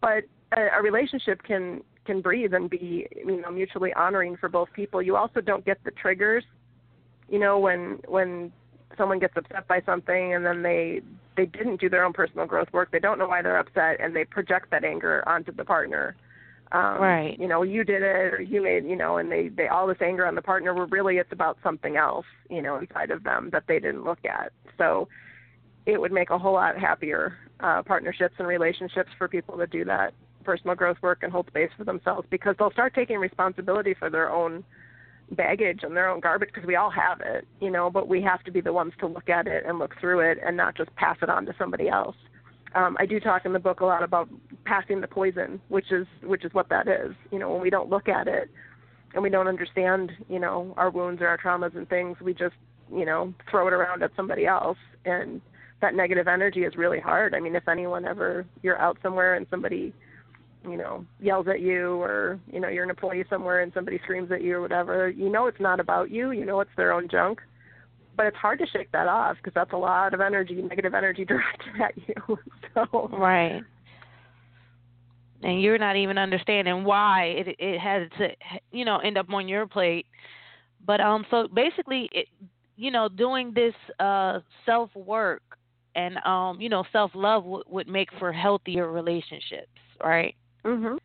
but 0.00 0.24
a, 0.56 0.78
a 0.78 0.82
relationship 0.82 1.42
can 1.42 1.82
can 2.04 2.20
breathe 2.20 2.54
and 2.54 2.68
be 2.68 3.06
you 3.14 3.40
know 3.40 3.50
mutually 3.50 3.92
honoring 3.94 4.36
for 4.36 4.48
both 4.48 4.72
people. 4.72 5.00
You 5.02 5.16
also 5.16 5.40
don't 5.40 5.64
get 5.64 5.82
the 5.84 5.90
triggers 5.90 6.44
you 7.32 7.38
know 7.38 7.58
when 7.58 7.98
when 8.06 8.52
someone 8.96 9.18
gets 9.18 9.36
upset 9.36 9.66
by 9.66 9.80
something 9.86 10.34
and 10.34 10.44
then 10.44 10.62
they 10.62 11.00
they 11.36 11.46
didn't 11.46 11.80
do 11.80 11.88
their 11.88 12.04
own 12.04 12.12
personal 12.12 12.46
growth 12.46 12.68
work. 12.72 12.90
They 12.92 12.98
don't 12.98 13.18
know 13.18 13.26
why 13.26 13.40
they're 13.42 13.58
upset 13.58 13.96
and 14.00 14.14
they 14.14 14.24
project 14.24 14.70
that 14.70 14.84
anger 14.84 15.26
onto 15.26 15.50
the 15.50 15.64
partner. 15.64 16.14
Um 16.72 17.00
right. 17.00 17.36
you 17.40 17.48
know 17.48 17.62
you 17.62 17.84
did 17.84 18.02
it 18.02 18.34
or 18.34 18.40
you 18.40 18.62
made 18.62 18.84
you 18.84 18.96
know 18.96 19.16
and 19.16 19.32
they 19.32 19.48
they 19.48 19.68
all 19.68 19.86
this 19.86 20.00
anger 20.00 20.26
on 20.26 20.34
the 20.34 20.42
partner 20.42 20.74
where 20.74 20.86
really 20.86 21.16
it's 21.16 21.32
about 21.32 21.58
something 21.62 21.96
else 21.96 22.26
you 22.48 22.62
know 22.62 22.76
inside 22.78 23.10
of 23.10 23.24
them 23.24 23.48
that 23.52 23.64
they 23.66 23.80
didn't 23.80 24.04
look 24.04 24.24
at. 24.24 24.52
So 24.78 25.08
it 25.86 26.00
would 26.00 26.12
make 26.12 26.30
a 26.30 26.38
whole 26.38 26.54
lot 26.54 26.78
happier 26.78 27.38
uh 27.60 27.82
partnerships 27.82 28.34
and 28.38 28.46
relationships 28.46 29.10
for 29.16 29.26
people 29.26 29.56
to 29.56 29.66
do 29.66 29.84
that 29.86 30.12
personal 30.42 30.74
growth 30.74 30.98
work 31.02 31.20
and 31.22 31.32
hold 31.32 31.46
space 31.46 31.70
for 31.76 31.84
themselves 31.84 32.26
because 32.30 32.54
they'll 32.58 32.72
start 32.72 32.94
taking 32.94 33.18
responsibility 33.18 33.94
for 33.94 34.10
their 34.10 34.30
own 34.30 34.64
baggage 35.32 35.80
and 35.82 35.96
their 35.96 36.08
own 36.08 36.20
garbage 36.20 36.50
because 36.52 36.66
we 36.66 36.76
all 36.76 36.90
have 36.90 37.20
it, 37.20 37.46
you 37.60 37.70
know, 37.70 37.90
but 37.90 38.08
we 38.08 38.20
have 38.20 38.42
to 38.44 38.50
be 38.50 38.60
the 38.60 38.72
ones 38.72 38.92
to 39.00 39.06
look 39.06 39.28
at 39.28 39.46
it 39.46 39.64
and 39.66 39.78
look 39.78 39.94
through 40.00 40.20
it 40.20 40.38
and 40.44 40.56
not 40.56 40.76
just 40.76 40.94
pass 40.96 41.16
it 41.22 41.30
on 41.30 41.46
to 41.46 41.54
somebody 41.58 41.88
else. 41.88 42.16
Um, 42.74 42.96
I 42.98 43.06
do 43.06 43.20
talk 43.20 43.44
in 43.44 43.52
the 43.52 43.58
book 43.58 43.80
a 43.80 43.84
lot 43.84 44.02
about 44.02 44.28
passing 44.64 45.00
the 45.00 45.06
poison, 45.06 45.60
which 45.68 45.92
is 45.92 46.06
which 46.22 46.44
is 46.44 46.54
what 46.54 46.68
that 46.70 46.88
is. 46.88 47.14
You 47.30 47.38
know, 47.38 47.52
when 47.52 47.60
we 47.60 47.70
don't 47.70 47.90
look 47.90 48.08
at 48.08 48.28
it 48.28 48.50
and 49.14 49.22
we 49.22 49.28
don't 49.28 49.48
understand, 49.48 50.12
you 50.28 50.38
know, 50.38 50.72
our 50.76 50.90
wounds 50.90 51.20
or 51.20 51.28
our 51.28 51.36
traumas 51.36 51.76
and 51.76 51.86
things, 51.88 52.16
we 52.20 52.32
just, 52.32 52.54
you 52.90 53.04
know, 53.04 53.34
throw 53.50 53.66
it 53.68 53.74
around 53.74 54.02
at 54.02 54.10
somebody 54.16 54.46
else 54.46 54.78
and 55.04 55.42
that 55.82 55.94
negative 55.94 56.28
energy 56.28 56.64
is 56.64 56.76
really 56.76 57.00
hard. 57.00 57.34
I 57.34 57.40
mean, 57.40 57.56
if 57.56 57.68
anyone 57.68 58.06
ever 58.06 58.46
you're 58.62 58.78
out 58.78 58.96
somewhere 59.02 59.34
and 59.34 59.46
somebody 59.50 59.92
you 60.64 60.76
know 60.76 61.04
yells 61.20 61.46
at 61.48 61.60
you 61.60 62.00
or 62.00 62.38
you 62.52 62.60
know 62.60 62.68
you're 62.68 62.84
an 62.84 62.90
employee 62.90 63.24
somewhere 63.28 63.60
and 63.60 63.72
somebody 63.74 63.98
screams 64.04 64.30
at 64.30 64.42
you 64.42 64.56
or 64.56 64.60
whatever 64.60 65.08
you 65.08 65.28
know 65.28 65.46
it's 65.46 65.60
not 65.60 65.80
about 65.80 66.10
you 66.10 66.30
you 66.30 66.44
know 66.44 66.60
it's 66.60 66.70
their 66.76 66.92
own 66.92 67.08
junk 67.08 67.40
but 68.16 68.26
it's 68.26 68.36
hard 68.36 68.58
to 68.58 68.66
shake 68.66 68.90
that 68.92 69.06
off 69.06 69.36
because 69.36 69.54
that's 69.54 69.72
a 69.72 69.76
lot 69.76 70.14
of 70.14 70.20
energy, 70.20 70.54
negative 70.54 70.94
energy 70.94 71.24
directed 71.28 71.80
at 71.82 71.92
you. 71.96 72.38
so 72.74 73.08
right, 73.12 73.62
and 75.42 75.62
you're 75.62 75.78
not 75.78 75.96
even 75.96 76.18
understanding 76.18 76.84
why 76.84 77.24
it 77.24 77.56
it 77.58 77.80
had 77.80 78.10
to 78.18 78.28
you 78.70 78.84
know 78.84 78.98
end 78.98 79.18
up 79.18 79.30
on 79.30 79.48
your 79.48 79.66
plate. 79.66 80.06
But 80.84 81.00
um, 81.00 81.24
so 81.30 81.48
basically, 81.48 82.08
it 82.12 82.28
you 82.76 82.90
know 82.90 83.08
doing 83.08 83.52
this 83.54 83.74
uh 84.00 84.40
self 84.66 84.94
work 84.94 85.42
and 85.94 86.16
um 86.24 86.60
you 86.60 86.68
know 86.68 86.84
self 86.92 87.10
love 87.14 87.44
w- 87.44 87.64
would 87.68 87.88
make 87.88 88.08
for 88.18 88.32
healthier 88.32 88.90
relationships, 88.90 89.68
right? 90.02 90.34
Mhm. 90.64 90.98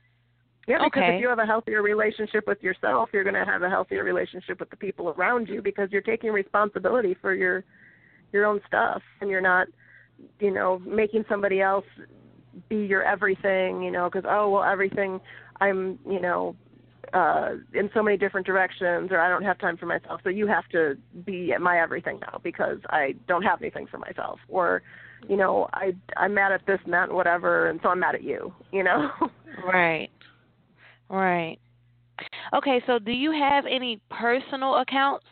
Yeah, 0.67 0.79
because 0.83 1.03
okay. 1.03 1.15
if 1.15 1.21
you 1.21 1.29
have 1.29 1.39
a 1.39 1.45
healthier 1.45 1.81
relationship 1.81 2.45
with 2.45 2.61
yourself, 2.61 3.09
you're 3.13 3.23
going 3.23 3.35
to 3.35 3.45
have 3.45 3.61
a 3.61 3.69
healthier 3.69 4.03
relationship 4.03 4.59
with 4.59 4.69
the 4.69 4.75
people 4.75 5.09
around 5.09 5.47
you 5.47 5.61
because 5.61 5.89
you're 5.91 6.01
taking 6.01 6.31
responsibility 6.31 7.15
for 7.21 7.33
your 7.33 7.63
your 8.33 8.45
own 8.45 8.59
stuff 8.67 9.01
and 9.21 9.29
you're 9.29 9.39
not, 9.39 9.67
you 10.39 10.51
know, 10.51 10.79
making 10.79 11.23
somebody 11.29 11.61
else 11.61 11.85
be 12.67 12.77
your 12.77 13.01
everything, 13.03 13.81
you 13.81 13.91
know, 13.91 14.09
because 14.11 14.25
oh, 14.29 14.49
well 14.49 14.63
everything 14.63 15.21
I'm, 15.61 15.97
you 16.05 16.19
know, 16.19 16.55
uh 17.13 17.51
in 17.73 17.89
so 17.93 18.03
many 18.03 18.17
different 18.17 18.45
directions 18.45 19.11
or 19.11 19.21
I 19.21 19.29
don't 19.29 19.43
have 19.43 19.57
time 19.59 19.77
for 19.77 19.85
myself. 19.85 20.19
So 20.25 20.29
you 20.29 20.47
have 20.47 20.67
to 20.69 20.97
be 21.25 21.53
my 21.57 21.79
everything 21.79 22.19
now 22.19 22.41
because 22.43 22.79
I 22.89 23.15
don't 23.29 23.43
have 23.43 23.61
anything 23.61 23.87
for 23.87 23.99
myself 23.99 24.39
or 24.49 24.81
you 25.27 25.37
know, 25.37 25.67
I 25.73 25.93
I'm 26.15 26.33
mad 26.33 26.51
at 26.51 26.65
this 26.65 26.79
and 26.85 26.93
that 26.93 27.09
and 27.09 27.13
whatever 27.13 27.69
and 27.69 27.79
so 27.81 27.89
I'm 27.89 27.99
mad 27.99 28.15
at 28.15 28.23
you, 28.23 28.53
you 28.71 28.83
know. 28.83 29.09
Right. 29.65 30.09
Right. 31.09 31.57
Okay, 32.53 32.81
so 32.85 32.99
do 32.99 33.11
you 33.11 33.31
have 33.31 33.65
any 33.65 33.99
personal 34.11 34.75
accounts 34.75 35.25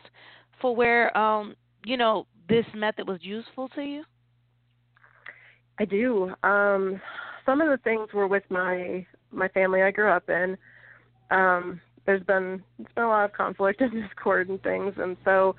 for 0.60 0.74
where 0.74 1.16
um 1.16 1.54
you 1.84 1.96
know 1.96 2.26
this 2.48 2.64
method 2.74 3.06
was 3.06 3.20
useful 3.22 3.68
to 3.70 3.82
you? 3.82 4.02
I 5.78 5.84
do. 5.84 6.34
Um 6.42 7.00
some 7.44 7.60
of 7.60 7.68
the 7.68 7.78
things 7.84 8.08
were 8.12 8.26
with 8.26 8.42
my 8.50 9.06
my 9.30 9.48
family 9.48 9.82
I 9.82 9.92
grew 9.92 10.10
up 10.10 10.28
in. 10.28 10.56
Um 11.30 11.80
there's 12.04 12.22
been 12.24 12.62
it's 12.80 12.92
been 12.94 13.04
a 13.04 13.08
lot 13.08 13.26
of 13.26 13.32
conflict 13.32 13.80
and 13.82 13.92
discord 13.92 14.48
and 14.48 14.62
things 14.62 14.94
and 14.96 15.16
so 15.24 15.54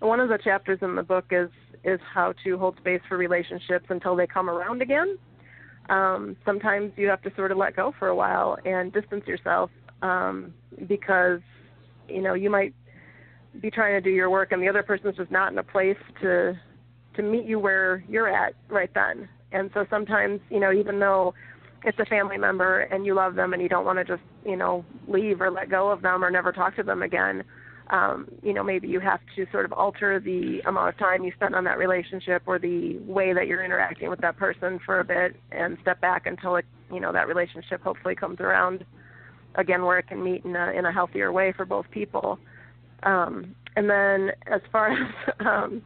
one 0.00 0.20
of 0.20 0.28
the 0.28 0.38
chapters 0.38 0.78
in 0.82 0.94
the 0.94 1.02
book 1.02 1.26
is 1.30 1.50
is 1.84 2.00
how 2.12 2.32
to 2.44 2.58
hold 2.58 2.76
space 2.78 3.00
for 3.08 3.16
relationships 3.16 3.86
until 3.88 4.16
they 4.16 4.26
come 4.26 4.48
around 4.50 4.82
again. 4.82 5.18
Um, 5.88 6.36
sometimes 6.44 6.92
you 6.96 7.08
have 7.08 7.22
to 7.22 7.34
sort 7.34 7.50
of 7.50 7.58
let 7.58 7.74
go 7.74 7.94
for 7.98 8.08
a 8.08 8.14
while 8.14 8.58
and 8.64 8.92
distance 8.92 9.26
yourself 9.26 9.70
um, 10.02 10.52
because 10.86 11.40
you 12.08 12.20
know 12.20 12.34
you 12.34 12.50
might 12.50 12.74
be 13.60 13.70
trying 13.70 13.94
to 13.94 14.00
do 14.00 14.14
your 14.14 14.30
work 14.30 14.52
and 14.52 14.62
the 14.62 14.68
other 14.68 14.82
person's 14.82 15.16
just 15.16 15.30
not 15.30 15.50
in 15.50 15.58
a 15.58 15.62
place 15.62 15.96
to 16.20 16.58
to 17.14 17.22
meet 17.22 17.46
you 17.46 17.58
where 17.58 18.04
you're 18.08 18.28
at 18.28 18.54
right 18.68 18.90
then. 18.94 19.28
And 19.50 19.70
so 19.72 19.86
sometimes 19.88 20.40
you 20.50 20.60
know 20.60 20.72
even 20.72 21.00
though 21.00 21.34
it's 21.84 21.98
a 21.98 22.04
family 22.04 22.36
member 22.36 22.80
and 22.80 23.06
you 23.06 23.14
love 23.14 23.34
them 23.34 23.52
and 23.52 23.62
you 23.62 23.68
don't 23.68 23.84
want 23.84 23.98
to 23.98 24.04
just 24.04 24.22
you 24.44 24.56
know 24.56 24.84
leave 25.06 25.40
or 25.40 25.50
let 25.50 25.70
go 25.70 25.90
of 25.90 26.02
them 26.02 26.22
or 26.22 26.30
never 26.30 26.52
talk 26.52 26.76
to 26.76 26.82
them 26.82 27.02
again 27.02 27.44
um, 27.90 28.28
you 28.42 28.52
know, 28.52 28.62
maybe 28.62 28.88
you 28.88 29.00
have 29.00 29.20
to 29.36 29.46
sort 29.50 29.64
of 29.64 29.72
alter 29.72 30.20
the 30.20 30.60
amount 30.66 30.90
of 30.90 30.98
time 30.98 31.24
you 31.24 31.32
spend 31.34 31.54
on 31.54 31.64
that 31.64 31.78
relationship 31.78 32.42
or 32.46 32.58
the 32.58 32.98
way 32.98 33.32
that 33.32 33.46
you're 33.46 33.64
interacting 33.64 34.10
with 34.10 34.20
that 34.20 34.36
person 34.36 34.78
for 34.84 35.00
a 35.00 35.04
bit 35.04 35.36
and 35.52 35.78
step 35.80 36.00
back 36.00 36.26
until 36.26 36.56
it, 36.56 36.66
you 36.92 37.00
know, 37.00 37.12
that 37.12 37.28
relationship 37.28 37.82
hopefully 37.82 38.14
comes 38.14 38.40
around 38.40 38.84
again 39.54 39.84
where 39.84 39.98
it 39.98 40.06
can 40.06 40.22
meet 40.22 40.44
in 40.44 40.54
a 40.54 40.70
in 40.70 40.84
a 40.84 40.92
healthier 40.92 41.32
way 41.32 41.52
for 41.52 41.64
both 41.64 41.90
people. 41.90 42.38
Um, 43.04 43.54
and 43.76 43.88
then 43.88 44.32
as 44.46 44.60
far 44.70 44.90
as 44.92 45.14
um, 45.40 45.82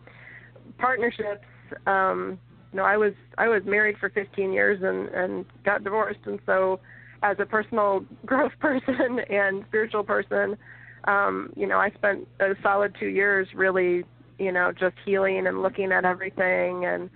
partnerships, 0.79 1.45
um, 1.87 2.39
you 2.73 2.79
know, 2.79 2.85
I 2.85 2.97
was 2.97 3.13
I 3.39 3.49
was 3.49 3.63
married 3.65 3.97
for 3.99 4.11
15 4.11 4.53
years 4.53 4.83
and 4.83 5.09
and 5.09 5.45
got 5.65 5.85
divorced, 5.85 6.21
and 6.27 6.41
so 6.47 6.81
as 7.23 7.37
a 7.39 7.47
personal 7.47 8.05
growth 8.27 8.53
person 8.61 9.21
and 9.31 9.65
spiritual 9.69 10.03
person, 10.03 10.57
um, 11.05 11.53
you 11.57 11.67
know, 11.67 11.79
I 11.79 11.91
spent 11.91 12.29
a 12.41 12.55
solid 12.63 12.95
two 12.99 13.09
years 13.09 13.49
really, 13.55 14.05
you 14.39 14.53
know, 14.53 14.73
just 14.73 14.95
healing 15.05 15.47
and 15.47 15.63
looking 15.63 15.93
at 15.93 16.05
everything 16.05 16.85
and 16.85 17.11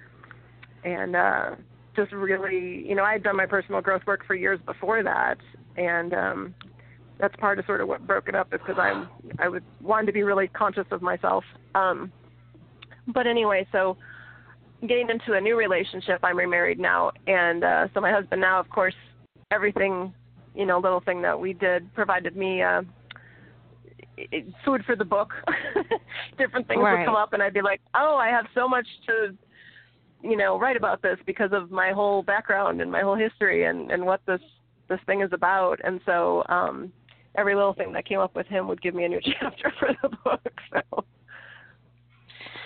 and 0.84 1.16
uh 1.16 1.50
just 1.94 2.12
really 2.12 2.86
you 2.86 2.94
know, 2.94 3.04
I 3.04 3.12
had 3.12 3.22
done 3.22 3.36
my 3.36 3.46
personal 3.46 3.80
growth 3.80 4.02
work 4.06 4.24
for 4.26 4.34
years 4.34 4.60
before 4.66 5.02
that 5.02 5.38
and 5.76 6.12
um 6.14 6.54
that's 7.18 7.34
part 7.36 7.58
of 7.58 7.64
sort 7.64 7.80
of 7.80 7.88
what 7.88 8.06
broke 8.06 8.28
it 8.28 8.34
up 8.34 8.52
is 8.52 8.60
because 8.60 8.78
I'm 8.78 9.08
I 9.38 9.48
would 9.48 9.64
wanted 9.80 10.06
to 10.06 10.12
be 10.12 10.22
really 10.22 10.48
conscious 10.48 10.86
of 10.90 11.00
myself. 11.00 11.44
Um 11.74 12.12
but 13.08 13.26
anyway, 13.26 13.66
so 13.70 13.96
getting 14.80 15.08
into 15.08 15.34
a 15.34 15.40
new 15.40 15.56
relationship, 15.56 16.20
I'm 16.22 16.36
remarried 16.36 16.78
now 16.80 17.12
and 17.26 17.62
uh 17.62 17.86
so 17.94 18.00
my 18.00 18.10
husband 18.10 18.40
now 18.40 18.58
of 18.58 18.68
course 18.68 18.94
everything, 19.52 20.12
you 20.56 20.66
know, 20.66 20.78
little 20.78 21.00
thing 21.00 21.22
that 21.22 21.38
we 21.38 21.52
did 21.52 21.92
provided 21.94 22.36
me 22.36 22.62
uh 22.62 22.82
food 24.64 24.82
for 24.84 24.96
the 24.96 25.04
book. 25.04 25.32
Different 26.38 26.66
things 26.68 26.80
right. 26.82 26.98
would 26.98 27.06
come 27.06 27.14
up, 27.14 27.32
and 27.32 27.42
I'd 27.42 27.54
be 27.54 27.62
like, 27.62 27.80
"Oh, 27.94 28.16
I 28.16 28.28
have 28.28 28.46
so 28.54 28.68
much 28.68 28.86
to, 29.06 29.36
you 30.22 30.36
know, 30.36 30.58
write 30.58 30.76
about 30.76 31.02
this 31.02 31.18
because 31.26 31.50
of 31.52 31.70
my 31.70 31.92
whole 31.92 32.22
background 32.22 32.80
and 32.80 32.90
my 32.90 33.00
whole 33.00 33.16
history 33.16 33.64
and 33.64 33.90
and 33.90 34.04
what 34.04 34.20
this 34.26 34.40
this 34.88 35.00
thing 35.06 35.22
is 35.22 35.30
about." 35.32 35.80
And 35.84 36.00
so, 36.06 36.44
um 36.48 36.92
every 37.36 37.54
little 37.54 37.74
thing 37.74 37.92
that 37.92 38.06
came 38.06 38.18
up 38.18 38.34
with 38.34 38.46
him 38.46 38.66
would 38.66 38.80
give 38.80 38.94
me 38.94 39.04
a 39.04 39.08
new 39.08 39.20
chapter 39.40 39.72
for 39.78 39.90
the 40.02 40.08
book. 40.24 40.40
So, 40.72 41.04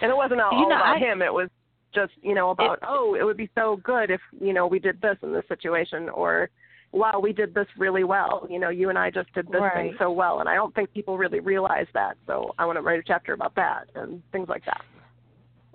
and 0.00 0.10
it 0.10 0.16
wasn't 0.16 0.40
all, 0.40 0.52
know, 0.68 0.76
about 0.76 0.96
I, 0.96 0.98
him. 0.98 1.22
It 1.22 1.32
was 1.32 1.48
just 1.94 2.12
you 2.22 2.34
know 2.34 2.50
about 2.50 2.74
it, 2.74 2.84
oh, 2.86 3.16
it 3.18 3.24
would 3.24 3.36
be 3.36 3.50
so 3.54 3.80
good 3.82 4.10
if 4.10 4.20
you 4.40 4.52
know 4.52 4.66
we 4.66 4.78
did 4.78 5.00
this 5.00 5.16
in 5.22 5.32
this 5.32 5.44
situation 5.48 6.08
or 6.08 6.50
wow, 6.92 7.20
we 7.22 7.32
did 7.32 7.54
this 7.54 7.66
really 7.78 8.04
well. 8.04 8.46
You 8.50 8.58
know, 8.58 8.68
you 8.68 8.88
and 8.88 8.98
I 8.98 9.10
just 9.10 9.32
did 9.34 9.46
this 9.46 9.60
right. 9.60 9.74
thing 9.74 9.96
so 9.98 10.10
well, 10.10 10.40
and 10.40 10.48
I 10.48 10.54
don't 10.54 10.74
think 10.74 10.92
people 10.92 11.18
really 11.18 11.40
realize 11.40 11.86
that. 11.94 12.16
So 12.26 12.54
I 12.58 12.66
want 12.66 12.76
to 12.76 12.82
write 12.82 12.98
a 12.98 13.02
chapter 13.06 13.32
about 13.32 13.54
that 13.56 13.90
and 13.94 14.22
things 14.32 14.48
like 14.48 14.64
that. 14.66 14.82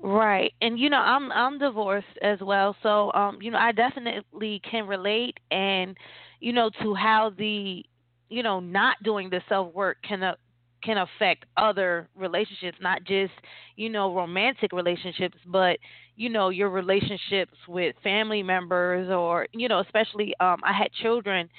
Right. 0.02 0.54
And 0.62 0.78
you 0.78 0.90
know, 0.90 0.98
I'm 0.98 1.32
I'm 1.32 1.58
divorced 1.58 2.06
as 2.22 2.40
well, 2.42 2.76
so 2.84 3.12
um 3.14 3.40
you 3.42 3.52
know, 3.52 3.58
I 3.58 3.72
definitely 3.72 4.62
can 4.70 4.88
relate 4.88 5.38
and 5.52 5.98
you 6.40 6.54
know 6.54 6.70
to 6.82 6.94
how 6.94 7.32
the 7.38 7.84
you 8.30 8.44
know, 8.44 8.60
not 8.60 9.02
doing 9.04 9.30
the 9.30 9.42
self-work 9.48 9.98
can 10.08 10.24
uh, 10.24 10.36
can 10.84 10.98
affect 10.98 11.46
other 11.58 12.08
relationships, 12.16 12.78
not 12.80 13.04
just, 13.06 13.34
you 13.76 13.90
know, 13.90 14.14
romantic 14.14 14.72
relationships, 14.72 15.38
but 15.48 15.80
you 16.16 16.30
know, 16.30 16.50
your 16.50 16.70
relationships 16.70 17.58
with 17.68 17.96
family 18.04 18.44
members 18.44 19.10
or, 19.10 19.48
you 19.52 19.68
know, 19.68 19.80
especially 19.80 20.34
um 20.40 20.58
I 20.64 20.74
had 20.74 20.92
children 21.02 21.50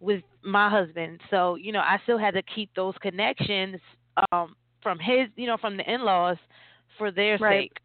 with 0.00 0.22
my 0.42 0.70
husband. 0.70 1.20
So, 1.30 1.56
you 1.56 1.72
know, 1.72 1.80
I 1.80 1.98
still 2.04 2.18
had 2.18 2.34
to 2.34 2.42
keep 2.42 2.70
those 2.74 2.94
connections 3.00 3.76
um 4.32 4.56
from 4.82 4.98
his, 4.98 5.28
you 5.36 5.46
know, 5.46 5.56
from 5.56 5.76
the 5.76 5.92
in-laws 5.92 6.38
for 6.98 7.10
their 7.10 7.38
right. 7.38 7.70
sake. 7.70 7.76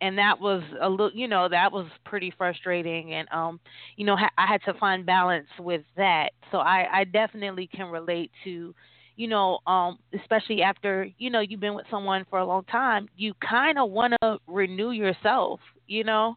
And 0.00 0.16
that 0.16 0.40
was 0.40 0.62
a 0.80 0.88
little, 0.88 1.10
you 1.12 1.26
know, 1.26 1.48
that 1.48 1.72
was 1.72 1.86
pretty 2.04 2.32
frustrating 2.38 3.14
and 3.14 3.28
um, 3.32 3.60
you 3.96 4.06
know, 4.06 4.16
I 4.16 4.46
had 4.46 4.62
to 4.66 4.78
find 4.78 5.04
balance 5.04 5.48
with 5.58 5.82
that. 5.96 6.30
So 6.50 6.58
I 6.58 6.86
I 7.00 7.04
definitely 7.04 7.66
can 7.66 7.88
relate 7.88 8.30
to 8.44 8.74
you 9.18 9.26
know, 9.26 9.58
um, 9.66 9.98
especially 10.18 10.62
after, 10.62 11.08
you 11.18 11.28
know, 11.28 11.40
you've 11.40 11.58
been 11.58 11.74
with 11.74 11.86
someone 11.90 12.24
for 12.30 12.38
a 12.38 12.46
long 12.46 12.62
time, 12.66 13.08
you 13.16 13.34
kind 13.46 13.76
of 13.76 13.90
want 13.90 14.14
to 14.22 14.38
renew 14.46 14.92
yourself, 14.92 15.58
you 15.88 16.04
know. 16.04 16.36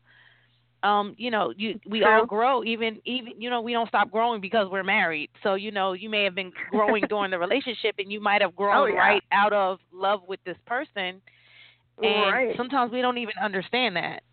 Um, 0.81 1.13
you 1.19 1.29
know, 1.29 1.53
you 1.55 1.79
we 1.85 1.99
True. 1.99 2.09
all 2.09 2.25
grow 2.25 2.63
even 2.63 2.99
even 3.05 3.39
you 3.39 3.51
know, 3.51 3.61
we 3.61 3.71
don't 3.71 3.87
stop 3.87 4.09
growing 4.09 4.41
because 4.41 4.67
we're 4.71 4.81
married. 4.81 5.29
So, 5.43 5.53
you 5.53 5.69
know, 5.69 5.93
you 5.93 6.09
may 6.09 6.23
have 6.23 6.33
been 6.33 6.51
growing 6.71 7.03
during 7.07 7.29
the 7.29 7.37
relationship 7.37 7.93
and 7.99 8.11
you 8.11 8.19
might 8.19 8.41
have 8.41 8.55
grown 8.55 8.75
oh, 8.75 8.85
yeah. 8.87 8.99
right 8.99 9.23
out 9.31 9.53
of 9.53 9.77
love 9.93 10.21
with 10.27 10.39
this 10.43 10.57
person. 10.65 11.21
And 12.01 12.33
right. 12.33 12.57
sometimes 12.57 12.91
we 12.91 13.03
don't 13.03 13.19
even 13.19 13.35
understand 13.39 13.95
that. 13.95 14.23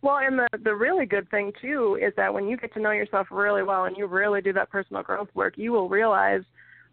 Well, 0.00 0.16
and 0.16 0.38
the 0.38 0.48
the 0.64 0.74
really 0.74 1.04
good 1.04 1.30
thing 1.30 1.52
too 1.60 1.98
is 2.00 2.14
that 2.16 2.32
when 2.32 2.48
you 2.48 2.56
get 2.56 2.72
to 2.72 2.80
know 2.80 2.92
yourself 2.92 3.26
really 3.30 3.62
well 3.62 3.84
and 3.84 3.98
you 3.98 4.06
really 4.06 4.40
do 4.40 4.54
that 4.54 4.70
personal 4.70 5.02
growth 5.02 5.28
work, 5.34 5.58
you 5.58 5.72
will 5.72 5.90
realize 5.90 6.40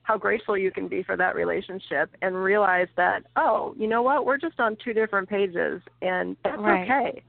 how 0.05 0.17
grateful 0.17 0.55
you 0.55 0.71
can 0.71 0.87
be 0.87 1.01
for 1.01 1.17
that 1.17 1.35
relationship 1.35 2.15
and 2.21 2.35
realize 2.35 2.87
that 2.95 3.23
oh 3.35 3.73
you 3.77 3.87
know 3.87 4.01
what 4.01 4.25
we're 4.25 4.37
just 4.37 4.59
on 4.59 4.77
two 4.83 4.93
different 4.93 5.27
pages 5.27 5.81
and 6.01 6.37
that's 6.43 6.59
right. 6.59 6.89
okay 6.89 7.23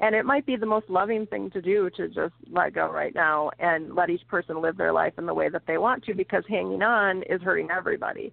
and 0.00 0.14
it 0.14 0.24
might 0.24 0.44
be 0.44 0.56
the 0.56 0.66
most 0.66 0.88
loving 0.88 1.26
thing 1.26 1.50
to 1.50 1.62
do 1.62 1.88
to 1.90 2.08
just 2.08 2.34
let 2.50 2.74
go 2.74 2.90
right 2.90 3.14
now 3.14 3.50
and 3.60 3.94
let 3.94 4.10
each 4.10 4.26
person 4.28 4.60
live 4.60 4.76
their 4.76 4.92
life 4.92 5.12
in 5.16 5.26
the 5.26 5.34
way 5.34 5.48
that 5.48 5.62
they 5.66 5.78
want 5.78 6.04
to 6.04 6.14
because 6.14 6.42
hanging 6.48 6.82
on 6.82 7.22
is 7.24 7.40
hurting 7.40 7.68
everybody 7.70 8.32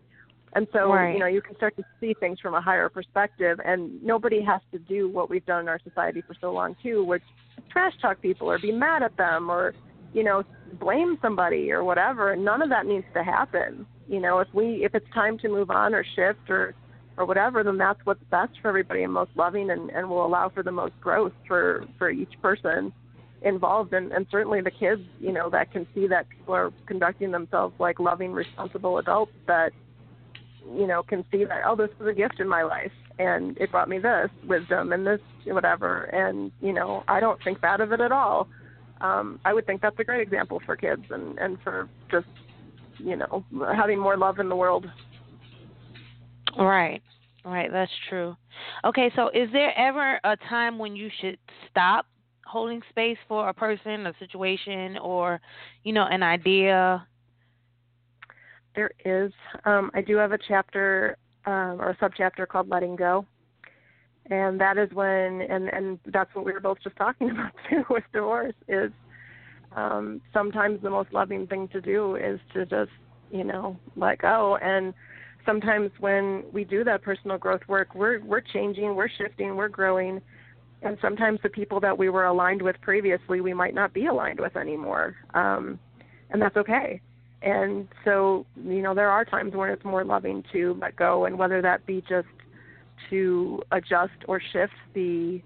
and 0.54 0.68
so 0.74 0.92
right. 0.92 1.14
you 1.14 1.20
know 1.20 1.28
you 1.28 1.42
can 1.42 1.56
start 1.56 1.76
to 1.78 1.84
see 2.00 2.16
things 2.20 2.40
from 2.40 2.56
a 2.56 2.62
higher 2.62 2.90
perspective 2.90 3.60
and 3.64 4.02
nobody 4.04 4.42
has 4.42 4.62
to 4.72 4.80
do 4.80 5.08
what 5.08 5.30
we've 5.30 5.46
done 5.46 5.62
in 5.62 5.68
our 5.68 5.80
society 5.84 6.24
for 6.26 6.36
so 6.42 6.52
long 6.52 6.76
too 6.82 7.04
which 7.04 7.24
trash 7.70 7.94
talk 8.02 8.20
people 8.20 8.50
or 8.50 8.58
be 8.58 8.72
mad 8.72 9.04
at 9.04 9.16
them 9.16 9.52
or 9.52 9.76
you 10.12 10.24
know 10.24 10.42
blame 10.80 11.18
somebody 11.22 11.72
or 11.72 11.84
whatever 11.84 12.32
and 12.32 12.44
none 12.44 12.62
of 12.62 12.70
that 12.70 12.86
needs 12.86 13.06
to 13.14 13.24
happen. 13.24 13.86
You 14.08 14.20
know 14.20 14.40
if 14.40 14.48
we 14.54 14.86
if 14.86 14.94
it's 14.96 15.10
time 15.14 15.38
to 15.40 15.50
move 15.50 15.72
on 15.72 15.94
or 15.94 16.06
shift 16.16 16.50
or 16.50 16.76
or 17.18 17.26
whatever, 17.26 17.64
then 17.64 17.78
that's 17.78 18.00
what's 18.04 18.24
best 18.30 18.52
for 18.62 18.70
everybody 18.70 19.04
and 19.04 19.14
most 19.14 19.32
loving 19.36 19.70
and, 19.70 19.90
and 19.90 20.10
will 20.10 20.26
allow 20.26 20.50
for 20.50 20.64
the 20.64 20.72
most 20.72 20.94
growth 21.02 21.34
for, 21.48 21.86
for 21.98 22.10
each 22.10 22.34
person 22.42 22.92
involved. 23.42 23.94
And, 23.94 24.12
and 24.12 24.26
certainly 24.30 24.62
the 24.62 24.72
kids, 24.72 25.02
you 25.20 25.32
know, 25.32 25.50
that 25.50 25.72
can 25.72 25.88
see 25.96 26.08
that 26.08 26.28
people 26.30 26.54
are 26.54 26.72
conducting 26.88 27.32
themselves 27.32 27.74
like 27.80 28.00
loving, 28.00 28.34
responsible 28.34 28.98
adults 28.98 29.32
that, 29.48 29.72
you 30.76 30.88
know, 30.88 31.04
can 31.04 31.24
see 31.32 31.46
that, 31.46 31.62
oh, 31.66 31.76
this 31.76 31.90
was 32.00 32.10
a 32.10 32.14
gift 32.14 32.40
in 32.40 32.50
my 32.50 32.64
life 32.64 32.92
and 33.18 33.58
it 33.60 33.72
brought 33.72 33.88
me 33.88 33.98
this 33.98 34.30
wisdom 34.46 34.92
and 34.92 35.08
this 35.08 35.22
whatever. 35.46 36.04
And, 36.06 36.52
you 36.60 36.74
know, 36.74 37.04
I 37.08 37.20
don't 37.20 37.42
think 37.44 37.62
bad 37.62 37.80
of 37.80 37.94
it 37.94 38.02
at 38.02 38.12
all. 38.12 38.50
Um, 39.02 39.40
I 39.46 39.54
would 39.54 39.66
think 39.66 39.82
that's 39.82 40.00
a 40.00 40.04
great 40.04 40.22
example 40.22 40.62
for 40.66 40.76
kids 40.76 41.04
and, 41.10 41.38
and 41.38 41.58
for 41.64 41.90
just, 42.10 42.28
you 42.98 43.16
know, 43.16 43.46
having 43.76 44.00
more 44.00 44.18
love 44.18 44.40
in 44.40 44.50
the 44.50 44.56
world. 44.56 44.86
Right. 46.58 47.02
Right, 47.46 47.72
that's 47.72 47.92
true. 48.10 48.36
Okay, 48.84 49.12
so 49.16 49.30
is 49.30 49.50
there 49.54 49.78
ever 49.78 50.20
a 50.24 50.36
time 50.50 50.80
when 50.80 50.96
you 50.96 51.12
should 51.22 51.38
stop 51.70 52.08
holding 52.48 52.82
space 52.90 53.18
for 53.28 53.50
a 53.50 53.54
person, 53.54 54.08
a 54.08 54.14
situation, 54.18 54.98
or 54.98 55.40
you 55.84 55.94
know, 55.94 56.08
an 56.10 56.24
idea? 56.24 57.06
There 58.76 58.90
is. 59.06 59.32
Um, 59.66 59.92
I 59.94 60.02
do 60.02 60.18
have 60.18 60.32
a 60.32 60.40
chapter 60.48 61.18
um, 61.46 61.80
or 61.80 61.92
a 61.92 61.96
subchapter 61.98 62.48
called 62.48 62.68
"Letting 62.68 62.96
Go," 62.96 63.28
and 64.32 64.60
that 64.60 64.78
is 64.78 64.92
when, 64.92 65.42
and 65.42 65.70
and 65.70 66.00
that's 66.08 66.34
what 66.34 66.46
we 66.46 66.52
were 66.52 66.60
both 66.60 66.80
just 66.84 66.96
talking 66.96 67.30
about 67.32 67.52
too 67.70 67.84
with 67.90 68.04
divorce. 68.14 68.56
Is 68.68 68.92
um, 69.76 70.22
sometimes 70.34 70.82
the 70.82 70.90
most 70.90 71.14
loving 71.14 71.48
thing 71.48 71.68
to 71.70 71.82
do 71.82 72.16
is 72.16 72.40
to 72.54 72.66
just 72.66 72.92
you 73.32 73.44
know 73.44 73.78
let 73.96 74.20
go. 74.20 74.58
And 74.62 74.94
sometimes 75.46 75.92
when 76.00 76.44
we 76.52 76.64
do 76.64 76.84
that 76.84 77.04
personal 77.04 77.38
growth 77.38 77.62
work 77.68 77.94
we're 77.94 78.20
we're 78.22 78.42
changing 78.42 78.96
we're 78.96 79.10
shifting 79.10 79.56
we're 79.56 79.70
growing. 79.70 80.22
And 80.82 80.98
sometimes 81.02 81.40
the 81.42 81.50
people 81.50 81.80
that 81.80 81.98
we 81.98 82.10
were 82.10 82.26
aligned 82.26 82.62
with 82.62 82.80
previously 82.82 83.42
we 83.42 83.54
might 83.54 83.74
not 83.74 83.94
be 83.94 84.08
aligned 84.08 84.40
with 84.40 84.56
anymore. 84.56 85.16
Um, 85.34 85.80
and 86.32 86.42
that's 86.42 86.58
okay. 86.58 87.00
And 87.44 87.88
so 88.04 88.46
you 88.56 88.82
know 88.82 88.96
there 88.96 89.12
are 89.12 89.24
times 89.24 89.54
when 89.54 89.70
it's 89.70 89.86
more 89.86 90.04
loving 90.04 90.44
to 90.52 90.76
let 90.82 90.96
go 90.96 91.26
and 91.26 91.38
whether 91.38 91.62
that 91.62 91.86
be 91.86 92.04
just 92.10 92.28
to 93.10 93.62
adjust 93.72 94.14
or 94.28 94.42
shift 94.52 94.74
the 94.94 95.42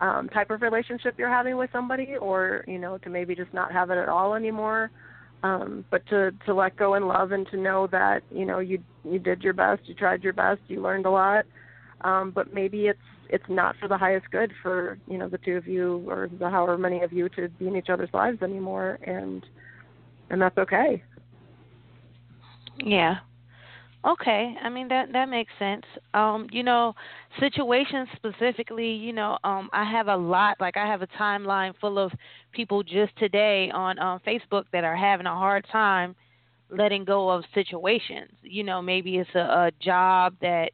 um, 0.00 0.28
type 0.28 0.50
of 0.50 0.62
relationship 0.62 1.14
you're 1.16 1.28
having 1.28 1.56
with 1.56 1.70
somebody 1.72 2.16
or 2.16 2.64
you 2.66 2.78
know 2.78 2.98
to 2.98 3.10
maybe 3.10 3.34
just 3.34 3.52
not 3.54 3.72
have 3.72 3.90
it 3.90 3.98
at 3.98 4.08
all 4.08 4.34
anymore 4.34 4.90
um, 5.42 5.84
but 5.90 6.04
to 6.06 6.32
to 6.46 6.54
let 6.54 6.76
go 6.76 6.94
and 6.94 7.06
love 7.06 7.32
and 7.32 7.46
to 7.48 7.56
know 7.56 7.86
that 7.86 8.22
you 8.30 8.44
know 8.44 8.58
you 8.58 8.78
you 9.04 9.18
did 9.18 9.42
your 9.42 9.52
best 9.52 9.82
you 9.84 9.94
tried 9.94 10.22
your 10.22 10.32
best 10.32 10.60
you 10.68 10.80
learned 10.80 11.06
a 11.06 11.10
lot 11.10 11.44
um, 12.02 12.32
but 12.34 12.52
maybe 12.52 12.88
it's 12.88 12.98
it's 13.28 13.44
not 13.48 13.76
for 13.80 13.88
the 13.88 13.96
highest 13.96 14.28
good 14.30 14.52
for 14.60 14.98
you 15.06 15.18
know 15.18 15.28
the 15.28 15.38
two 15.38 15.56
of 15.56 15.66
you 15.68 16.04
or 16.08 16.28
the 16.38 16.50
however 16.50 16.76
many 16.76 17.02
of 17.02 17.12
you 17.12 17.28
to 17.28 17.48
be 17.50 17.68
in 17.68 17.76
each 17.76 17.88
other's 17.88 18.12
lives 18.12 18.42
anymore 18.42 18.98
and 19.04 19.46
and 20.30 20.40
that's 20.40 20.56
okay. 20.56 21.02
Yeah 22.78 23.18
okay 24.04 24.56
i 24.62 24.68
mean 24.68 24.88
that 24.88 25.12
that 25.12 25.28
makes 25.28 25.52
sense 25.58 25.84
um 26.14 26.46
you 26.50 26.62
know 26.62 26.92
situations 27.38 28.08
specifically 28.16 28.90
you 28.90 29.12
know 29.12 29.38
um 29.44 29.70
i 29.72 29.84
have 29.88 30.08
a 30.08 30.16
lot 30.16 30.56
like 30.60 30.76
i 30.76 30.86
have 30.86 31.02
a 31.02 31.06
timeline 31.18 31.72
full 31.80 31.98
of 31.98 32.10
people 32.52 32.82
just 32.82 33.16
today 33.16 33.70
on 33.72 33.98
um 33.98 34.20
facebook 34.26 34.64
that 34.72 34.84
are 34.84 34.96
having 34.96 35.26
a 35.26 35.30
hard 35.34 35.64
time 35.70 36.14
letting 36.70 37.04
go 37.04 37.28
of 37.30 37.44
situations 37.54 38.32
you 38.42 38.64
know 38.64 38.82
maybe 38.82 39.18
it's 39.18 39.30
a, 39.34 39.38
a 39.38 39.70
job 39.80 40.34
that 40.40 40.70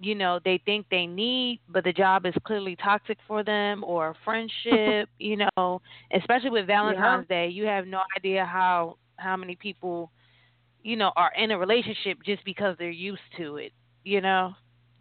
you 0.00 0.14
know 0.14 0.40
they 0.44 0.60
think 0.64 0.86
they 0.90 1.06
need 1.06 1.60
but 1.68 1.84
the 1.84 1.92
job 1.92 2.24
is 2.24 2.34
clearly 2.44 2.74
toxic 2.76 3.18
for 3.28 3.44
them 3.44 3.84
or 3.84 4.10
a 4.10 4.14
friendship 4.24 5.08
you 5.18 5.36
know 5.36 5.82
especially 6.14 6.50
with 6.50 6.66
valentine's 6.66 7.26
yeah. 7.28 7.46
day 7.46 7.48
you 7.48 7.64
have 7.64 7.86
no 7.86 8.00
idea 8.16 8.46
how 8.46 8.96
how 9.16 9.36
many 9.36 9.54
people 9.56 10.10
you 10.82 10.96
know 10.96 11.12
are 11.16 11.32
in 11.36 11.50
a 11.50 11.58
relationship 11.58 12.18
just 12.24 12.44
because 12.44 12.76
they're 12.78 12.90
used 12.90 13.20
to 13.36 13.56
it 13.56 13.72
you 14.04 14.20
know 14.20 14.52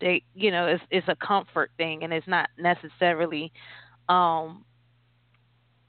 they 0.01 0.23
you 0.34 0.51
know 0.51 0.67
it's 0.67 0.84
it's 0.91 1.07
a 1.07 1.15
comfort 1.25 1.71
thing 1.77 2.03
and 2.03 2.13
it's 2.13 2.27
not 2.27 2.49
necessarily 2.57 3.51
um 4.07 4.63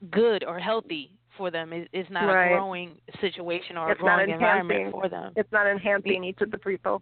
good 0.09 0.43
or 0.43 0.59
healthy 0.59 1.11
for 1.37 1.51
them 1.51 1.71
it, 1.73 1.87
it's 1.93 2.09
not 2.09 2.25
right. 2.25 2.47
a 2.47 2.55
growing 2.55 2.97
situation 3.19 3.77
or 3.77 3.91
it's 3.91 3.99
a 3.99 4.03
growing 4.03 4.29
environment 4.29 4.91
for 4.91 5.07
them 5.07 5.31
it's 5.35 5.51
not 5.51 5.67
enhancing 5.67 6.23
each 6.23 6.41
of 6.41 6.51
the 6.51 6.57
people 6.57 7.01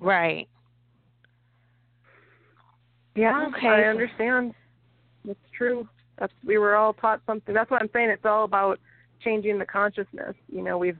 right 0.00 0.48
yeah, 3.14 3.46
okay. 3.48 3.68
I 3.68 3.82
understand. 3.82 4.54
It's 5.26 5.38
true. 5.56 5.88
That's 6.18 6.32
we 6.44 6.58
were 6.58 6.76
all 6.76 6.92
taught 6.94 7.20
something. 7.26 7.54
That's 7.54 7.70
what 7.70 7.82
I'm 7.82 7.90
saying. 7.92 8.10
It's 8.10 8.24
all 8.24 8.44
about 8.44 8.78
changing 9.22 9.58
the 9.58 9.66
consciousness. 9.66 10.34
You 10.48 10.62
know, 10.62 10.78
we've 10.78 10.98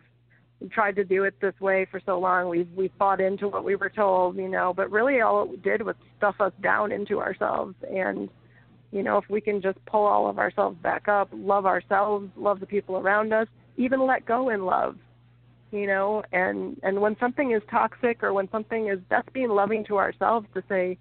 we 0.62 0.68
tried 0.68 0.96
to 0.96 1.04
do 1.04 1.24
it 1.24 1.34
this 1.40 1.54
way 1.60 1.86
for 1.90 2.00
so 2.06 2.18
long. 2.18 2.48
We've 2.48 2.68
we 2.76 2.88
bought 2.98 3.20
into 3.20 3.48
what 3.48 3.64
we 3.64 3.74
were 3.74 3.90
told, 3.90 4.36
you 4.36 4.48
know, 4.48 4.72
but 4.74 4.90
really 4.90 5.20
all 5.20 5.52
it 5.52 5.62
did 5.62 5.82
was 5.82 5.96
stuff 6.18 6.36
us 6.40 6.52
down 6.62 6.92
into 6.92 7.20
ourselves. 7.20 7.74
And 7.90 8.28
you 8.92 9.02
know, 9.02 9.18
if 9.18 9.24
we 9.28 9.40
can 9.40 9.60
just 9.60 9.84
pull 9.86 10.04
all 10.04 10.28
of 10.28 10.38
ourselves 10.38 10.76
back 10.82 11.08
up, 11.08 11.30
love 11.32 11.66
ourselves, 11.66 12.28
love 12.36 12.60
the 12.60 12.66
people 12.66 12.96
around 12.96 13.32
us, 13.32 13.48
even 13.76 14.06
let 14.06 14.26
go 14.26 14.50
in 14.50 14.64
love, 14.64 14.96
you 15.72 15.86
know, 15.86 16.22
and 16.32 16.78
and 16.82 17.00
when 17.00 17.16
something 17.18 17.52
is 17.52 17.62
toxic 17.70 18.22
or 18.22 18.32
when 18.32 18.48
something 18.50 18.88
is 18.88 19.00
that's 19.10 19.28
being 19.32 19.48
loving 19.48 19.84
to 19.86 19.96
ourselves 19.96 20.46
to 20.54 20.62
say, 20.68 20.96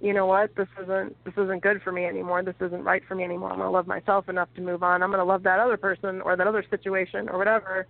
you 0.00 0.12
know 0.12 0.26
what, 0.26 0.54
this 0.56 0.68
isn't 0.82 1.16
this 1.24 1.34
isn't 1.34 1.62
good 1.62 1.80
for 1.82 1.92
me 1.92 2.06
anymore. 2.06 2.42
This 2.42 2.56
isn't 2.60 2.82
right 2.82 3.02
for 3.06 3.14
me 3.14 3.22
anymore. 3.22 3.52
I'm 3.52 3.58
gonna 3.58 3.70
love 3.70 3.86
myself 3.86 4.28
enough 4.28 4.48
to 4.56 4.62
move 4.62 4.82
on. 4.82 5.00
I'm 5.02 5.12
gonna 5.12 5.24
love 5.24 5.44
that 5.44 5.60
other 5.60 5.76
person 5.76 6.20
or 6.22 6.36
that 6.36 6.48
other 6.48 6.64
situation 6.68 7.28
or 7.28 7.38
whatever 7.38 7.86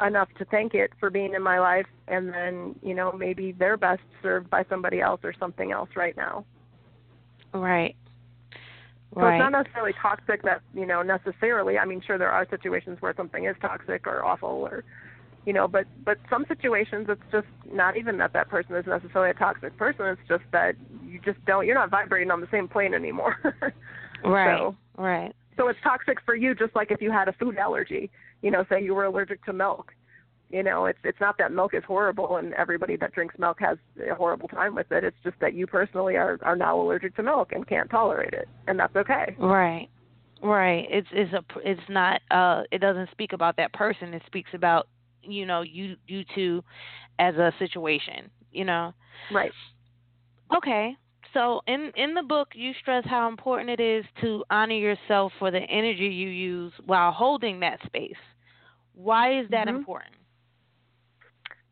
enough 0.00 0.28
to 0.38 0.44
thank 0.46 0.74
it 0.74 0.92
for 0.98 1.10
being 1.10 1.34
in 1.34 1.42
my 1.42 1.58
life 1.58 1.86
and 2.08 2.32
then, 2.32 2.74
you 2.82 2.94
know, 2.94 3.12
maybe 3.12 3.52
they're 3.52 3.76
best 3.76 4.02
served 4.22 4.48
by 4.50 4.64
somebody 4.68 5.00
else 5.00 5.20
or 5.22 5.34
something 5.38 5.72
else 5.72 5.90
right 5.96 6.16
now. 6.16 6.44
Right. 7.52 7.96
So 9.14 9.20
right. 9.20 9.36
it's 9.36 9.40
not 9.40 9.52
necessarily 9.52 9.92
toxic 10.00 10.42
that, 10.44 10.62
you 10.74 10.86
know, 10.86 11.02
necessarily. 11.02 11.78
I 11.78 11.84
mean, 11.84 12.00
sure 12.06 12.16
there 12.16 12.30
are 12.30 12.46
situations 12.48 12.98
where 13.00 13.14
something 13.16 13.44
is 13.44 13.56
toxic 13.60 14.06
or 14.06 14.24
awful 14.24 14.68
or 14.70 14.84
you 15.46 15.52
know 15.52 15.66
but 15.66 15.86
but 16.04 16.18
some 16.28 16.44
situations 16.48 17.06
it's 17.08 17.22
just 17.32 17.46
not 17.72 17.96
even 17.96 18.18
that 18.18 18.32
that 18.32 18.48
person 18.48 18.74
is 18.74 18.86
necessarily 18.86 19.30
a 19.30 19.34
toxic 19.34 19.76
person 19.76 20.06
it's 20.06 20.20
just 20.28 20.44
that 20.52 20.74
you 21.06 21.18
just 21.24 21.42
don't 21.46 21.66
you're 21.66 21.74
not 21.74 21.90
vibrating 21.90 22.30
on 22.30 22.40
the 22.40 22.48
same 22.50 22.68
plane 22.68 22.94
anymore 22.94 23.36
right 24.24 24.58
so, 24.58 24.76
right 24.98 25.34
so 25.56 25.68
it's 25.68 25.78
toxic 25.82 26.18
for 26.24 26.34
you 26.34 26.54
just 26.54 26.74
like 26.76 26.90
if 26.90 27.00
you 27.00 27.10
had 27.10 27.28
a 27.28 27.32
food 27.32 27.56
allergy 27.56 28.10
you 28.42 28.50
know 28.50 28.64
say 28.68 28.82
you 28.82 28.94
were 28.94 29.04
allergic 29.04 29.44
to 29.44 29.52
milk. 29.52 29.92
You 30.50 30.62
know 30.62 30.86
it's 30.86 30.98
it's 31.04 31.20
not 31.20 31.38
that 31.38 31.52
milk 31.52 31.74
is 31.74 31.84
horrible 31.86 32.36
and 32.36 32.52
everybody 32.54 32.96
that 32.96 33.12
drinks 33.12 33.36
milk 33.38 33.58
has 33.60 33.78
a 34.10 34.14
horrible 34.14 34.48
time 34.48 34.74
with 34.74 34.90
it. 34.90 35.04
It's 35.04 35.16
just 35.22 35.36
that 35.40 35.54
you 35.54 35.66
personally 35.66 36.16
are 36.16 36.38
are 36.42 36.56
now 36.56 36.80
allergic 36.80 37.14
to 37.16 37.22
milk 37.22 37.52
and 37.52 37.66
can't 37.66 37.90
tolerate 37.90 38.32
it 38.32 38.48
and 38.66 38.78
that's 38.78 38.96
okay. 38.96 39.36
Right. 39.38 39.88
Right. 40.42 40.86
It's 40.90 41.08
it's 41.12 41.32
a 41.32 41.44
it's 41.64 41.88
not 41.88 42.20
uh 42.30 42.62
it 42.72 42.78
doesn't 42.78 43.10
speak 43.12 43.32
about 43.32 43.56
that 43.58 43.72
person. 43.72 44.14
It 44.14 44.22
speaks 44.26 44.50
about 44.54 44.88
you 45.22 45.46
know 45.46 45.62
you 45.62 45.96
you 46.06 46.24
two 46.34 46.64
as 47.18 47.34
a 47.36 47.52
situation 47.58 48.30
you 48.52 48.64
know? 48.64 48.92
Right. 49.32 49.52
Okay 50.56 50.96
so 51.34 51.60
in 51.66 51.92
in 51.96 52.14
the 52.14 52.22
book 52.22 52.48
you 52.54 52.72
stress 52.80 53.04
how 53.06 53.28
important 53.28 53.70
it 53.70 53.80
is 53.80 54.04
to 54.20 54.44
honor 54.50 54.74
yourself 54.74 55.32
for 55.38 55.50
the 55.50 55.60
energy 55.60 56.06
you 56.06 56.28
use 56.28 56.72
while 56.86 57.12
holding 57.12 57.60
that 57.60 57.78
space 57.86 58.12
why 58.94 59.38
is 59.38 59.48
that 59.50 59.66
mm-hmm. 59.66 59.76
important 59.76 60.14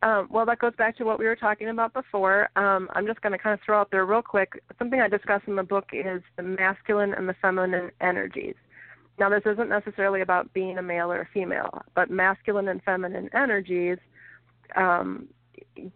um, 0.02 0.28
well, 0.30 0.46
that 0.46 0.60
goes 0.60 0.74
back 0.78 0.96
to 0.98 1.04
what 1.04 1.18
we 1.18 1.24
were 1.24 1.36
talking 1.36 1.70
about 1.70 1.92
before. 1.92 2.50
Um, 2.56 2.88
I'm 2.92 3.06
just 3.06 3.20
going 3.20 3.32
to 3.32 3.38
kind 3.38 3.54
of 3.54 3.60
throw 3.64 3.80
out 3.80 3.90
there 3.90 4.06
real 4.06 4.22
quick. 4.22 4.62
Something 4.78 5.00
I 5.00 5.08
discuss 5.08 5.42
in 5.46 5.56
the 5.56 5.62
book 5.62 5.86
is 5.92 6.22
the 6.36 6.42
masculine 6.42 7.14
and 7.14 7.28
the 7.28 7.34
feminine 7.42 7.90
energies. 8.00 8.54
Now, 9.18 9.28
this 9.28 9.42
isn't 9.44 9.68
necessarily 9.68 10.20
about 10.20 10.52
being 10.52 10.78
a 10.78 10.82
male 10.82 11.10
or 11.10 11.22
a 11.22 11.28
female, 11.34 11.82
but 11.96 12.10
masculine 12.10 12.68
and 12.68 12.80
feminine 12.84 13.28
energies 13.34 13.98
um, 14.76 15.26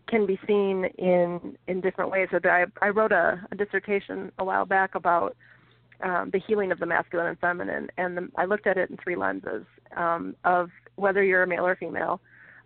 can 0.08 0.26
be 0.26 0.38
seen 0.46 0.86
in 0.98 1.56
in 1.66 1.80
different 1.80 2.10
ways. 2.10 2.28
So 2.30 2.38
I, 2.44 2.64
I 2.80 2.88
wrote 2.88 3.12
a, 3.12 3.40
a 3.52 3.56
dissertation 3.56 4.32
a 4.38 4.44
while 4.44 4.66
back 4.66 4.94
about 4.94 5.36
um, 6.02 6.30
the 6.32 6.40
healing 6.46 6.72
of 6.72 6.78
the 6.78 6.86
masculine 6.86 7.28
and 7.28 7.38
feminine, 7.38 7.88
and 7.96 8.16
the, 8.16 8.28
I 8.36 8.44
looked 8.44 8.66
at 8.66 8.76
it 8.76 8.90
in 8.90 8.96
three 8.96 9.16
lenses 9.16 9.64
um, 9.96 10.34
of 10.44 10.70
whether 10.96 11.22
you're 11.22 11.44
a 11.44 11.46
male 11.46 11.66
or 11.66 11.76
female, 11.76 12.20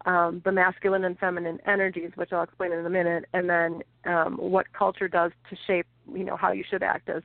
um, 0.06 0.40
the 0.44 0.52
masculine 0.52 1.04
and 1.04 1.18
feminine 1.18 1.58
energies, 1.66 2.10
which 2.14 2.32
I'll 2.32 2.44
explain 2.44 2.72
in 2.72 2.84
a 2.86 2.90
minute, 2.90 3.24
and 3.34 3.48
then 3.48 3.82
um, 4.04 4.36
what 4.36 4.72
culture 4.72 5.08
does 5.08 5.32
to 5.50 5.56
shape, 5.66 5.86
you 6.12 6.24
know, 6.24 6.36
how 6.36 6.52
you 6.52 6.64
should 6.68 6.82
act 6.82 7.08
as 7.08 7.22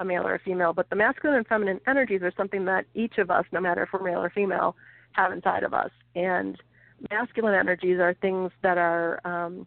a 0.00 0.04
male 0.04 0.26
or 0.26 0.34
a 0.34 0.38
female, 0.38 0.72
but 0.72 0.88
the 0.90 0.96
masculine 0.96 1.36
and 1.36 1.46
feminine 1.46 1.80
energies 1.86 2.22
are 2.22 2.32
something 2.36 2.64
that 2.64 2.86
each 2.94 3.18
of 3.18 3.30
us, 3.30 3.44
no 3.52 3.60
matter 3.60 3.82
if 3.82 3.88
we're 3.92 4.02
male 4.02 4.22
or 4.22 4.30
female, 4.30 4.76
have 5.12 5.32
inside 5.32 5.62
of 5.62 5.74
us. 5.74 5.90
And 6.14 6.56
masculine 7.10 7.54
energies 7.54 7.98
are 8.00 8.14
things 8.14 8.50
that 8.62 8.78
are 8.78 9.20
um, 9.26 9.66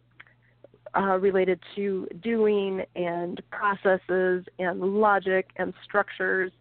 uh, 0.96 1.18
related 1.18 1.58
to 1.74 2.06
doing 2.22 2.82
and 2.96 3.42
processes 3.50 4.44
and 4.58 4.80
logic 4.80 5.50
and 5.56 5.72
structures 5.84 6.52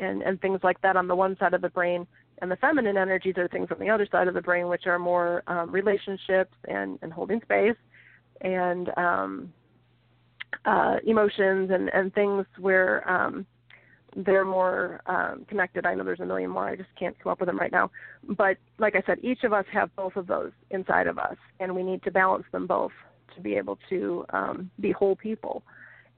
and, 0.00 0.22
and 0.22 0.40
things 0.40 0.60
like 0.62 0.80
that 0.82 0.96
on 0.96 1.08
the 1.08 1.14
one 1.14 1.36
side 1.38 1.54
of 1.54 1.62
the 1.62 1.68
brain. 1.68 2.06
And 2.38 2.50
the 2.50 2.56
feminine 2.56 2.96
energies 2.96 3.36
are 3.36 3.48
things 3.48 3.68
on 3.70 3.78
the 3.78 3.90
other 3.90 4.06
side 4.10 4.28
of 4.28 4.34
the 4.34 4.42
brain, 4.42 4.68
which 4.68 4.86
are 4.86 4.98
more 4.98 5.42
um, 5.46 5.70
relationships 5.70 6.54
and, 6.68 6.98
and 7.02 7.12
holding 7.12 7.40
space 7.42 7.76
and 8.40 8.90
um, 8.96 9.52
uh, 10.64 10.96
emotions 11.06 11.70
and, 11.72 11.90
and 11.94 12.12
things 12.14 12.44
where 12.58 13.08
um, 13.10 13.46
they're 14.16 14.44
more 14.44 15.00
um, 15.06 15.44
connected. 15.48 15.86
I 15.86 15.94
know 15.94 16.04
there's 16.04 16.20
a 16.20 16.26
million 16.26 16.50
more. 16.50 16.68
I 16.68 16.76
just 16.76 16.90
can't 16.98 17.18
come 17.18 17.32
up 17.32 17.40
with 17.40 17.48
them 17.48 17.58
right 17.58 17.72
now. 17.72 17.90
But 18.36 18.58
like 18.78 18.94
I 18.94 19.02
said, 19.06 19.18
each 19.22 19.44
of 19.44 19.52
us 19.52 19.64
have 19.72 19.94
both 19.96 20.16
of 20.16 20.26
those 20.26 20.52
inside 20.70 21.06
of 21.06 21.18
us, 21.18 21.36
and 21.60 21.74
we 21.74 21.82
need 21.82 22.02
to 22.04 22.10
balance 22.10 22.44
them 22.52 22.66
both 22.66 22.92
to 23.34 23.40
be 23.40 23.54
able 23.54 23.78
to 23.90 24.24
um, 24.30 24.70
be 24.80 24.92
whole 24.92 25.16
people. 25.16 25.62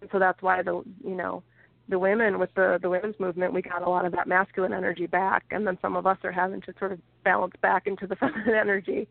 And 0.01 0.11
so 0.12 0.18
that's 0.18 0.42
why 0.42 0.62
the 0.62 0.82
you 1.05 1.14
know 1.14 1.42
the 1.88 1.99
women 1.99 2.38
with 2.38 2.55
the 2.55 2.78
the 2.82 2.90
women's 2.90 3.18
movement, 3.18 3.53
we 3.53 3.62
got 3.62 3.82
a 3.82 3.88
lot 3.88 4.05
of 4.05 4.12
that 4.12 4.28
masculine 4.28 4.72
energy 4.72 5.07
back, 5.07 5.44
and 5.51 5.66
then 5.66 5.78
some 5.80 5.97
of 5.97 6.07
us 6.07 6.18
are 6.24 6.32
having 6.32 6.61
to 6.62 6.74
sort 6.78 6.92
of 6.92 7.01
balance 7.24 7.55
back 7.62 7.86
into 7.86 8.07
the 8.07 8.16
feminine 8.20 8.55
energy, 8.55 9.09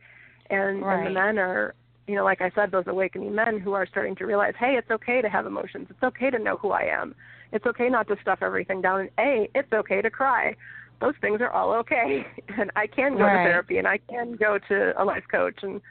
and, 0.49 0.81
right. 0.81 0.97
and 0.99 1.07
the 1.07 1.19
men 1.19 1.39
are 1.39 1.73
you 2.07 2.15
know, 2.15 2.23
like 2.23 2.41
I 2.41 2.51
said, 2.53 2.71
those 2.71 2.85
awakening 2.87 3.33
men 3.33 3.59
who 3.59 3.73
are 3.73 3.87
starting 3.87 4.15
to 4.17 4.25
realize, 4.25 4.53
hey, 4.59 4.75
it's 4.77 4.91
okay 4.91 5.21
to 5.21 5.29
have 5.29 5.47
emotions. 5.47 5.87
It's 5.89 6.03
okay 6.03 6.29
to 6.29 6.37
know 6.37 6.57
who 6.57 6.69
I 6.69 6.83
am. 6.83 7.15
It's 7.51 7.65
okay 7.65 7.89
not 7.89 8.07
to 8.07 8.15
stuff 8.21 8.39
everything 8.41 8.81
down. 8.81 9.01
And 9.01 9.09
A, 9.19 9.49
it's 9.55 9.71
okay 9.73 10.01
to 10.01 10.09
cry. 10.09 10.55
Those 11.01 11.13
things 11.21 11.41
are 11.41 11.49
all 11.49 11.73
okay. 11.73 12.25
And 12.57 12.71
I 12.75 12.87
can 12.87 13.17
go 13.17 13.23
right. 13.23 13.43
to 13.43 13.49
therapy 13.49 13.77
and 13.77 13.87
I 13.87 13.99
can 14.09 14.33
go 14.35 14.57
to 14.69 14.93
a 15.01 15.03
life 15.03 15.25
coach 15.29 15.59
and 15.61 15.81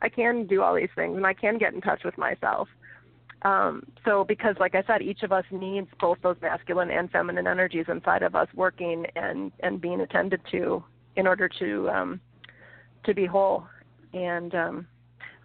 I 0.00 0.08
can 0.08 0.46
do 0.46 0.62
all 0.62 0.74
these 0.74 0.88
things 0.94 1.16
and 1.16 1.26
I 1.26 1.34
can 1.34 1.58
get 1.58 1.74
in 1.74 1.80
touch 1.80 2.02
with 2.04 2.18
myself. 2.18 2.68
Um, 3.42 3.84
so 4.04 4.24
because 4.24 4.56
like 4.58 4.74
I 4.74 4.82
said, 4.86 5.00
each 5.00 5.22
of 5.22 5.32
us 5.32 5.44
needs 5.50 5.88
both 6.00 6.18
those 6.22 6.36
masculine 6.42 6.90
and 6.90 7.10
feminine 7.10 7.46
energies 7.46 7.86
inside 7.88 8.22
of 8.22 8.34
us 8.34 8.48
working 8.54 9.06
and, 9.14 9.52
and 9.60 9.80
being 9.80 10.00
attended 10.00 10.40
to 10.50 10.82
in 11.14 11.26
order 11.26 11.48
to 11.60 11.88
um, 11.90 12.20
to 13.04 13.14
be 13.14 13.26
whole. 13.26 13.64
And 14.12 14.54
um, 14.54 14.86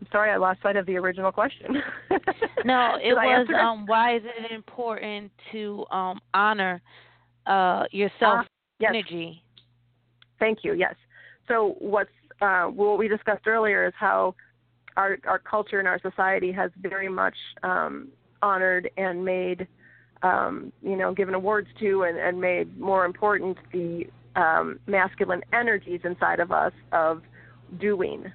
I'm 0.04 0.12
sorry 0.12 0.32
I 0.32 0.38
lost 0.38 0.62
sight 0.62 0.76
of 0.76 0.86
the 0.86 0.98
original 0.98 1.32
question. 1.32 1.82
no, 2.66 2.98
it 3.02 3.14
was 3.14 3.48
um, 3.58 3.86
why 3.86 4.18
is 4.18 4.24
it 4.26 4.52
important 4.52 5.32
to 5.54 5.86
um, 5.92 6.20
honor 6.34 6.82
uh, 7.46 7.84
your 7.92 8.10
self 8.20 8.40
uh, 8.40 8.44
yes. 8.80 8.90
energy? 8.90 9.42
Thank 10.40 10.60
you. 10.64 10.74
Yes. 10.74 10.96
So 11.48 11.76
what's 11.80 12.10
uh, 12.42 12.66
what 12.66 12.98
we 12.98 13.08
discussed 13.08 13.48
earlier 13.48 13.88
is 13.88 13.94
how 13.98 14.36
our 14.98 15.18
our 15.26 15.40
culture 15.40 15.80
and 15.80 15.88
our 15.88 16.02
society 16.02 16.52
has 16.52 16.70
very 16.82 17.08
much 17.08 17.36
um, 17.64 18.10
honored 18.42 18.90
and 18.98 19.24
made 19.24 19.68
um, 20.22 20.74
you 20.82 20.98
know 20.98 21.14
given 21.14 21.34
awards 21.34 21.70
to 21.80 22.04
and, 22.04 22.18
and 22.18 22.42
made 22.42 22.78
more 22.78 23.06
important 23.06 23.58
the 23.72 24.04
um, 24.36 24.80
masculine 24.86 25.42
energies 25.54 26.02
inside 26.04 26.42
of 26.42 26.52
us 26.52 26.74
of 26.92 27.22
doing 27.80 28.26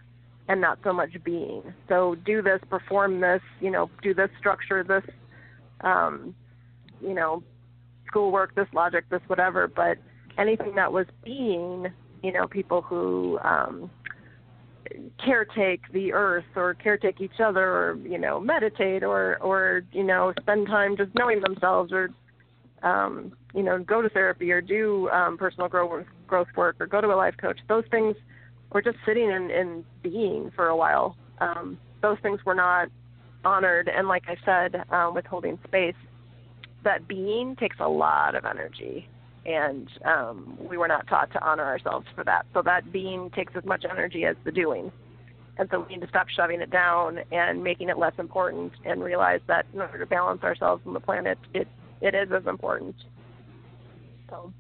and 0.49 0.61
not 0.61 0.79
so 0.83 0.93
much 0.93 1.11
being. 1.25 1.63
So 1.89 2.17
do 2.25 2.43
this, 2.43 2.61
perform 2.69 3.21
this, 3.21 3.43
you 3.61 3.71
know, 3.71 3.91
do 4.03 4.15
this 4.15 4.31
structure, 4.39 4.83
this, 4.83 5.05
um, 5.83 6.35
you 7.01 7.15
know, 7.15 7.43
schoolwork, 8.07 8.55
this 8.55 8.67
logic, 8.73 9.05
this 9.11 9.21
whatever. 9.27 9.69
But 9.69 9.99
anything 10.39 10.75
that 10.77 10.93
was 10.93 11.07
being, 11.23 11.89
you 12.23 12.33
know, 12.33 12.47
people 12.47 12.81
who 12.81 13.39
um, 13.43 13.91
caretake 15.25 15.81
the 15.93 16.13
earth 16.13 16.45
or 16.57 16.75
caretake 16.75 17.21
each 17.21 17.41
other 17.45 17.65
or 17.65 17.99
you 18.05 18.19
know 18.19 18.41
meditate 18.41 19.03
or 19.03 19.37
or 19.43 19.83
you 19.93 20.03
know 20.03 20.33
spend 20.41 20.67
time 20.67 20.97
just 20.97 21.11
knowing 21.15 21.41
themselves 21.41 21.93
or 21.93 22.11
um, 22.83 23.33
you 23.55 23.63
know 23.63 23.79
go 23.79 24.01
to 24.01 24.09
therapy 24.09 24.51
or 24.51 24.61
do 24.61 25.09
um, 25.11 25.37
personal 25.37 25.69
growth 25.69 26.07
growth 26.27 26.49
work 26.57 26.77
or 26.81 26.87
go 26.87 27.01
to 27.01 27.09
a 27.09 27.15
life 27.15 27.35
coach. 27.39 27.59
Those 27.69 27.85
things 27.91 28.17
or 28.71 28.83
just 28.83 28.99
sitting 29.07 29.31
and, 29.31 29.51
and 29.51 29.85
being 30.03 30.51
for 30.55 30.69
a 30.69 30.77
while. 30.77 31.17
Um, 31.41 31.79
those 32.03 32.19
things 32.23 32.41
were 32.45 32.55
not 32.55 32.89
honored, 33.45 33.89
and 33.89 34.09
like 34.09 34.25
I 34.29 34.37
said, 34.45 34.85
um, 34.91 35.15
with 35.15 35.27
holding 35.27 35.59
space, 35.67 35.95
that 36.85 37.09
being 37.09 37.57
takes 37.57 37.77
a 37.81 37.89
lot 37.89 38.35
of 38.35 38.45
energy, 38.45 39.09
and 39.47 39.89
um, 40.05 40.59
we 40.61 40.77
were 40.77 40.89
not 40.89 41.07
taught 41.07 41.33
to 41.33 41.45
honor 41.45 41.65
ourselves 41.65 42.07
for 42.15 42.25
that. 42.25 42.47
So 42.55 42.63
that 42.63 42.93
being 42.93 43.31
takes 43.31 43.55
as 43.57 43.65
much 43.65 43.85
energy 43.89 44.25
as 44.25 44.37
the 44.45 44.53
doing, 44.53 44.93
and 45.57 45.69
so 45.71 45.81
we 45.81 45.95
need 45.95 46.03
to 46.03 46.09
stop 46.09 46.29
shoving 46.29 46.61
it 46.61 46.71
down 46.71 47.21
and 47.33 47.65
making 47.65 47.89
it 47.89 47.99
less 47.99 48.15
important, 48.19 48.73
and 48.85 49.03
realize 49.03 49.41
that 49.47 49.67
in 49.73 49.81
order 49.81 49.99
to 49.99 50.07
balance 50.07 50.43
ourselves 50.43 50.83
and 50.85 50.95
the 50.95 51.01
planet, 51.01 51.39
it 51.55 51.69
it 52.01 52.15
is 52.15 52.29
as 52.33 52.47
important. 52.47 52.95
So. 54.31 54.53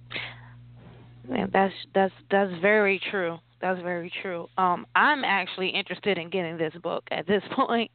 Man, 1.28 1.50
that's 1.52 1.74
that's 1.94 2.14
that's 2.30 2.52
very 2.62 3.00
true. 3.10 3.38
That's 3.60 3.80
very 3.82 4.12
true. 4.22 4.48
Um, 4.56 4.86
I'm 4.94 5.24
actually 5.24 5.68
interested 5.70 6.16
in 6.16 6.30
getting 6.30 6.56
this 6.56 6.72
book 6.82 7.04
at 7.10 7.26
this 7.26 7.42
point. 7.56 7.90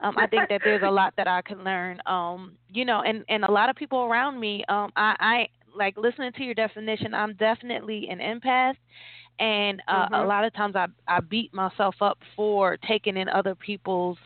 Um, 0.00 0.16
I 0.16 0.26
think 0.26 0.48
that 0.48 0.60
there's 0.64 0.82
a 0.84 0.90
lot 0.90 1.14
that 1.16 1.26
I 1.26 1.42
can 1.42 1.64
learn. 1.64 2.00
Um, 2.06 2.52
you 2.68 2.84
know, 2.84 3.02
and 3.02 3.24
and 3.28 3.44
a 3.44 3.50
lot 3.50 3.68
of 3.68 3.76
people 3.76 4.00
around 4.00 4.38
me. 4.38 4.64
Um, 4.68 4.92
I, 4.96 5.16
I 5.18 5.48
like 5.76 5.96
listening 5.96 6.32
to 6.32 6.44
your 6.44 6.54
definition. 6.54 7.12
I'm 7.12 7.34
definitely 7.34 8.08
an 8.08 8.18
empath, 8.18 8.76
and 9.40 9.82
uh, 9.88 10.04
mm-hmm. 10.04 10.14
a 10.14 10.26
lot 10.26 10.44
of 10.44 10.54
times 10.54 10.76
I 10.76 10.86
I 11.08 11.20
beat 11.20 11.52
myself 11.52 11.96
up 12.00 12.18
for 12.36 12.76
taking 12.88 13.16
in 13.16 13.28
other 13.28 13.56
people's, 13.56 14.18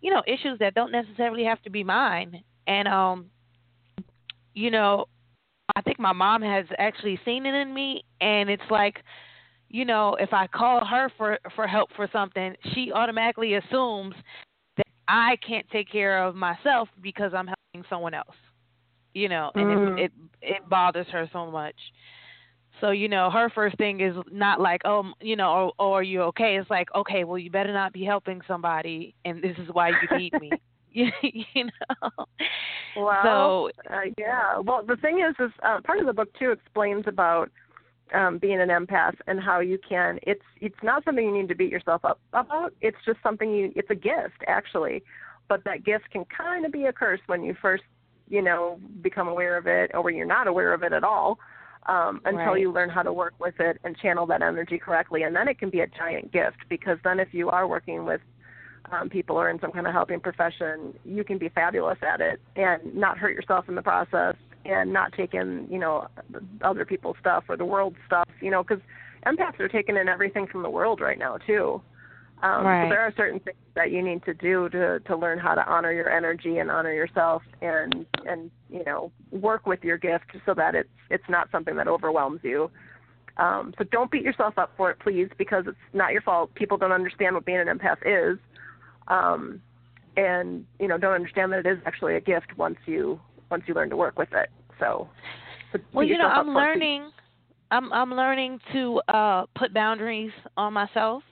you 0.00 0.10
know, 0.12 0.22
issues 0.26 0.58
that 0.58 0.74
don't 0.74 0.92
necessarily 0.92 1.44
have 1.44 1.62
to 1.62 1.70
be 1.70 1.84
mine. 1.84 2.42
And 2.66 2.88
um, 2.88 3.26
you 4.54 4.72
know, 4.72 5.06
I 5.76 5.82
think 5.82 6.00
my 6.00 6.12
mom 6.12 6.42
has 6.42 6.66
actually 6.78 7.20
seen 7.24 7.46
it 7.46 7.54
in 7.54 7.72
me, 7.72 8.04
and 8.20 8.50
it's 8.50 8.62
like 8.68 8.96
you 9.72 9.86
know, 9.86 10.16
if 10.20 10.32
I 10.34 10.46
call 10.46 10.84
her 10.84 11.08
for 11.16 11.38
for 11.56 11.66
help 11.66 11.88
for 11.96 12.08
something, 12.12 12.54
she 12.74 12.92
automatically 12.92 13.54
assumes 13.54 14.14
that 14.76 14.86
I 15.08 15.36
can't 15.46 15.66
take 15.70 15.90
care 15.90 16.22
of 16.22 16.36
myself 16.36 16.88
because 17.00 17.32
I'm 17.34 17.46
helping 17.46 17.88
someone 17.88 18.14
else. 18.14 18.36
You 19.14 19.28
know, 19.28 19.50
and 19.54 19.64
mm. 19.64 19.98
it, 19.98 20.04
it 20.04 20.12
it 20.42 20.68
bothers 20.68 21.06
her 21.10 21.28
so 21.32 21.50
much. 21.50 21.74
So 22.82 22.90
you 22.90 23.08
know, 23.08 23.30
her 23.30 23.50
first 23.54 23.78
thing 23.78 24.00
is 24.00 24.14
not 24.30 24.60
like, 24.60 24.82
oh, 24.84 25.12
you 25.20 25.36
know, 25.36 25.50
or, 25.50 25.72
or 25.78 26.00
are 26.00 26.02
you 26.02 26.22
okay? 26.22 26.56
It's 26.56 26.68
like, 26.68 26.88
okay, 26.94 27.24
well, 27.24 27.38
you 27.38 27.50
better 27.50 27.72
not 27.72 27.94
be 27.94 28.04
helping 28.04 28.42
somebody, 28.46 29.14
and 29.24 29.42
this 29.42 29.56
is 29.56 29.68
why 29.72 29.88
you 29.88 30.18
need 30.18 30.32
me. 30.40 30.50
you 30.92 31.64
know. 31.64 32.26
Well, 32.96 33.22
so 33.22 33.70
uh, 33.90 34.00
yeah. 34.18 34.58
Well, 34.58 34.84
the 34.86 34.96
thing 34.96 35.24
is, 35.26 35.34
is 35.42 35.50
uh, 35.62 35.80
part 35.82 36.00
of 36.00 36.06
the 36.06 36.12
book 36.12 36.28
too 36.38 36.50
explains 36.50 37.04
about 37.06 37.50
um, 38.14 38.38
being 38.38 38.60
an 38.60 38.68
empath 38.68 39.14
and 39.26 39.40
how 39.40 39.60
you 39.60 39.78
can 39.86 40.18
it's 40.22 40.42
it's 40.60 40.82
not 40.82 41.04
something 41.04 41.24
you 41.24 41.32
need 41.32 41.48
to 41.48 41.54
beat 41.54 41.70
yourself 41.70 42.04
up 42.04 42.20
about. 42.32 42.72
It's 42.80 42.96
just 43.04 43.18
something 43.22 43.52
you 43.52 43.72
it's 43.76 43.90
a 43.90 43.94
gift 43.94 44.42
actually. 44.46 45.02
But 45.48 45.64
that 45.64 45.84
gift 45.84 46.10
can 46.10 46.24
kind 46.24 46.64
of 46.64 46.72
be 46.72 46.84
a 46.84 46.92
curse 46.92 47.20
when 47.26 47.42
you 47.42 47.54
first 47.60 47.84
you 48.28 48.42
know 48.42 48.78
become 49.00 49.28
aware 49.28 49.56
of 49.56 49.66
it 49.66 49.90
or 49.94 50.02
when 50.02 50.16
you're 50.16 50.26
not 50.26 50.46
aware 50.46 50.72
of 50.72 50.82
it 50.82 50.92
at 50.92 51.04
all 51.04 51.38
um, 51.86 52.20
until 52.24 52.52
right. 52.52 52.60
you 52.60 52.72
learn 52.72 52.88
how 52.88 53.02
to 53.02 53.12
work 53.12 53.34
with 53.38 53.58
it 53.58 53.78
and 53.84 53.96
channel 53.98 54.26
that 54.26 54.42
energy 54.42 54.78
correctly. 54.78 55.22
And 55.22 55.34
then 55.34 55.48
it 55.48 55.58
can 55.58 55.70
be 55.70 55.80
a 55.80 55.86
giant 55.86 56.32
gift 56.32 56.58
because 56.68 56.98
then 57.04 57.18
if 57.18 57.32
you 57.32 57.50
are 57.50 57.66
working 57.66 58.04
with 58.04 58.20
um, 58.90 59.08
people 59.08 59.36
or 59.36 59.48
in 59.50 59.60
some 59.60 59.72
kind 59.72 59.86
of 59.86 59.92
helping 59.92 60.20
profession, 60.20 60.94
you 61.04 61.24
can 61.24 61.38
be 61.38 61.48
fabulous 61.48 61.98
at 62.02 62.20
it 62.20 62.40
and 62.56 62.94
not 62.94 63.18
hurt 63.18 63.34
yourself 63.34 63.68
in 63.68 63.74
the 63.74 63.82
process 63.82 64.36
and 64.64 64.92
not 64.92 65.12
taking 65.12 65.66
you 65.70 65.78
know 65.78 66.06
other 66.62 66.84
people's 66.84 67.16
stuff 67.20 67.44
or 67.48 67.56
the 67.56 67.64
world's 67.64 67.96
stuff 68.06 68.28
you 68.40 68.50
know 68.50 68.62
because 68.62 68.82
empaths 69.26 69.58
are 69.60 69.68
taking 69.68 69.96
in 69.96 70.08
everything 70.08 70.46
from 70.46 70.62
the 70.62 70.70
world 70.70 71.00
right 71.00 71.18
now 71.18 71.36
too. 71.38 71.80
Um, 72.42 72.66
right. 72.66 72.86
so 72.86 72.88
there 72.88 73.00
are 73.00 73.14
certain 73.16 73.38
things 73.38 73.56
that 73.74 73.92
you 73.92 74.02
need 74.02 74.24
to 74.24 74.34
do 74.34 74.68
to 74.70 74.98
to 75.00 75.16
learn 75.16 75.38
how 75.38 75.54
to 75.54 75.64
honor 75.64 75.92
your 75.92 76.10
energy 76.10 76.58
and 76.58 76.70
honor 76.70 76.92
yourself 76.92 77.42
and 77.60 78.04
and 78.26 78.50
you 78.68 78.82
know 78.84 79.12
work 79.30 79.66
with 79.66 79.84
your 79.84 79.96
gift 79.96 80.26
so 80.44 80.52
that 80.54 80.74
it's 80.74 80.88
it's 81.08 81.28
not 81.28 81.48
something 81.52 81.76
that 81.76 81.86
overwhelms 81.86 82.40
you. 82.42 82.70
Um, 83.36 83.72
so 83.78 83.84
don't 83.84 84.10
beat 84.10 84.22
yourself 84.22 84.58
up 84.58 84.72
for 84.76 84.90
it 84.90 84.98
please 84.98 85.28
because 85.38 85.64
it's 85.68 85.76
not 85.92 86.12
your 86.12 86.22
fault. 86.22 86.54
People 86.54 86.76
don't 86.76 86.92
understand 86.92 87.34
what 87.34 87.44
being 87.44 87.60
an 87.60 87.68
empath 87.68 87.98
is. 88.04 88.38
Um, 89.08 89.62
and 90.16 90.66
you 90.80 90.88
know 90.88 90.98
don't 90.98 91.14
understand 91.14 91.52
that 91.52 91.60
it 91.60 91.66
is 91.66 91.78
actually 91.86 92.16
a 92.16 92.20
gift 92.20 92.58
once 92.58 92.76
you 92.86 93.20
once 93.52 93.62
you 93.66 93.74
learn 93.74 93.90
to 93.90 93.96
work 93.96 94.18
with 94.18 94.32
it. 94.32 94.48
So, 94.80 95.08
well, 95.92 96.04
you 96.04 96.18
know, 96.18 96.26
I'm 96.26 96.52
learning. 96.52 97.12
I'm 97.70 97.92
I'm 97.92 98.12
learning 98.12 98.58
to 98.72 99.00
uh 99.08 99.44
put 99.56 99.72
boundaries 99.72 100.32
on 100.56 100.72
myself, 100.72 101.22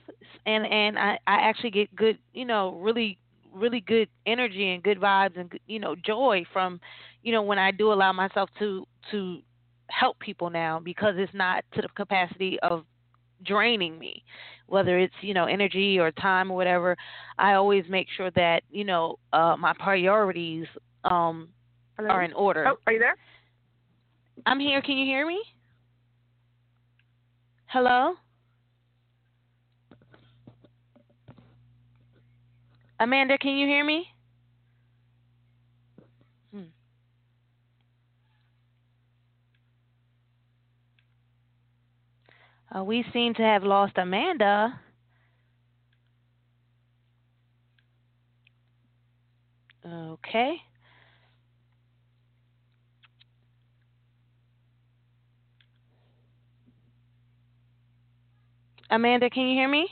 and 0.45 0.65
and 0.65 0.97
I 0.97 1.19
I 1.27 1.49
actually 1.49 1.71
get 1.71 1.93
good, 1.95 2.17
you 2.33 2.45
know, 2.45 2.79
really 2.79 3.17
really 3.51 3.81
good 3.81 4.07
energy 4.25 4.69
and 4.69 4.81
good 4.81 4.99
vibes 4.99 5.37
and 5.37 5.51
you 5.67 5.79
know 5.79 5.95
joy 5.95 6.45
from, 6.53 6.79
you 7.23 7.33
know, 7.33 7.41
when 7.41 7.59
I 7.59 7.71
do 7.71 7.91
allow 7.91 8.13
myself 8.13 8.49
to 8.59 8.87
to 9.09 9.39
help 9.89 10.17
people 10.19 10.49
now 10.49 10.79
because 10.79 11.15
it's 11.17 11.33
not 11.33 11.65
to 11.73 11.81
the 11.81 11.89
capacity 11.89 12.57
of 12.61 12.85
draining 13.43 13.97
me 13.97 14.23
whether 14.67 14.99
it's 14.99 15.13
you 15.21 15.33
know 15.33 15.45
energy 15.45 15.97
or 15.99 16.11
time 16.11 16.51
or 16.51 16.55
whatever 16.55 16.95
i 17.39 17.53
always 17.53 17.83
make 17.89 18.07
sure 18.15 18.29
that 18.31 18.61
you 18.69 18.83
know 18.83 19.17
uh 19.33 19.55
my 19.57 19.73
priorities 19.79 20.67
um 21.05 21.49
Hello? 21.97 22.09
are 22.09 22.23
in 22.23 22.33
order 22.33 22.67
Oh, 22.67 22.77
are 22.87 22.93
you 22.93 22.99
there? 22.99 23.15
i'm 24.45 24.59
here 24.59 24.81
can 24.81 24.97
you 24.97 25.05
hear 25.05 25.25
me 25.27 25.41
hello 27.67 28.15
amanda 32.99 33.37
can 33.37 33.55
you 33.57 33.67
hear 33.67 33.83
me 33.85 34.05
hmm. 36.53 36.63
Uh, 42.75 42.83
we 42.83 43.03
seem 43.11 43.33
to 43.33 43.41
have 43.41 43.63
lost 43.63 43.97
Amanda. 43.97 44.79
Okay. 49.85 50.55
Amanda, 58.91 59.29
can 59.29 59.47
you 59.47 59.55
hear 59.57 59.69
me? 59.69 59.87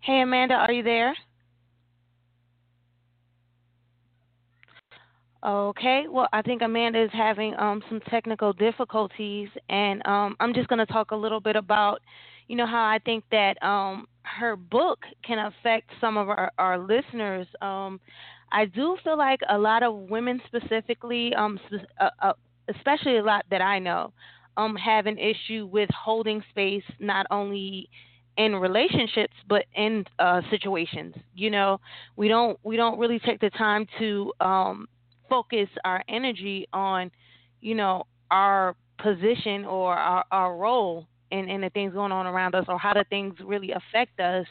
Hey, 0.00 0.20
Amanda, 0.22 0.54
are 0.54 0.72
you 0.72 0.82
there? 0.82 1.14
Okay, 5.44 6.04
well, 6.10 6.28
I 6.32 6.42
think 6.42 6.60
Amanda 6.62 7.02
is 7.02 7.10
having 7.14 7.54
um, 7.58 7.82
some 7.88 8.00
technical 8.10 8.52
difficulties, 8.52 9.48
and 9.70 10.06
um, 10.06 10.36
I'm 10.40 10.52
just 10.52 10.68
going 10.68 10.78
to 10.84 10.92
talk 10.92 11.12
a 11.12 11.16
little 11.16 11.40
bit 11.40 11.56
about, 11.56 12.00
you 12.50 12.56
know, 12.56 12.66
how 12.66 12.84
I 12.84 12.98
think 13.04 13.22
that 13.30 13.62
um, 13.62 14.08
her 14.22 14.56
book 14.56 14.98
can 15.24 15.38
affect 15.38 15.88
some 16.00 16.16
of 16.16 16.28
our, 16.28 16.50
our 16.58 16.78
listeners. 16.80 17.46
Um, 17.62 18.00
I 18.50 18.64
do 18.64 18.96
feel 19.04 19.16
like 19.16 19.38
a 19.48 19.56
lot 19.56 19.84
of 19.84 19.94
women, 19.94 20.42
specifically, 20.48 21.32
um, 21.34 21.60
uh, 22.00 22.10
uh, 22.20 22.32
especially 22.68 23.18
a 23.18 23.22
lot 23.22 23.44
that 23.52 23.62
I 23.62 23.78
know, 23.78 24.12
um, 24.56 24.74
have 24.74 25.06
an 25.06 25.16
issue 25.16 25.68
with 25.70 25.88
holding 25.90 26.42
space 26.50 26.82
not 26.98 27.24
only 27.30 27.88
in 28.36 28.56
relationships 28.56 29.34
but 29.48 29.64
in 29.76 30.04
uh, 30.18 30.40
situations. 30.50 31.14
You 31.36 31.50
know, 31.50 31.78
we 32.16 32.26
don't 32.26 32.58
we 32.64 32.76
don't 32.76 32.98
really 32.98 33.20
take 33.20 33.38
the 33.38 33.50
time 33.50 33.86
to 34.00 34.32
um, 34.40 34.88
focus 35.28 35.68
our 35.84 36.02
energy 36.08 36.66
on, 36.72 37.12
you 37.60 37.76
know, 37.76 38.08
our 38.32 38.74
position 39.00 39.64
or 39.64 39.94
our, 39.94 40.24
our 40.32 40.56
role 40.56 41.06
in, 41.30 41.48
in 41.48 41.60
the 41.60 41.70
things 41.70 41.92
going 41.92 42.12
on 42.12 42.26
around 42.26 42.54
us 42.54 42.64
or 42.68 42.78
how 42.78 42.94
the 42.94 43.04
things 43.10 43.34
really 43.44 43.72
affect 43.72 44.18
us. 44.20 44.46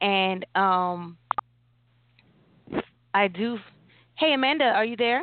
And 0.00 0.46
um, 0.54 1.18
I 3.14 3.28
do. 3.28 3.58
Hey, 4.14 4.32
Amanda, 4.34 4.64
are 4.64 4.84
you 4.84 4.96
there? 4.96 5.22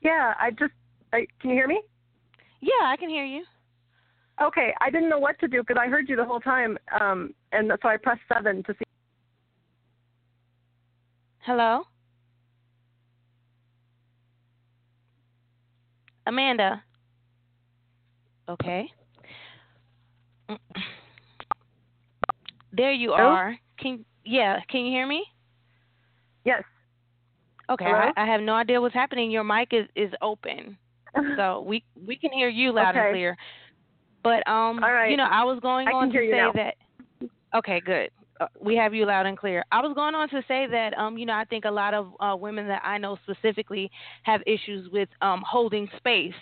Yeah, 0.00 0.34
I 0.38 0.50
just. 0.50 0.72
I, 1.12 1.26
can 1.40 1.50
you 1.50 1.56
hear 1.56 1.66
me? 1.66 1.82
Yeah, 2.60 2.86
I 2.86 2.96
can 2.96 3.08
hear 3.08 3.24
you. 3.24 3.44
Okay, 4.40 4.72
I 4.80 4.90
didn't 4.90 5.10
know 5.10 5.18
what 5.18 5.38
to 5.40 5.48
do 5.48 5.60
because 5.60 5.76
I 5.78 5.88
heard 5.88 6.08
you 6.08 6.16
the 6.16 6.24
whole 6.24 6.40
time, 6.40 6.78
um, 6.98 7.34
and 7.52 7.70
so 7.82 7.88
I 7.88 7.96
pressed 7.98 8.22
seven 8.32 8.62
to 8.64 8.72
see. 8.72 8.84
Hello? 11.40 11.82
Amanda. 16.26 16.82
Okay. 18.48 18.90
There 22.72 22.92
you 22.92 23.10
Hello? 23.16 23.30
are. 23.30 23.56
Can 23.80 24.04
yeah, 24.24 24.60
can 24.68 24.84
you 24.84 24.92
hear 24.92 25.06
me? 25.06 25.24
Yes. 26.44 26.62
Okay, 27.68 27.84
I, 27.84 28.10
I 28.16 28.26
have 28.26 28.40
no 28.40 28.54
idea 28.54 28.80
what's 28.80 28.94
happening. 28.94 29.30
Your 29.30 29.44
mic 29.44 29.68
is 29.72 29.86
is 29.96 30.12
open, 30.22 30.76
so 31.36 31.64
we 31.66 31.82
we 32.06 32.16
can 32.16 32.30
hear 32.32 32.48
you 32.48 32.72
loud 32.72 32.96
and 32.96 33.12
clear. 33.12 33.36
But 34.22 34.46
um, 34.48 34.78
right. 34.78 35.10
you 35.10 35.16
know, 35.16 35.28
I 35.30 35.44
was 35.44 35.58
going 35.60 35.88
I 35.88 35.92
on 35.92 36.10
to 36.12 36.18
say 36.18 36.42
that. 36.54 37.28
Okay, 37.56 37.80
good. 37.84 38.10
Uh, 38.40 38.46
we 38.60 38.76
have 38.76 38.94
you 38.94 39.04
loud 39.04 39.26
and 39.26 39.36
clear. 39.36 39.64
I 39.72 39.80
was 39.80 39.92
going 39.94 40.14
on 40.14 40.28
to 40.30 40.42
say 40.48 40.66
that 40.70 40.96
um, 40.96 41.18
you 41.18 41.26
know, 41.26 41.34
I 41.34 41.44
think 41.44 41.64
a 41.64 41.70
lot 41.70 41.94
of 41.94 42.12
uh, 42.20 42.36
women 42.36 42.66
that 42.68 42.82
I 42.84 42.98
know 42.98 43.18
specifically 43.28 43.90
have 44.22 44.42
issues 44.46 44.88
with 44.90 45.08
um 45.22 45.42
holding 45.46 45.88
space 45.96 46.34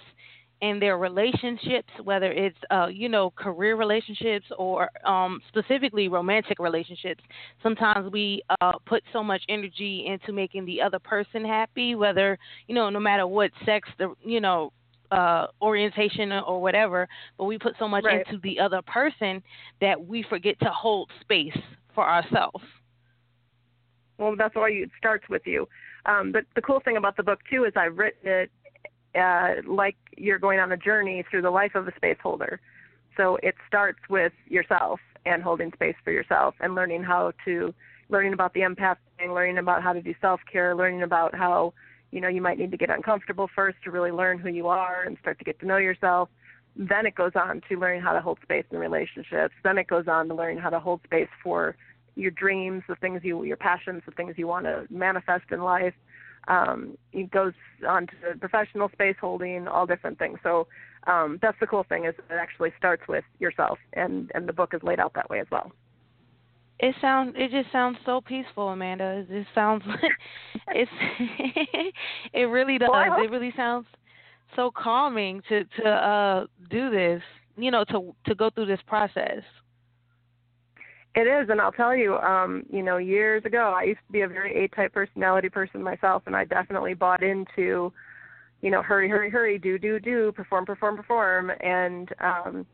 in 0.60 0.80
their 0.80 0.98
relationships, 0.98 1.88
whether 2.02 2.32
it's 2.32 2.58
uh, 2.70 2.86
you 2.88 3.08
know, 3.08 3.30
career 3.30 3.76
relationships 3.76 4.46
or 4.58 4.90
um 5.06 5.40
specifically 5.48 6.08
romantic 6.08 6.58
relationships. 6.58 7.22
Sometimes 7.62 8.10
we 8.12 8.42
uh 8.60 8.72
put 8.86 9.02
so 9.12 9.22
much 9.22 9.42
energy 9.48 10.06
into 10.06 10.32
making 10.32 10.64
the 10.64 10.80
other 10.82 10.98
person 10.98 11.44
happy, 11.44 11.94
whether, 11.94 12.38
you 12.66 12.74
know, 12.74 12.90
no 12.90 13.00
matter 13.00 13.26
what 13.26 13.50
sex 13.64 13.88
the 13.98 14.14
you 14.24 14.40
know, 14.40 14.72
uh 15.10 15.46
orientation 15.62 16.32
or 16.32 16.60
whatever, 16.60 17.08
but 17.36 17.44
we 17.44 17.58
put 17.58 17.74
so 17.78 17.86
much 17.88 18.04
Right. 18.04 18.26
into 18.26 18.40
the 18.42 18.58
other 18.58 18.82
person 18.82 19.42
that 19.80 19.96
we 20.06 20.24
forget 20.28 20.58
to 20.60 20.70
hold 20.70 21.10
space 21.20 21.56
for 21.94 22.04
ourselves. 22.08 22.64
Well, 24.18 24.34
that's 24.36 24.56
why 24.56 24.68
you, 24.68 24.82
it 24.82 24.90
starts 24.98 25.28
with 25.28 25.42
you. 25.46 25.68
Um, 26.04 26.32
but 26.32 26.44
the 26.56 26.62
cool 26.62 26.80
thing 26.80 26.96
about 26.96 27.16
the 27.16 27.22
book 27.22 27.40
too 27.48 27.64
is 27.64 27.72
I've 27.76 27.96
written 27.96 28.28
it 28.28 28.50
uh, 29.14 29.54
like 29.66 29.96
you're 30.16 30.38
going 30.38 30.58
on 30.58 30.72
a 30.72 30.76
journey 30.76 31.24
through 31.30 31.42
the 31.42 31.50
life 31.50 31.74
of 31.74 31.86
a 31.88 31.94
space 31.96 32.18
holder. 32.22 32.60
So 33.16 33.38
it 33.42 33.54
starts 33.66 33.98
with 34.08 34.32
yourself 34.46 35.00
and 35.26 35.42
holding 35.42 35.72
space 35.72 35.96
for 36.04 36.12
yourself 36.12 36.54
and 36.60 36.74
learning 36.74 37.02
how 37.02 37.32
to 37.44 37.74
learning 38.08 38.32
about 38.32 38.54
the 38.54 38.60
empath 38.60 38.96
thing, 39.18 39.32
learning 39.32 39.58
about 39.58 39.82
how 39.82 39.92
to 39.92 40.00
do 40.00 40.14
self 40.20 40.40
care, 40.50 40.74
learning 40.74 41.02
about 41.02 41.34
how 41.34 41.74
you 42.10 42.20
know 42.20 42.28
you 42.28 42.40
might 42.40 42.58
need 42.58 42.70
to 42.70 42.76
get 42.76 42.90
uncomfortable 42.90 43.48
first 43.54 43.76
to 43.84 43.90
really 43.90 44.10
learn 44.10 44.38
who 44.38 44.48
you 44.48 44.68
are 44.68 45.02
and 45.02 45.16
start 45.20 45.38
to 45.38 45.44
get 45.44 45.58
to 45.60 45.66
know 45.66 45.76
yourself. 45.76 46.28
Then 46.76 47.06
it 47.06 47.14
goes 47.16 47.32
on 47.34 47.60
to 47.68 47.78
learning 47.78 48.02
how 48.02 48.12
to 48.12 48.20
hold 48.20 48.38
space 48.42 48.64
in 48.70 48.78
relationships. 48.78 49.54
Then 49.64 49.78
it 49.78 49.88
goes 49.88 50.06
on 50.06 50.28
to 50.28 50.34
learning 50.34 50.58
how 50.58 50.70
to 50.70 50.78
hold 50.78 51.00
space 51.04 51.28
for 51.42 51.76
your 52.14 52.30
dreams, 52.30 52.82
the 52.88 52.96
things 52.96 53.20
you, 53.24 53.42
your 53.44 53.56
passions, 53.56 54.02
the 54.06 54.12
things 54.12 54.34
you 54.36 54.46
want 54.46 54.64
to 54.66 54.86
manifest 54.90 55.44
in 55.50 55.62
life. 55.62 55.94
Um, 56.48 56.96
it 57.12 57.30
goes 57.30 57.52
on 57.86 58.06
to 58.06 58.38
professional 58.38 58.88
space 58.90 59.16
holding, 59.20 59.68
all 59.68 59.86
different 59.86 60.18
things. 60.18 60.38
So 60.42 60.66
um, 61.06 61.38
that's 61.40 61.58
the 61.60 61.66
cool 61.66 61.84
thing 61.88 62.06
is 62.06 62.14
it 62.30 62.34
actually 62.34 62.72
starts 62.76 63.02
with 63.08 63.24
yourself, 63.38 63.78
and 63.92 64.30
and 64.34 64.48
the 64.48 64.52
book 64.52 64.74
is 64.74 64.82
laid 64.82 64.98
out 64.98 65.12
that 65.14 65.30
way 65.30 65.40
as 65.40 65.46
well. 65.50 65.72
It 66.80 66.94
sounds 67.00 67.34
it 67.36 67.50
just 67.50 67.72
sounds 67.72 67.98
so 68.06 68.20
peaceful, 68.20 68.68
Amanda. 68.68 69.24
It 69.28 69.42
just 69.42 69.54
sounds 69.54 69.82
it's 70.68 70.90
it 72.32 72.44
really 72.44 72.78
does. 72.78 72.88
Well, 72.90 73.22
it 73.22 73.30
really 73.30 73.52
sounds 73.56 73.86
so 74.56 74.70
calming 74.70 75.42
to 75.48 75.64
to 75.64 75.88
uh 75.88 76.46
do 76.70 76.90
this, 76.90 77.22
you 77.56 77.70
know, 77.70 77.84
to 77.84 78.14
to 78.26 78.34
go 78.34 78.50
through 78.50 78.66
this 78.66 78.80
process. 78.86 79.42
It 81.14 81.26
is, 81.26 81.48
and 81.48 81.60
I'll 81.60 81.72
tell 81.72 81.96
you, 81.96 82.16
um, 82.18 82.64
you 82.70 82.82
know, 82.82 82.98
years 82.98 83.44
ago, 83.44 83.74
I 83.76 83.84
used 83.84 84.00
to 84.06 84.12
be 84.12 84.20
a 84.20 84.28
very 84.28 84.64
A-type 84.64 84.92
personality 84.92 85.48
person 85.48 85.82
myself, 85.82 86.22
and 86.26 86.36
I 86.36 86.44
definitely 86.44 86.94
bought 86.94 87.22
into, 87.22 87.92
you 88.60 88.70
know, 88.70 88.82
hurry, 88.82 89.08
hurry, 89.08 89.30
hurry, 89.30 89.58
do, 89.58 89.78
do, 89.78 89.98
do, 89.98 90.32
perform, 90.32 90.66
perform, 90.66 90.96
perform, 90.96 91.50
and, 91.60 92.10
um, 92.20 92.66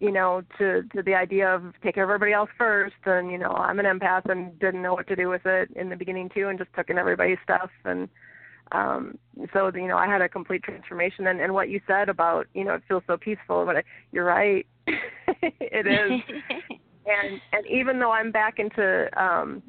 you 0.00 0.10
know, 0.10 0.42
to 0.58 0.82
to 0.94 1.02
the 1.02 1.14
idea 1.14 1.54
of 1.54 1.74
take 1.80 1.94
care 1.94 2.02
of 2.02 2.10
everybody 2.10 2.32
else 2.32 2.50
first, 2.58 2.96
and 3.04 3.30
you 3.30 3.38
know, 3.38 3.52
I'm 3.52 3.78
an 3.78 3.86
empath 3.86 4.28
and 4.28 4.58
didn't 4.58 4.82
know 4.82 4.94
what 4.94 5.06
to 5.06 5.14
do 5.14 5.28
with 5.28 5.46
it 5.46 5.70
in 5.76 5.88
the 5.88 5.94
beginning 5.94 6.28
too, 6.34 6.48
and 6.48 6.58
just 6.58 6.72
took 6.74 6.90
in 6.90 6.98
everybody's 6.98 7.38
stuff, 7.44 7.70
and 7.84 8.08
um 8.72 9.16
so 9.52 9.70
you 9.72 9.86
know, 9.86 9.96
I 9.96 10.08
had 10.08 10.20
a 10.20 10.28
complete 10.28 10.64
transformation, 10.64 11.28
and 11.28 11.40
and 11.40 11.54
what 11.54 11.68
you 11.68 11.80
said 11.86 12.08
about, 12.08 12.48
you 12.52 12.64
know, 12.64 12.74
it 12.74 12.82
feels 12.88 13.04
so 13.06 13.16
peaceful, 13.16 13.64
but 13.64 13.76
I, 13.76 13.82
you're 14.10 14.24
right, 14.24 14.66
it 14.88 15.86
is 15.86 16.20
and 17.06 17.40
and 17.52 17.66
even 17.66 17.98
though 17.98 18.12
I'm 18.12 18.30
back 18.32 18.58
into 18.58 19.08
um 19.20 19.62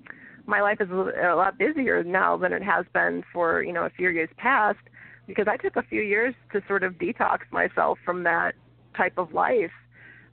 my 0.45 0.61
life 0.61 0.81
is 0.81 0.89
a 0.89 1.35
lot 1.35 1.57
busier 1.57 2.03
now 2.03 2.35
than 2.37 2.51
it 2.51 2.61
has 2.63 2.85
been 2.93 3.23
for 3.31 3.63
you 3.63 3.73
know 3.73 3.85
a 3.85 3.89
few 3.89 4.09
years 4.09 4.29
past 4.37 4.79
because 5.27 5.47
I 5.47 5.57
took 5.57 5.75
a 5.77 5.83
few 5.83 6.01
years 6.01 6.35
to 6.51 6.61
sort 6.67 6.83
of 6.83 6.93
detox 6.93 7.39
myself 7.51 7.97
from 8.03 8.23
that 8.23 8.55
type 8.95 9.13
of 9.17 9.33
life. 9.33 9.71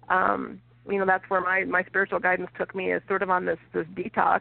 Um, 0.08 0.60
you 0.88 0.98
know 0.98 1.06
that's 1.06 1.24
where 1.28 1.40
my 1.40 1.64
my 1.64 1.84
spiritual 1.84 2.18
guidance 2.18 2.50
took 2.58 2.74
me 2.74 2.92
is 2.92 3.02
sort 3.08 3.22
of 3.22 3.30
on 3.30 3.44
this 3.44 3.58
this 3.72 3.86
detox 3.94 4.40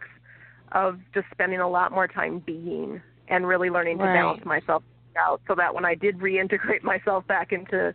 of 0.72 1.00
just 1.14 1.28
spending 1.32 1.60
a 1.60 1.70
lot 1.70 1.92
more 1.92 2.08
time 2.08 2.40
being 2.46 3.02
and 3.28 3.48
really 3.48 3.70
learning 3.70 3.98
to 4.00 4.04
Right. 4.06 4.14
balance 4.14 4.44
myself 4.46 4.84
out 5.18 5.42
so 5.48 5.56
that 5.56 5.74
when 5.74 5.86
I 5.86 5.96
did 5.96 6.20
reintegrate 6.20 6.84
myself 6.84 7.26
back 7.28 7.52
into 7.52 7.94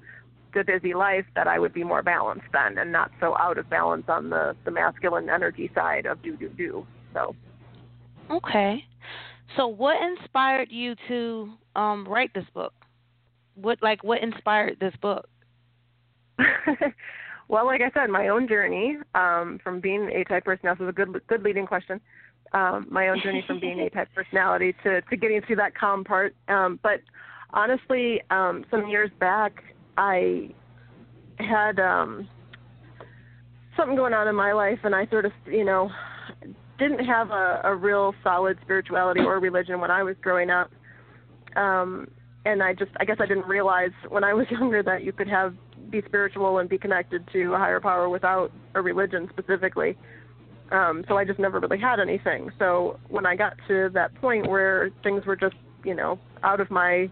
the 0.55 0.65
busy 0.65 0.95
life 0.95 1.27
that 1.35 1.47
I 1.47 1.59
would 1.59 1.73
be 1.73 1.85
more 1.85 2.03
balanced 2.03 2.47
then 2.53 2.79
and 2.79 2.93
not 2.93 3.11
so 3.21 3.37
out 3.39 3.59
of 3.59 3.69
balance 3.69 4.05
on 4.09 4.31
the 4.31 4.57
the 4.65 4.71
masculine 4.71 5.29
energy 5.29 5.71
side 5.75 6.07
of 6.07 6.23
do 6.23 6.37
do 6.37 6.49
do. 6.49 6.87
So 7.13 7.35
Okay. 8.31 8.85
So 9.57 9.67
what 9.67 9.97
inspired 10.03 10.69
you 10.71 10.95
to 11.09 11.53
um 11.77 12.07
write 12.09 12.33
this 12.35 12.47
book? 12.55 12.73
What 13.55 13.79
like 13.83 14.03
what 14.03 14.23
inspired 14.23 14.79
this 14.81 14.95
book? 15.01 15.29
well, 17.49 17.67
like 17.67 17.81
I 17.81 17.91
said, 17.95 18.11
my 18.11 18.29
own 18.29 18.49
journey 18.49 18.99
um, 19.15 19.61
from 19.63 19.81
being 19.81 20.11
A 20.11 20.25
type 20.25 20.45
personality 20.45 20.85
this 20.85 20.87
is 20.87 20.91
a 20.91 20.93
good 20.93 21.27
good 21.29 21.43
leading 21.43 21.67
question. 21.67 22.01
Um, 22.53 22.87
my 22.91 23.09
own 23.09 23.21
journey 23.21 23.45
from 23.47 23.61
being 23.61 23.81
A 23.81 23.91
type 23.91 24.09
personality 24.15 24.75
to 24.83 25.01
to 25.03 25.17
getting 25.17 25.41
through 25.43 25.57
that 25.57 25.75
calm 25.77 26.05
part. 26.05 26.35
Um, 26.49 26.81
but 26.83 27.01
honestly, 27.53 28.23
um, 28.31 28.65
some 28.71 28.89
years 28.89 29.11
back, 29.21 29.63
I 29.97 30.51
had 31.39 31.79
um, 31.79 32.29
something 33.77 33.97
going 33.97 34.15
on 34.15 34.29
in 34.29 34.35
my 34.35 34.53
life, 34.53 34.79
and 34.85 34.95
I 34.95 35.07
sort 35.07 35.25
of, 35.25 35.33
you 35.47 35.65
know, 35.65 35.91
didn't 36.79 37.05
have 37.05 37.31
a, 37.31 37.61
a 37.65 37.75
real 37.75 38.15
solid 38.23 38.59
spirituality 38.63 39.21
or 39.21 39.39
religion 39.39 39.81
when 39.81 39.91
I 39.91 40.03
was 40.03 40.17
growing 40.23 40.51
up. 40.51 40.71
Um, 41.57 42.09
and 42.45 42.63
I 42.63 42.75
just, 42.75 42.91
I 42.99 43.05
guess 43.05 43.17
I 43.21 43.27
didn't 43.27 43.47
realize 43.47 43.93
when 44.09 44.25
I 44.25 44.35
was 44.35 44.47
younger 44.51 44.83
that 44.83 45.05
you 45.05 45.13
could 45.13 45.29
have 45.29 45.55
be 45.91 46.03
spiritual 46.07 46.59
and 46.59 46.69
be 46.69 46.79
connected 46.79 47.29
to 47.33 47.55
a 47.55 47.59
higher 47.59 47.81
power 47.81 48.09
without 48.09 48.51
a 48.75 48.83
religion 48.83 49.29
specifically. 49.31 49.97
Um, 50.73 51.05
so 51.07 51.17
I 51.17 51.25
just 51.25 51.39
never 51.39 51.61
really 51.61 51.79
had 51.79 52.01
anything. 52.01 52.51
So 52.59 52.99
when 53.09 53.27
I 53.27 53.37
got 53.37 53.55
to 53.69 53.91
that 53.95 54.15
point 54.17 54.49
where 54.49 54.91
things 55.03 55.25
were 55.27 55.37
just, 55.37 55.55
you 55.85 55.95
know, 55.95 56.19
out 56.43 56.61
of 56.61 56.71
my 56.71 57.09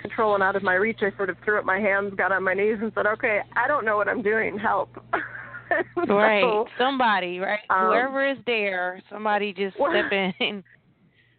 control 0.00 0.34
and 0.34 0.42
out 0.42 0.56
of 0.56 0.62
my 0.62 0.74
reach, 0.74 0.98
I 1.00 1.14
sort 1.16 1.30
of 1.30 1.36
threw 1.44 1.58
up 1.58 1.64
my 1.64 1.78
hands, 1.78 2.12
got 2.16 2.32
on 2.32 2.42
my 2.42 2.54
knees, 2.54 2.78
and 2.80 2.92
said, 2.94 3.06
"Okay, 3.06 3.40
I 3.56 3.68
don't 3.68 3.84
know 3.84 3.96
what 3.96 4.08
I'm 4.08 4.22
doing. 4.22 4.58
Help!" 4.58 4.90
so, 6.06 6.14
right, 6.14 6.64
somebody, 6.78 7.38
right, 7.38 7.60
um, 7.70 7.86
whoever 7.86 8.28
is 8.28 8.38
there, 8.46 9.02
somebody 9.10 9.52
just 9.52 9.78
well, 9.78 9.92
step 9.92 10.34
in. 10.40 10.64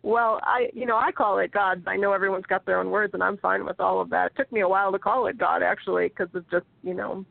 Well, 0.04 0.40
I, 0.44 0.70
you 0.74 0.88
know, 0.88 0.98
I 0.98 1.12
call 1.12 1.38
it 1.40 1.52
God. 1.52 1.84
I 1.86 1.96
know 1.96 2.12
everyone's 2.12 2.48
got 2.48 2.66
their 2.66 2.80
own 2.80 2.90
words, 2.90 3.14
and 3.14 3.22
I'm 3.22 3.38
fine 3.38 3.66
with 3.66 3.80
all 3.80 4.02
of 4.02 4.10
that. 4.10 4.32
It 4.32 4.36
took 4.36 4.52
me 4.52 4.62
a 4.62 4.68
while 4.68 4.92
to 4.92 4.98
call 4.98 5.28
it 5.28 5.38
God, 5.38 5.62
actually, 5.62 6.08
because 6.08 6.28
it's 6.34 6.50
just, 6.50 6.66
you 6.82 6.96
know, 6.96 7.24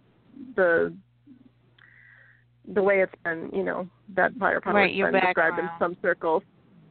the 0.55 0.95
the 2.73 2.83
way 2.83 3.01
it's 3.01 3.13
been, 3.25 3.51
you 3.53 3.65
know, 3.65 3.89
that 4.15 4.31
higher 4.39 4.61
power 4.61 4.75
right, 4.75 4.95
has 4.95 5.13
been 5.13 5.21
described 5.21 5.59
in 5.59 5.69
some 5.81 5.97
circles. 6.01 6.45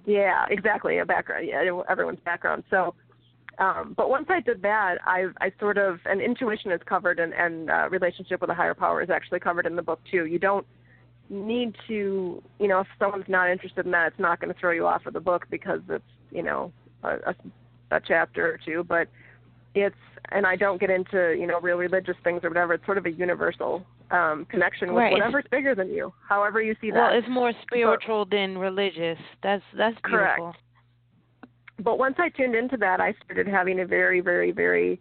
Yeah, 0.06 0.46
exactly, 0.50 0.98
a 0.98 1.06
background. 1.06 1.48
Yeah, 1.48 1.82
everyone's 1.90 2.20
background. 2.26 2.64
So, 2.70 2.94
um, 3.60 3.94
but 3.96 4.10
once 4.10 4.28
I 4.30 4.40
did 4.40 4.62
that, 4.62 4.96
I 5.06 5.26
I 5.42 5.52
sort 5.60 5.78
of 5.78 6.00
and 6.06 6.22
intuition 6.22 6.72
is 6.72 6.80
covered 6.86 7.20
and 7.20 7.34
and 7.34 7.70
uh, 7.70 7.90
relationship 7.90 8.42
with 8.42 8.50
a 8.50 8.54
higher 8.54 8.74
power 8.74 9.02
is 9.02 9.10
actually 9.10 9.42
covered 9.42 9.66
in 9.66 9.76
the 9.76 9.82
book 9.82 10.00
too. 10.10 10.26
You 10.26 10.40
don't 10.40 10.66
need 11.30 11.76
to, 11.88 12.42
you 12.60 12.68
know, 12.68 12.80
if 12.80 12.88
someone's 12.98 13.28
not 13.28 13.50
interested 13.50 13.86
in 13.86 13.92
that, 13.92 14.08
it's 14.08 14.20
not 14.20 14.40
going 14.40 14.54
to 14.54 14.60
throw 14.60 14.72
you 14.72 14.88
off 14.88 15.06
of 15.06 15.14
the 15.14 15.20
book 15.20 15.46
because 15.52 15.80
it's, 15.90 16.04
you 16.32 16.42
know, 16.42 16.72
a, 17.04 17.10
a, 17.10 17.36
a 17.92 18.02
chapter 18.08 18.52
or 18.52 18.60
two. 18.66 18.84
But 18.84 19.08
it's, 19.76 19.96
and 20.32 20.46
I 20.48 20.56
don't 20.56 20.80
get 20.80 20.90
into, 20.90 21.36
you 21.38 21.46
know, 21.46 21.60
real 21.60 21.78
religious 21.78 22.16
things 22.24 22.42
or 22.44 22.50
whatever. 22.50 22.74
It's 22.74 22.86
sort 22.86 22.98
of 22.98 23.06
a 23.06 23.12
universal 23.12 23.86
um, 24.10 24.48
connection 24.50 24.90
with 24.90 24.98
right. 24.98 25.14
whatever's 25.14 25.46
bigger 25.52 25.76
than 25.76 25.90
you, 25.90 26.12
however 26.28 26.62
you 26.62 26.76
see 26.82 26.90
that. 26.92 26.98
Well, 26.98 27.18
it's 27.18 27.30
more 27.30 27.52
spiritual 27.62 28.26
but, 28.26 28.36
than 28.36 28.58
religious. 28.58 29.20
That's 29.44 29.64
that's 29.78 29.98
beautiful. 30.04 30.54
Correct 30.54 30.58
but 31.80 31.98
once 31.98 32.16
I 32.18 32.30
tuned 32.30 32.56
into 32.56 32.78
that, 32.78 33.00
I 33.00 33.14
started 33.24 33.48
having 33.48 33.80
a 33.80 33.86
very, 33.86 34.22
very, 34.22 34.52
very 34.52 35.00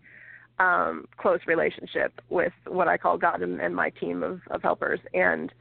um, 0.58 1.06
close 1.16 1.40
relationship 1.46 2.20
with 2.28 2.52
what 2.66 2.88
I 2.88 2.96
call 2.96 3.18
God 3.18 3.42
and, 3.42 3.60
and 3.60 3.74
my 3.74 3.90
team 3.90 4.22
of, 4.22 4.40
of 4.50 4.62
helpers. 4.62 5.00
And, 5.14 5.52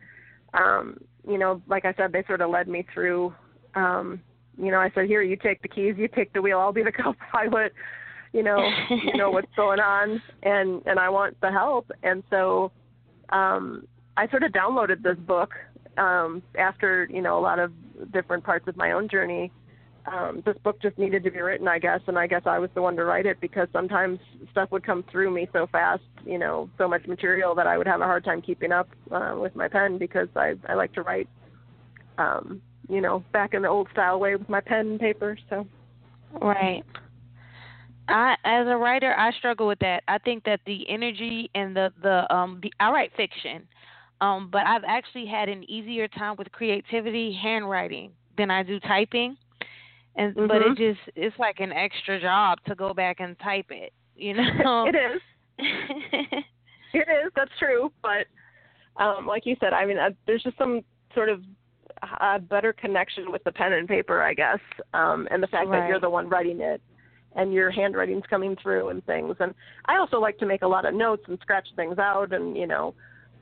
um, 0.53 0.97
you 1.27 1.37
know, 1.37 1.61
like 1.67 1.85
I 1.85 1.93
said, 1.93 2.11
they 2.11 2.23
sort 2.27 2.41
of 2.41 2.49
led 2.49 2.67
me 2.67 2.85
through. 2.93 3.33
Um, 3.75 4.21
you 4.57 4.71
know, 4.71 4.79
I 4.79 4.89
said, 4.95 5.05
"Here, 5.05 5.21
you 5.21 5.35
take 5.35 5.61
the 5.61 5.67
keys, 5.67 5.95
you 5.97 6.07
take 6.07 6.33
the 6.33 6.41
wheel. 6.41 6.59
I'll 6.59 6.73
be 6.73 6.83
the 6.83 6.91
co-pilot. 7.03 7.73
You 8.33 8.43
know, 8.43 8.57
you 8.89 9.15
know 9.15 9.29
what's 9.29 9.47
going 9.55 9.79
on, 9.79 10.21
and 10.43 10.81
and 10.85 10.99
I 10.99 11.09
want 11.09 11.39
the 11.41 11.51
help." 11.51 11.91
And 12.01 12.23
so, 12.29 12.71
um, 13.29 13.87
I 14.15 14.27
sort 14.29 14.43
of 14.43 14.51
downloaded 14.51 15.03
this 15.03 15.17
book 15.17 15.51
um, 15.97 16.41
after 16.57 17.07
you 17.11 17.21
know 17.21 17.37
a 17.37 17.41
lot 17.41 17.59
of 17.59 17.71
different 18.11 18.43
parts 18.43 18.67
of 18.67 18.75
my 18.77 18.93
own 18.93 19.07
journey 19.09 19.51
um, 20.11 20.41
this 20.45 20.55
book 20.63 20.81
just 20.81 20.97
needed 20.97 21.23
to 21.23 21.31
be 21.31 21.41
written, 21.41 21.67
I 21.67 21.79
guess, 21.79 21.99
and 22.07 22.17
I 22.17 22.27
guess 22.27 22.43
I 22.45 22.59
was 22.59 22.69
the 22.73 22.81
one 22.81 22.95
to 22.95 23.03
write 23.03 23.25
it 23.25 23.41
because 23.41 23.67
sometimes 23.73 24.19
stuff 24.51 24.71
would 24.71 24.85
come 24.85 25.03
through 25.11 25.31
me 25.31 25.49
so 25.51 25.67
fast, 25.67 26.03
you 26.25 26.37
know, 26.37 26.69
so 26.77 26.87
much 26.87 27.05
material 27.07 27.53
that 27.55 27.67
I 27.67 27.77
would 27.77 27.87
have 27.87 27.99
a 27.99 28.05
hard 28.05 28.23
time 28.23 28.41
keeping 28.41 28.71
up 28.71 28.87
uh, 29.11 29.35
with 29.37 29.55
my 29.55 29.67
pen 29.67 29.97
because 29.97 30.29
I 30.35 30.53
I 30.67 30.75
like 30.75 30.93
to 30.93 31.01
write, 31.01 31.27
um, 32.17 32.61
you 32.87 33.01
know, 33.01 33.23
back 33.33 33.53
in 33.53 33.63
the 33.63 33.67
old 33.67 33.89
style 33.91 34.19
way 34.19 34.35
with 34.35 34.47
my 34.47 34.61
pen 34.61 34.87
and 34.87 34.99
paper. 34.99 35.37
So, 35.49 35.67
right. 36.41 36.83
I 38.07 38.35
as 38.45 38.67
a 38.67 38.77
writer, 38.77 39.13
I 39.17 39.31
struggle 39.33 39.67
with 39.67 39.79
that. 39.79 40.03
I 40.07 40.19
think 40.19 40.45
that 40.45 40.61
the 40.65 40.89
energy 40.89 41.51
and 41.53 41.75
the 41.75 41.91
the 42.01 42.33
um 42.33 42.59
the, 42.63 42.71
I 42.79 42.91
write 42.91 43.11
fiction, 43.17 43.67
um, 44.21 44.47
but 44.49 44.65
I've 44.65 44.85
actually 44.87 45.25
had 45.25 45.49
an 45.49 45.69
easier 45.69 46.07
time 46.07 46.37
with 46.37 46.49
creativity 46.53 47.33
handwriting 47.33 48.11
than 48.37 48.49
I 48.51 48.63
do 48.63 48.79
typing 48.79 49.35
and 50.17 50.35
mm-hmm. 50.35 50.47
but 50.47 50.57
it 50.57 50.63
mm-hmm. 50.63 50.73
just 50.75 50.99
it's 51.15 51.37
like 51.39 51.59
an 51.59 51.71
extra 51.71 52.19
job 52.19 52.57
to 52.67 52.75
go 52.75 52.93
back 52.93 53.19
and 53.19 53.37
type 53.39 53.67
it 53.69 53.93
you 54.15 54.33
know 54.33 54.85
it 54.87 54.95
is 54.95 55.21
it 56.93 57.07
is 57.07 57.31
that's 57.35 57.51
true 57.57 57.91
but 58.01 58.25
um 59.01 59.25
like 59.25 59.45
you 59.45 59.55
said 59.59 59.73
i 59.73 59.85
mean 59.85 59.97
uh, 59.97 60.09
there's 60.25 60.43
just 60.43 60.57
some 60.57 60.81
sort 61.13 61.29
of 61.29 61.41
a 62.21 62.37
better 62.39 62.73
connection 62.73 63.31
with 63.31 63.43
the 63.43 63.51
pen 63.51 63.73
and 63.73 63.87
paper 63.87 64.21
i 64.21 64.33
guess 64.33 64.59
um 64.93 65.27
and 65.31 65.41
the 65.41 65.47
fact 65.47 65.67
right. 65.67 65.79
that 65.79 65.89
you're 65.89 65.99
the 65.99 66.09
one 66.09 66.27
writing 66.27 66.59
it 66.59 66.81
and 67.35 67.53
your 67.53 67.69
handwriting's 67.69 68.23
coming 68.29 68.55
through 68.61 68.89
and 68.89 69.05
things 69.05 69.35
and 69.39 69.53
i 69.85 69.97
also 69.97 70.19
like 70.19 70.37
to 70.37 70.45
make 70.45 70.61
a 70.63 70.67
lot 70.67 70.85
of 70.85 70.93
notes 70.93 71.23
and 71.27 71.37
scratch 71.41 71.67
things 71.75 71.97
out 71.97 72.33
and 72.33 72.57
you 72.57 72.67
know 72.67 72.93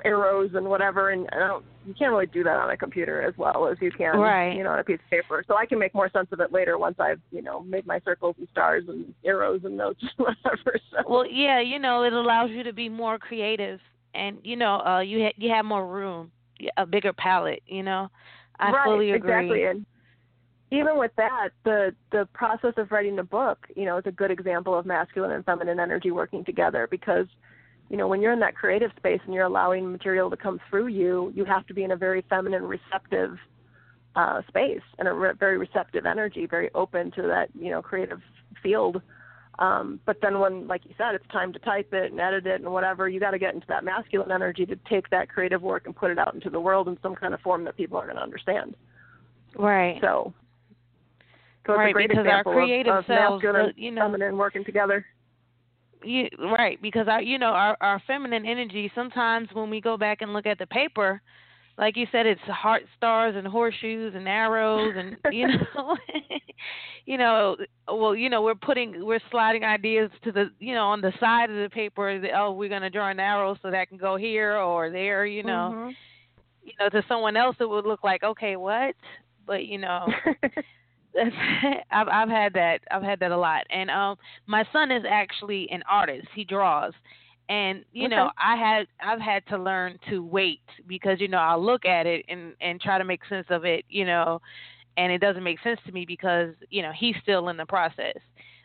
arrows 0.04 0.52
and 0.54 0.66
whatever 0.68 1.12
and 1.12 1.28
I 1.32 1.39
don't 1.48 1.66
you 1.86 1.93
can't 1.93 2.12
really 2.12 2.26
do 2.26 2.43
that 2.43 2.58
on 2.58 2.70
a 2.72 2.78
computer 2.78 3.22
as 3.22 3.38
well 3.38 3.68
as 3.68 3.78
you 3.80 3.91
can 3.91 4.18
right. 4.18 4.56
you 4.56 4.64
know 4.64 4.72
on 4.72 4.80
a 4.80 4.84
piece 4.84 5.00
of 5.04 5.10
paper. 5.10 5.43
So 5.48 5.56
I 5.56 5.66
can 5.66 5.80
make 5.80 5.93
more 5.93 6.10
sense 6.10 6.28
of 6.32 6.39
it 6.39 6.52
later 6.52 6.78
once 6.78 6.96
I've, 7.00 7.22
you 7.32 7.41
know, 7.41 7.62
made 7.62 7.86
my 7.86 8.00
circles 8.04 8.36
and 8.38 8.48
stars 8.52 8.84
and 8.88 9.14
arrows 9.24 9.62
and 9.64 9.78
notes 9.78 10.02
and 10.02 10.12
whatever. 10.18 10.80
So. 10.91 10.98
Well, 11.08 11.26
yeah, 11.26 11.60
you 11.60 11.80
know, 11.80 12.04
it 12.04 12.14
allows 12.14 12.50
you 12.52 12.64
to 12.64 12.74
be 12.74 12.89
more 12.89 13.18
creative 13.18 13.80
and 14.14 14.38
you 14.43 14.56
know, 14.56 14.82
uh 14.82 15.00
you 15.00 15.26
ha- 15.26 15.36
you 15.38 15.50
have 15.50 15.66
more 15.66 15.88
room, 15.88 16.32
a 16.78 16.86
bigger 16.86 17.14
palette, 17.14 17.64
you 17.68 17.84
know. 17.84 18.10
I 18.60 18.72
right, 18.72 18.86
fully 18.86 19.12
agree. 19.12 19.32
Exactly. 19.32 19.64
And 19.64 19.86
even 20.72 20.98
with 20.98 21.12
that, 21.18 21.50
the 21.64 21.93
the 22.12 22.28
process 22.34 22.74
of 22.78 22.91
writing 22.91 23.16
the 23.16 23.24
book, 23.24 23.68
you 23.76 23.86
know, 23.86 23.98
is 23.98 24.06
a 24.06 24.12
good 24.12 24.32
example 24.32 24.78
of 24.78 24.86
masculine 24.86 25.32
and 25.32 25.46
feminine 25.46 25.80
energy 25.80 26.12
working 26.12 26.43
together 26.43 26.88
because 26.89 27.28
you 27.90 27.98
know, 27.98 28.08
when 28.08 28.22
you're 28.22 28.34
in 28.34 28.40
that 28.40 28.56
creative 28.56 28.92
space 28.98 29.20
and 29.26 29.34
you're 29.34 29.46
allowing 29.46 29.92
material 29.92 30.30
to 30.30 30.38
come 30.38 30.60
through 30.70 30.88
you, 30.88 31.32
you 31.36 31.46
have 31.46 31.68
to 31.68 31.74
be 31.74 31.84
in 31.84 31.92
a 31.92 31.96
very 31.96 32.24
feminine, 32.30 32.64
receptive 32.64 33.38
uh, 34.16 34.42
space 34.48 34.82
and 34.98 35.08
a 35.08 35.14
re- 35.14 35.34
very 35.40 35.58
receptive 35.58 36.06
energy, 36.06 36.48
very 36.48 36.70
open 36.74 37.12
to 37.12 37.22
that, 37.24 37.50
you 37.60 37.70
know, 37.70 37.82
creative 37.82 38.22
field. 38.64 39.02
Um, 39.60 40.00
but 40.06 40.18
then 40.22 40.40
when, 40.40 40.68
like 40.68 40.84
you 40.86 40.94
said, 40.98 41.16
it's 41.16 41.28
time 41.32 41.54
to 41.54 41.60
type 41.60 41.94
it 41.94 42.12
and 42.12 42.20
edit 42.20 42.46
it 42.46 42.62
and 42.62 42.72
whatever, 42.72 43.08
you 43.08 43.20
got 43.20 43.32
to 43.32 43.40
get 43.40 43.54
into 43.54 43.68
that 43.68 43.84
masculine 43.84 44.32
energy 44.32 44.66
to 44.66 44.76
take 44.90 45.10
that 45.12 45.30
creative 45.30 45.62
work 45.62 45.86
and 45.86 45.96
put 45.96 46.12
it 46.12 46.18
out 46.18 46.34
into 46.34 46.50
the 46.50 46.60
world 46.60 46.88
in 46.88 46.98
some 47.02 47.16
kind 47.16 47.34
of 47.34 47.40
form 47.42 47.64
that 47.66 47.78
people 47.78 47.98
are 47.98 48.06
going 48.06 48.18
to 48.18 48.24
understand. 48.24 48.76
Right. 49.58 49.98
So, 50.02 50.34
so 51.66 51.74
right, 51.74 51.88
it's 51.88 51.92
a 51.92 51.94
great 51.94 52.10
because 52.10 52.26
example 52.26 52.52
our 52.52 52.58
creative 52.58 52.94
of, 52.94 53.00
of 53.00 53.06
selves, 53.06 53.44
masculine 53.44 53.74
you 53.78 53.92
know, 53.92 54.02
feminine 54.02 54.38
working 54.38 54.66
together 54.66 55.06
you 56.04 56.28
right 56.52 56.82
because 56.82 57.08
our 57.08 57.22
you 57.22 57.38
know 57.38 57.48
our 57.48 57.78
our 57.82 58.02
feminine 58.08 58.46
energy 58.46 58.91
sometimes 58.96 59.48
when 59.54 59.70
we 59.70 59.82
go 59.82 59.98
back 59.98 60.22
and 60.22 60.34
look 60.34 60.46
at 60.46 60.58
the 60.58 60.68
paper 60.68 61.22
like 61.78 61.98
you 61.98 62.06
said 62.12 62.26
it's 62.26 62.41
heart 62.41 62.84
stars 62.98 63.36
and 63.36 63.48
horseshoes 63.48 64.14
and 64.16 64.28
arrows 64.28 64.93
and 64.98 65.18
you 65.34 65.48
know 65.48 65.98
you 67.06 67.18
know 67.18 67.56
well 67.88 68.16
you 68.16 68.30
know 68.30 68.41
we're 68.41 68.56
putting 68.56 69.06
we're 69.06 69.20
sliding 69.32 69.64
ideas 69.64 70.10
to 70.24 70.32
the 70.32 70.50
you 70.60 70.74
know 70.74 70.86
on 70.86 71.02
the 71.02 71.14
side 71.20 71.50
of 71.50 71.58
the 71.58 71.70
paper 71.70 72.20
that, 72.20 72.32
oh 72.38 72.52
we're 72.52 72.70
going 72.70 72.82
to 72.82 72.89
draw 72.89 73.10
an 73.10 73.20
arrow 73.20 73.58
so 73.62 73.72
that 73.72 73.89
can 73.89 73.98
go 73.98 74.16
here 74.16 74.58
or 74.58 74.89
there 74.89 75.26
you 75.26 75.43
know 75.43 75.72
mm-hmm. 75.74 75.89
you 76.64 76.74
know 76.80 76.89
to 76.89 77.04
someone 77.08 77.36
else 77.36 77.56
it 77.60 77.70
would 77.70 77.86
look 77.86 78.04
like 78.04 78.24
okay 78.24 78.56
what 78.56 78.96
but 79.46 79.66
you 79.66 79.78
know 79.78 80.06
I've 81.91 82.07
I've 82.07 82.30
had 82.30 82.53
that. 82.53 82.80
I've 82.91 83.03
had 83.03 83.20
that 83.20 83.32
a 83.32 83.38
lot. 83.38 83.66
And 83.70 83.89
um 83.89 84.18
my 84.47 84.63
son 84.72 84.91
is 84.91 85.03
actually 85.09 85.70
an 85.72 85.84
artist. 85.89 86.28
He 86.36 86.43
draws. 86.43 86.93
And 87.47 87.86
you 87.91 88.07
okay. 88.07 88.16
know, 88.16 88.32
I 88.38 88.55
had 88.55 88.88
I've 88.99 89.22
had 89.22 89.45
to 89.47 89.57
learn 89.57 89.97
to 90.09 90.24
wait 90.24 90.61
because 90.88 91.20
you 91.22 91.28
know, 91.28 91.38
I'll 91.38 91.63
look 91.63 91.86
at 91.86 92.05
it 92.05 92.26
and 92.28 92.53
and 92.61 92.82
try 92.82 92.97
to 92.97 93.03
make 93.03 93.22
sense 93.30 93.47
of 93.49 93.66
it, 93.66 93.86
you 93.89 94.05
know, 94.05 94.41
and 94.97 95.11
it 95.11 95.20
doesn't 95.20 95.43
make 95.43 95.61
sense 95.61 95.80
to 95.86 95.91
me 95.91 96.05
because, 96.05 96.53
you 96.70 96.82
know, 96.82 96.91
he's 96.97 97.16
still 97.22 97.49
in 97.49 97.57
the 97.57 97.66
process. 97.66 98.18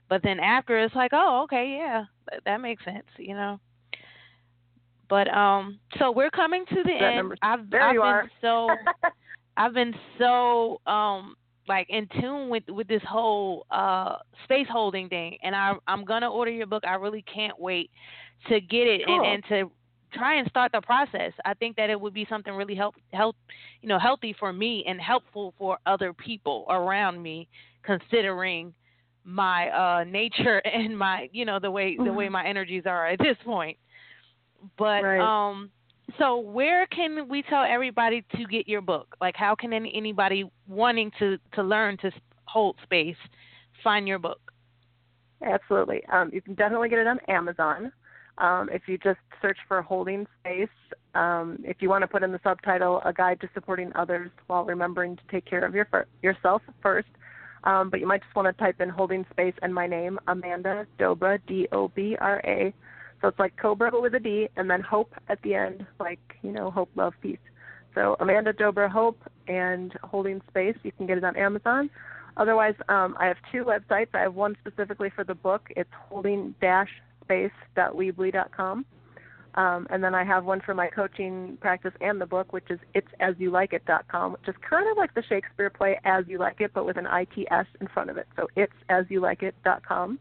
But 0.09 0.23
then 0.25 0.41
after 0.41 0.79
it's 0.83 0.95
like, 0.95 1.13
"Oh, 1.15 1.43
okay, 1.45 1.77
yeah. 1.79 2.05
That, 2.31 2.41
that 2.45 2.61
makes 2.61 2.85
sense," 2.85 3.07
you 3.17 3.35
know. 3.35 3.61
But 5.09 5.29
um, 5.29 5.79
so 5.99 6.11
we're 6.11 6.31
coming 6.31 6.65
to 6.69 6.83
the 6.85 6.97
that 6.99 7.03
end. 7.03 7.17
Number, 7.17 7.37
I've 7.43 7.71
there 7.71 7.83
I've 7.83 7.95
you 7.95 8.01
been 8.01 8.09
are. 8.09 8.31
so 8.41 8.69
I've 9.57 9.75
been 9.75 9.95
so 10.19 10.81
um 10.87 11.35
like 11.69 11.87
in 11.91 12.07
tune 12.21 12.49
with 12.49 12.65
with 12.69 12.89
this 12.89 13.03
whole 13.09 13.67
uh 13.71 14.17
space 14.45 14.67
holding 14.71 15.09
thing, 15.09 15.39
and 15.43 15.55
I 15.55 15.75
I'm 15.87 16.05
gonna 16.05 16.31
order 16.31 16.51
your 16.51 16.67
book. 16.67 16.85
I 16.87 16.95
really 16.95 17.25
can't 17.33 17.59
wait 17.59 17.91
to 18.49 18.61
get 18.61 18.87
it 18.87 19.03
cool. 19.05 19.09
and 19.09 19.25
and 19.25 19.45
to 19.49 19.71
try 20.13 20.37
and 20.39 20.49
start 20.49 20.73
the 20.73 20.81
process. 20.81 21.33
I 21.45 21.55
think 21.55 21.77
that 21.77 21.91
it 21.91 22.01
would 22.01 22.15
be 22.15 22.27
something 22.29 22.53
really 22.55 22.75
help 22.75 22.95
help 23.13 23.37
you 23.83 23.89
know 23.89 23.99
healthy 23.99 24.35
for 24.39 24.53
me 24.53 24.85
and 24.87 25.01
helpful 25.01 25.55
for 25.59 25.79
other 25.87 26.13
people 26.13 26.67
around 26.69 27.23
me, 27.23 27.49
considering 27.85 28.75
my 29.25 29.69
uh 29.71 30.05
nature 30.05 30.59
and 30.65 30.97
my 30.99 31.29
you 31.33 31.45
know 31.45 31.59
the 31.61 31.71
way 31.71 31.99
the 32.03 32.13
way 32.13 32.29
Mm-hmm. 32.29 32.33
my 32.33 32.47
energies 32.47 32.85
are 32.87 33.07
at 33.09 33.19
this 33.19 33.37
point. 33.45 33.77
But 34.79 35.05
Right. 35.05 35.19
um 35.19 35.71
so 36.19 36.39
where 36.39 36.87
can 36.87 37.29
we 37.29 37.43
tell 37.43 37.65
everybody 37.65 38.25
to 38.37 38.45
get 38.47 38.69
your 38.69 38.81
book? 38.81 39.17
Like 39.21 39.37
how 39.37 39.55
can 39.55 39.73
any, 39.73 39.93
anybody 39.95 40.51
wanting 40.69 41.11
to 41.19 41.39
to 41.55 41.63
learn 41.63 41.97
to 41.99 42.11
hold 42.45 42.77
space 42.83 43.17
find 43.83 44.07
your 44.07 44.19
book? 44.19 44.41
Absolutely. 45.43 46.03
Um, 46.13 46.31
you 46.33 46.43
can 46.43 46.55
definitely 46.55 46.89
get 46.89 46.99
it 46.99 47.07
on 47.07 47.19
Amazon. 47.29 47.93
Um, 48.39 48.69
if 48.73 48.83
you 48.87 48.99
just 48.99 49.19
search 49.43 49.59
for 49.69 49.83
Holding 49.83 50.27
Space, 50.41 50.69
um, 51.15 51.59
if 51.63 51.79
you 51.81 51.89
want 51.89 52.03
to 52.03 52.09
put 52.09 52.23
in 52.23 52.33
the 52.33 52.41
subtitle, 52.43 53.03
A 53.05 53.13
Guide 53.13 53.41
to 53.41 53.49
Supporting 53.53 53.93
Others 53.95 54.31
While 54.47 54.65
Remembering 54.65 55.17
to 55.17 55.23
Take 55.31 55.45
Care 55.45 55.65
of 55.65 55.75
your 55.75 55.87
Yourself 56.23 56.63
First. 56.83 57.09
Um, 57.65 57.91
but 57.91 58.01
you 58.01 58.07
might 58.07 58.23
just 58.23 58.35
want 58.35 58.47
to 58.47 58.63
type 58.63 58.81
in 58.81 58.89
Holding 58.89 59.27
Space 59.31 59.53
and 59.61 59.75
my 59.75 59.87
name, 59.87 60.19
Amanda 60.27 60.87
Dobra, 60.99 61.39
D 61.47 61.69
O 61.73 61.89
B 61.89 62.17
R 62.19 62.41
A. 62.45 62.73
So 63.21 63.29
it's 63.29 63.39
like 63.39 63.57
Cobra 63.57 63.91
with 63.93 64.15
a 64.15 64.19
D, 64.19 64.49
and 64.57 64.71
then 64.71 64.81
Hope 64.81 65.13
at 65.29 65.41
the 65.43 65.55
end, 65.55 65.87
like, 65.99 66.21
you 66.43 66.53
know, 66.53 66.71
Hope, 66.71 66.89
Love, 66.97 67.13
Peace. 67.21 67.37
So 67.95 68.17
Amanda 68.21 68.53
Dobra 68.53 68.91
Hope 68.91 69.19
and 69.49 69.93
Holding 70.03 70.43
Space, 70.49 70.77
you 70.83 70.93
can 70.93 71.07
get 71.07 71.17
it 71.19 71.25
on 71.25 71.37
Amazon. 71.37 71.91
Otherwise, 72.37 72.75
um, 72.89 73.17
I 73.19 73.27
have 73.27 73.39
two 73.53 73.65
websites. 73.65 74.09
I 74.15 74.21
have 74.21 74.35
one 74.35 74.57
specifically 74.61 75.11
for 75.15 75.25
the 75.25 75.35
book. 75.35 75.69
It's 75.77 75.91
holding-space.weebly.com. 76.09 78.87
Um, 79.55 79.87
and 79.91 80.05
then 80.05 80.15
I 80.15 80.25
have 80.25 80.45
one 80.45 80.61
for 80.61 80.75
my 80.75 80.87
coaching 80.87 81.59
practice 81.61 81.93
and 82.01 82.21
the 82.21 82.27
book, 82.27 82.53
which 82.53 82.71
is 82.71 82.79
itsasyoulikeit.com, 82.95 84.33
which 84.33 84.47
is 84.47 84.55
kind 84.69 84.89
of 84.89 84.97
like 84.97 85.13
the 85.15 85.25
Shakespeare 85.29 85.71
play 85.71 85.99
As 86.05 86.25
You 86.29 86.39
Like 86.39 86.61
It, 86.61 86.71
but 86.73 86.87
with 86.87 86.97
an 86.97 87.07
ITS 87.07 87.69
in 87.81 87.89
front 87.89 88.11
of 88.11 88.17
it. 88.17 88.29
So 88.37 88.47
itsasyoulikeit.com. 88.57 90.21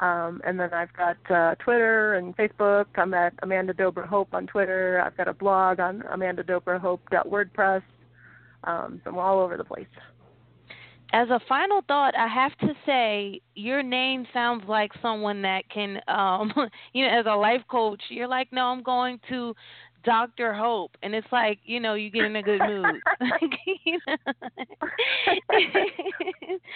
Um, 0.00 0.40
and 0.46 0.58
then 0.58 0.72
I've 0.72 0.92
got 0.94 1.16
uh, 1.30 1.54
Twitter 1.56 2.14
and 2.14 2.34
Facebook. 2.36 2.86
I'm 2.96 3.12
at 3.12 3.34
Amanda 3.42 3.74
Dobra 3.74 4.06
Hope 4.06 4.32
on 4.32 4.46
Twitter. 4.46 5.00
I've 5.04 5.16
got 5.16 5.28
a 5.28 5.34
blog 5.34 5.78
on 5.78 6.02
amandadobrahope.wordpress. 6.12 7.82
Um, 8.64 9.00
so 9.04 9.10
I'm 9.10 9.18
all 9.18 9.40
over 9.40 9.58
the 9.58 9.64
place. 9.64 9.86
As 11.12 11.28
a 11.28 11.40
final 11.48 11.82
thought, 11.86 12.14
I 12.16 12.28
have 12.28 12.56
to 12.58 12.72
say 12.86 13.40
your 13.54 13.82
name 13.82 14.26
sounds 14.32 14.62
like 14.68 14.92
someone 15.02 15.42
that 15.42 15.68
can, 15.68 16.00
um, 16.08 16.52
you 16.94 17.04
know, 17.04 17.18
as 17.18 17.26
a 17.26 17.34
life 17.34 17.62
coach, 17.68 18.00
you're 18.08 18.28
like, 18.28 18.52
no, 18.52 18.66
I'm 18.66 18.82
going 18.82 19.20
to 19.28 19.54
Dr. 20.04 20.54
Hope, 20.54 20.96
and 21.02 21.14
it's 21.14 21.26
like, 21.32 21.58
you 21.64 21.80
know, 21.80 21.94
you 21.94 22.10
get 22.10 22.24
in 22.24 22.36
a 22.36 22.42
good 22.42 22.62
mood. 22.62 23.00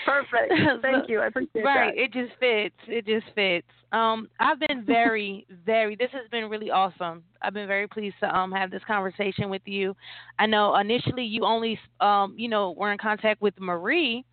Perfect. 0.05 0.53
Thank 0.83 1.09
you. 1.09 1.20
I 1.20 1.27
appreciate 1.27 1.62
it. 1.62 1.64
right, 1.64 1.95
that. 1.95 2.03
it 2.03 2.12
just 2.12 2.33
fits. 2.39 2.75
It 2.87 3.07
just 3.07 3.27
fits. 3.35 3.66
Um, 3.93 4.29
I've 4.41 4.61
been 4.61 4.85
very, 4.85 5.47
very. 5.64 5.97
This 5.97 6.11
has 6.12 6.29
been 6.31 6.51
really 6.51 6.70
awesome. 6.70 7.22
I've 7.43 7.55
been 7.55 7.68
very 7.68 7.87
pleased 7.87 8.16
to 8.20 8.37
um 8.37 8.51
have 8.53 8.70
this 8.70 8.83
conversation 8.87 9.51
with 9.51 9.62
you. 9.64 9.95
I 10.39 10.47
know 10.47 10.75
initially 10.77 11.25
you 11.25 11.45
only 11.45 11.79
um 12.01 12.35
you 12.37 12.49
know 12.49 12.72
were 12.72 12.93
in 12.93 12.99
contact 12.99 13.41
with 13.41 13.55
Marie, 13.59 14.25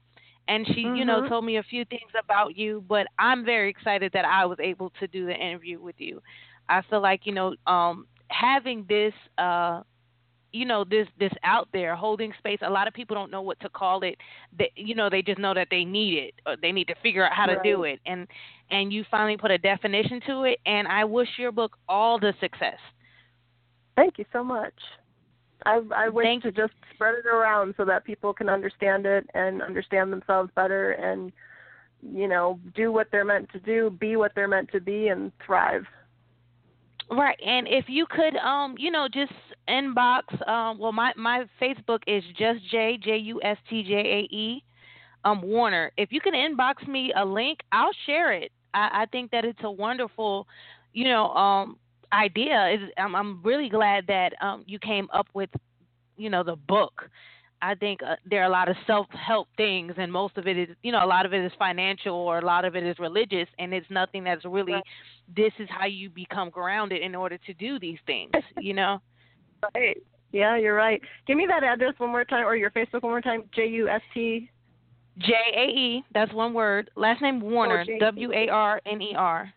and 0.47 0.65
she 0.67 0.81
you 0.81 1.05
know 1.05 1.21
Mhm. 1.21 1.29
told 1.29 1.45
me 1.45 1.57
a 1.57 1.63
few 1.63 1.85
things 1.85 2.11
about 2.19 2.57
you. 2.57 2.83
But 2.87 3.07
I'm 3.19 3.45
very 3.45 3.69
excited 3.69 4.11
that 4.13 4.25
I 4.25 4.45
was 4.45 4.59
able 4.59 4.91
to 4.99 5.07
do 5.07 5.25
the 5.25 5.35
interview 5.35 5.79
with 5.79 5.99
you. 5.99 6.21
I 6.69 6.81
feel 6.89 7.01
like 7.01 7.25
you 7.25 7.33
know 7.33 7.55
um 7.67 8.07
having 8.31 8.85
this 8.87 9.13
uh 9.37 9.81
you 10.53 10.65
know 10.65 10.83
this 10.83 11.07
this 11.19 11.31
out 11.43 11.69
there 11.71 11.95
holding 11.95 12.33
space 12.37 12.59
a 12.61 12.69
lot 12.69 12.87
of 12.87 12.93
people 12.93 13.15
don't 13.15 13.31
know 13.31 13.41
what 13.41 13.59
to 13.61 13.69
call 13.69 14.03
it. 14.03 14.17
They 14.57 14.71
you 14.75 14.95
know 14.95 15.09
they 15.09 15.21
just 15.21 15.39
know 15.39 15.53
that 15.53 15.67
they 15.71 15.85
need 15.85 16.17
it 16.17 16.33
or 16.45 16.55
they 16.61 16.71
need 16.71 16.87
to 16.87 16.95
figure 17.01 17.25
out 17.25 17.33
how 17.33 17.45
to 17.45 17.57
do 17.63 17.83
it. 17.83 17.99
And 18.05 18.27
and 18.69 18.91
you 18.91 19.05
finally 19.09 19.37
put 19.37 19.51
a 19.51 19.57
definition 19.57 20.21
to 20.27 20.43
it 20.43 20.59
and 20.65 20.87
i 20.87 21.03
wish 21.03 21.29
your 21.37 21.51
book 21.51 21.77
all 21.87 22.19
the 22.19 22.33
success. 22.39 22.79
Thank 23.95 24.17
you 24.17 24.25
so 24.33 24.43
much. 24.43 24.73
I 25.65 25.81
I 25.95 26.09
wish 26.09 26.25
Thank- 26.25 26.43
to 26.43 26.51
just 26.51 26.73
spread 26.93 27.15
it 27.15 27.25
around 27.25 27.75
so 27.77 27.85
that 27.85 28.03
people 28.03 28.33
can 28.33 28.49
understand 28.49 29.05
it 29.05 29.29
and 29.33 29.61
understand 29.61 30.11
themselves 30.11 30.49
better 30.55 30.91
and 30.91 31.31
you 32.01 32.27
know, 32.27 32.59
do 32.75 32.91
what 32.91 33.07
they're 33.11 33.25
meant 33.25 33.51
to 33.51 33.59
do, 33.59 33.89
be 33.89 34.15
what 34.15 34.31
they're 34.35 34.47
meant 34.47 34.71
to 34.71 34.81
be 34.81 35.09
and 35.09 35.31
thrive. 35.45 35.85
Right 37.11 37.37
and 37.45 37.67
if 37.67 37.85
you 37.87 38.05
could 38.09 38.35
um 38.37 38.75
you 38.77 38.89
know 38.89 39.07
just 39.11 39.33
inbox 39.69 40.23
um 40.47 40.79
well 40.79 40.91
my 40.91 41.11
my 41.15 41.45
facebook 41.61 41.99
is 42.07 42.23
just 42.37 42.59
j 42.71 42.97
j 43.01 43.17
u 43.17 43.41
s 43.43 43.57
t 43.69 43.83
j 43.83 43.93
a 43.93 44.35
e 44.35 44.63
um 45.23 45.41
warner. 45.41 45.91
If 45.97 46.11
you 46.11 46.19
can 46.19 46.33
inbox 46.33 46.87
me 46.87 47.13
a 47.15 47.23
link 47.25 47.59
i'll 47.71 47.91
share 48.05 48.31
it. 48.33 48.51
I 48.73 49.03
i 49.03 49.05
think 49.11 49.31
that 49.31 49.45
it's 49.45 49.59
a 49.63 49.71
wonderful 49.71 50.47
you 50.93 51.05
know 51.05 51.29
um 51.33 51.77
idea. 52.13 52.69
Is 52.69 52.79
I'm, 52.97 53.15
I'm 53.15 53.41
really 53.43 53.69
glad 53.69 54.07
that 54.07 54.33
um 54.41 54.63
you 54.65 54.79
came 54.79 55.07
up 55.13 55.27
with 55.33 55.49
you 56.17 56.29
know 56.29 56.43
the 56.43 56.55
book 56.55 57.09
i 57.61 57.73
think 57.75 58.01
uh, 58.03 58.15
there 58.29 58.41
are 58.41 58.45
a 58.47 58.49
lot 58.49 58.67
of 58.69 58.75
self-help 58.87 59.47
things 59.57 59.93
and 59.97 60.11
most 60.11 60.37
of 60.37 60.47
it 60.47 60.57
is 60.57 60.69
you 60.83 60.91
know 60.91 61.03
a 61.03 61.07
lot 61.07 61.25
of 61.25 61.33
it 61.33 61.43
is 61.43 61.51
financial 61.59 62.15
or 62.15 62.39
a 62.39 62.45
lot 62.45 62.65
of 62.65 62.75
it 62.75 62.83
is 62.83 62.97
religious 62.99 63.47
and 63.59 63.73
it's 63.73 63.87
nothing 63.89 64.23
that's 64.23 64.43
really 64.45 64.73
Right. 64.73 64.83
this 65.35 65.53
is 65.59 65.67
how 65.69 65.85
you 65.85 66.09
become 66.09 66.49
grounded 66.49 67.01
in 67.01 67.15
order 67.15 67.37
to 67.37 67.53
do 67.53 67.79
these 67.79 67.99
things 68.05 68.31
you 68.59 68.73
know 68.73 69.01
Right. 69.75 69.97
Yeah, 70.31 70.57
you're 70.57 70.73
right. 70.73 70.99
Give 71.27 71.37
me 71.37 71.45
that 71.47 71.63
address 71.63 71.93
one 71.99 72.09
more 72.09 72.23
time 72.25 72.45
or 72.47 72.55
your 72.55 72.71
Facebook 72.71 73.03
one 73.03 73.11
more 73.11 73.21
time. 73.21 73.43
J 73.53 73.67
U 73.67 73.87
S 73.89 74.01
T 74.13 74.49
j 75.19 75.33
a 75.55 75.65
e 75.65 76.03
that's 76.13 76.33
one 76.33 76.53
word 76.53 76.89
last 76.95 77.21
name 77.21 77.39
warner 77.41 77.85
W 77.99 78.31
A 78.33 78.47
R 78.49 78.81
N 78.85 79.01
E 79.01 79.13
R. 79.15 79.53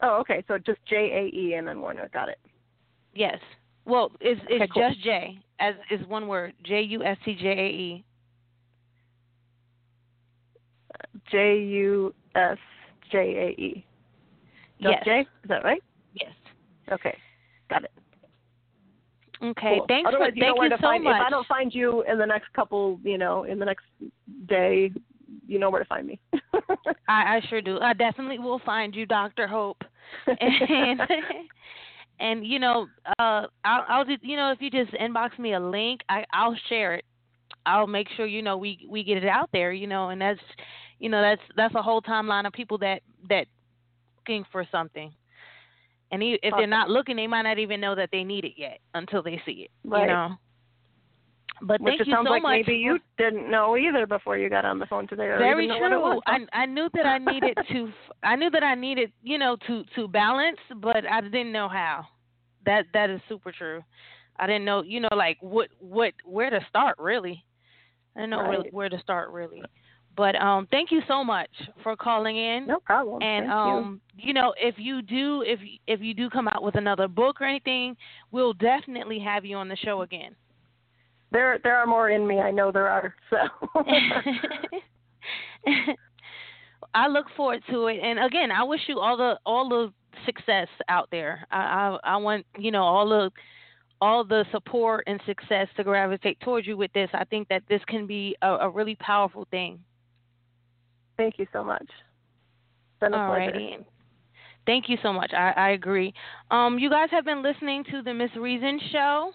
Oh, 0.00 0.18
okay. 0.20 0.42
So 0.48 0.56
just 0.56 0.78
J 0.88 0.96
A 0.96 1.36
E 1.36 1.54
and 1.58 1.66
then 1.66 1.80
Warner. 1.80 2.08
Got 2.14 2.28
it. 2.30 2.38
yes 3.14 3.38
well 3.84 4.12
it's 4.20 4.40
it's 4.48 4.62
Okay, 4.62 4.70
cool. 4.72 4.88
just 4.90 5.02
j 5.02 5.38
as 5.62 5.74
is 5.90 6.06
one 6.06 6.28
word 6.28 6.52
j 6.64 6.82
u 6.82 7.02
s 7.02 7.16
t 7.24 7.34
j 7.34 7.48
a 7.48 7.68
e 7.68 8.04
J 11.30 11.58
U 11.58 12.14
S 12.34 12.58
J 13.10 13.18
A 13.18 13.60
E. 13.60 13.86
Yes 14.78 15.02
J? 15.04 15.20
Is 15.20 15.48
that 15.48 15.64
right? 15.64 15.82
yes 16.14 16.32
Okay. 16.90 17.16
Got 17.70 17.84
it. 17.84 17.90
okay 19.42 19.76
Cool. 19.78 19.86
thanks 19.88 20.08
Otherwise, 20.08 20.30
for 20.30 20.36
you 20.36 20.42
thank 20.42 20.62
you 20.62 20.76
so 20.76 20.82
find 20.82 21.04
much 21.04 21.16
if 21.16 21.26
I 21.26 21.30
don't 21.30 21.46
find 21.46 21.74
you 21.74 22.02
in 22.10 22.18
the 22.18 22.26
next 22.26 22.52
couple, 22.52 23.00
you 23.02 23.18
know, 23.18 23.44
in 23.44 23.58
the 23.58 23.64
next 23.64 23.84
day, 24.46 24.90
you 25.46 25.58
know 25.58 25.70
where 25.70 25.82
to 25.82 25.88
find 25.88 26.06
me. 26.06 26.20
I, 27.08 27.36
I 27.36 27.40
sure 27.48 27.62
do. 27.62 27.78
I 27.80 27.92
definitely 27.94 28.38
will 28.38 28.60
find 28.64 28.94
you, 28.94 29.06
Doctor 29.06 29.46
Hope. 29.46 29.82
And 30.26 31.00
and 32.22 32.46
you 32.46 32.58
know, 32.58 32.86
uh, 33.18 33.46
I'll, 33.64 33.84
I'll 33.88 34.04
just 34.04 34.22
you 34.22 34.36
know 34.36 34.52
if 34.52 34.62
you 34.62 34.70
just 34.70 34.92
inbox 34.92 35.38
me 35.38 35.54
a 35.54 35.60
link, 35.60 36.00
I 36.08 36.24
I'll 36.32 36.56
share 36.68 36.94
it. 36.94 37.04
I'll 37.66 37.86
make 37.86 38.08
sure 38.16 38.26
you 38.26 38.42
know 38.42 38.56
we 38.56 38.86
we 38.88 39.04
get 39.04 39.18
it 39.18 39.26
out 39.26 39.50
there. 39.52 39.72
You 39.72 39.86
know, 39.86 40.08
and 40.10 40.20
that's 40.20 40.40
you 40.98 41.08
know 41.10 41.20
that's 41.20 41.42
that's 41.56 41.74
a 41.74 41.82
whole 41.82 42.00
timeline 42.00 42.46
of 42.46 42.52
people 42.52 42.78
that 42.78 43.02
that 43.28 43.46
looking 44.18 44.44
for 44.50 44.66
something. 44.70 45.12
And 46.12 46.22
if 46.22 46.52
they're 46.58 46.66
not 46.66 46.90
looking, 46.90 47.16
they 47.16 47.26
might 47.26 47.42
not 47.42 47.58
even 47.58 47.80
know 47.80 47.94
that 47.94 48.10
they 48.12 48.22
need 48.22 48.44
it 48.44 48.52
yet 48.56 48.80
until 48.94 49.22
they 49.22 49.40
see 49.46 49.66
it. 49.66 49.70
Right. 49.82 50.02
You 50.02 50.06
know. 50.08 50.28
But 51.62 51.80
Which 51.80 51.92
thank 51.92 52.00
it 52.02 52.06
you 52.08 52.12
sounds 52.12 52.26
so 52.26 52.32
like 52.32 52.42
much. 52.42 52.50
maybe 52.66 52.76
you 52.76 52.98
didn't 53.18 53.50
know 53.50 53.76
either 53.76 54.06
before 54.06 54.36
you 54.36 54.50
got 54.50 54.64
on 54.64 54.78
the 54.78 54.86
phone 54.86 55.06
today. 55.06 55.24
Or 55.24 55.38
Very 55.38 55.64
even 55.66 55.90
know 55.90 56.00
what 56.00 56.16
it 56.18 56.22
true. 56.26 56.46
I 56.54 56.62
I 56.62 56.66
knew 56.66 56.88
that 56.92 57.06
I 57.06 57.18
needed 57.18 57.56
to. 57.70 57.92
I 58.22 58.36
knew 58.36 58.50
that 58.50 58.62
I 58.62 58.74
needed, 58.74 59.12
you 59.22 59.38
know, 59.38 59.56
to 59.68 59.84
to 59.94 60.08
balance, 60.08 60.58
but 60.76 61.06
I 61.10 61.20
didn't 61.20 61.52
know 61.52 61.68
how. 61.68 62.04
That 62.66 62.86
that 62.94 63.10
is 63.10 63.20
super 63.28 63.52
true. 63.52 63.82
I 64.38 64.46
didn't 64.46 64.64
know, 64.64 64.82
you 64.82 65.00
know, 65.00 65.08
like 65.16 65.38
what 65.40 65.68
what 65.80 66.14
where 66.24 66.50
to 66.50 66.60
start 66.68 66.96
really. 66.98 67.44
I 68.16 68.20
didn't 68.20 68.30
know 68.30 68.42
really 68.42 68.64
Right. 68.64 68.74
where 68.74 68.88
to 68.88 68.98
start 69.00 69.30
really. 69.30 69.62
But 70.16 70.36
um, 70.36 70.66
thank 70.70 70.90
you 70.90 71.00
so 71.08 71.24
much 71.24 71.48
for 71.82 71.96
calling 71.96 72.36
in. 72.36 72.66
no 72.66 72.80
problem. 72.80 73.22
And 73.22 73.46
Thank 73.46 73.52
um, 73.56 74.00
you 74.16 74.34
know, 74.34 74.52
if 74.60 74.74
you 74.78 75.00
do, 75.02 75.42
if 75.46 75.58
if 75.86 76.00
you 76.00 76.12
do 76.14 76.28
come 76.28 76.48
out 76.48 76.62
with 76.62 76.74
another 76.76 77.08
book 77.08 77.40
or 77.40 77.44
anything, 77.46 77.96
we'll 78.30 78.52
definitely 78.52 79.18
have 79.20 79.44
you 79.44 79.56
on 79.56 79.68
the 79.68 79.76
show 79.76 80.02
again. 80.02 80.34
there 81.30 81.58
there 81.62 81.76
are 81.78 81.86
more 81.86 82.10
in 82.10 82.26
me. 82.26 82.40
I 82.40 82.50
know 82.50 82.70
there 82.70 82.88
are. 82.88 83.14
So 83.30 83.36
I 86.94 87.08
look 87.08 87.26
forward 87.36 87.62
to 87.70 87.86
it, 87.86 88.00
and 88.02 88.18
again, 88.22 88.50
I 88.50 88.62
wish 88.64 88.80
you 88.86 88.98
all 89.00 89.16
the 89.16 89.38
all 89.46 89.68
the 89.68 89.92
success 90.26 90.68
out 90.88 91.08
there. 91.10 91.46
I, 91.50 91.98
I 92.04 92.14
I 92.14 92.16
want 92.16 92.46
you 92.58 92.70
know 92.70 92.82
all 92.82 93.08
the 93.08 93.30
all 94.00 94.24
the 94.24 94.44
support 94.50 95.04
and 95.06 95.20
success 95.26 95.68
to 95.76 95.84
gravitate 95.84 96.40
towards 96.40 96.66
you 96.66 96.76
with 96.76 96.92
this. 96.92 97.08
I 97.14 97.24
think 97.24 97.48
that 97.48 97.62
this 97.68 97.80
can 97.86 98.06
be 98.06 98.36
a, 98.42 98.48
a 98.48 98.70
really 98.70 98.96
powerful 98.96 99.46
thing. 99.50 99.78
Thank 101.16 101.38
you 101.38 101.46
so 101.52 101.62
much. 101.62 101.86
been 103.00 103.12
Alrighty. 103.12 103.84
Thank 104.66 104.88
you 104.88 104.96
so 105.02 105.12
much. 105.12 105.32
I, 105.32 105.52
I 105.56 105.70
agree. 105.70 106.12
Um, 106.50 106.78
you 106.78 106.90
guys 106.90 107.08
have 107.10 107.24
been 107.24 107.42
listening 107.42 107.84
to 107.90 108.02
the 108.02 108.14
Miss 108.14 108.30
Reason 108.36 108.80
Show 108.90 109.32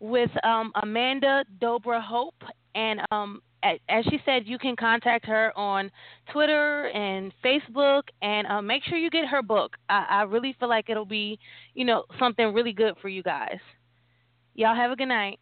with 0.00 0.30
um, 0.44 0.72
Amanda 0.82 1.44
Dobra 1.60 2.02
Hope, 2.02 2.34
and 2.74 3.00
um, 3.10 3.40
as 3.62 4.04
she 4.04 4.20
said, 4.24 4.42
you 4.46 4.58
can 4.58 4.76
contact 4.76 5.26
her 5.26 5.52
on 5.56 5.90
Twitter 6.32 6.88
and 6.88 7.32
Facebook, 7.44 8.02
and 8.22 8.46
uh, 8.46 8.62
make 8.62 8.84
sure 8.84 8.98
you 8.98 9.10
get 9.10 9.26
her 9.26 9.42
book. 9.42 9.76
I, 9.88 10.06
I 10.08 10.22
really 10.22 10.54
feel 10.58 10.68
like 10.68 10.88
it'll 10.88 11.04
be, 11.04 11.38
you 11.74 11.84
know, 11.84 12.04
something 12.18 12.52
really 12.52 12.72
good 12.72 12.94
for 13.00 13.08
you 13.08 13.22
guys. 13.22 13.58
Y'all 14.54 14.74
have 14.74 14.90
a 14.90 14.96
good 14.96 15.08
night. 15.08 15.38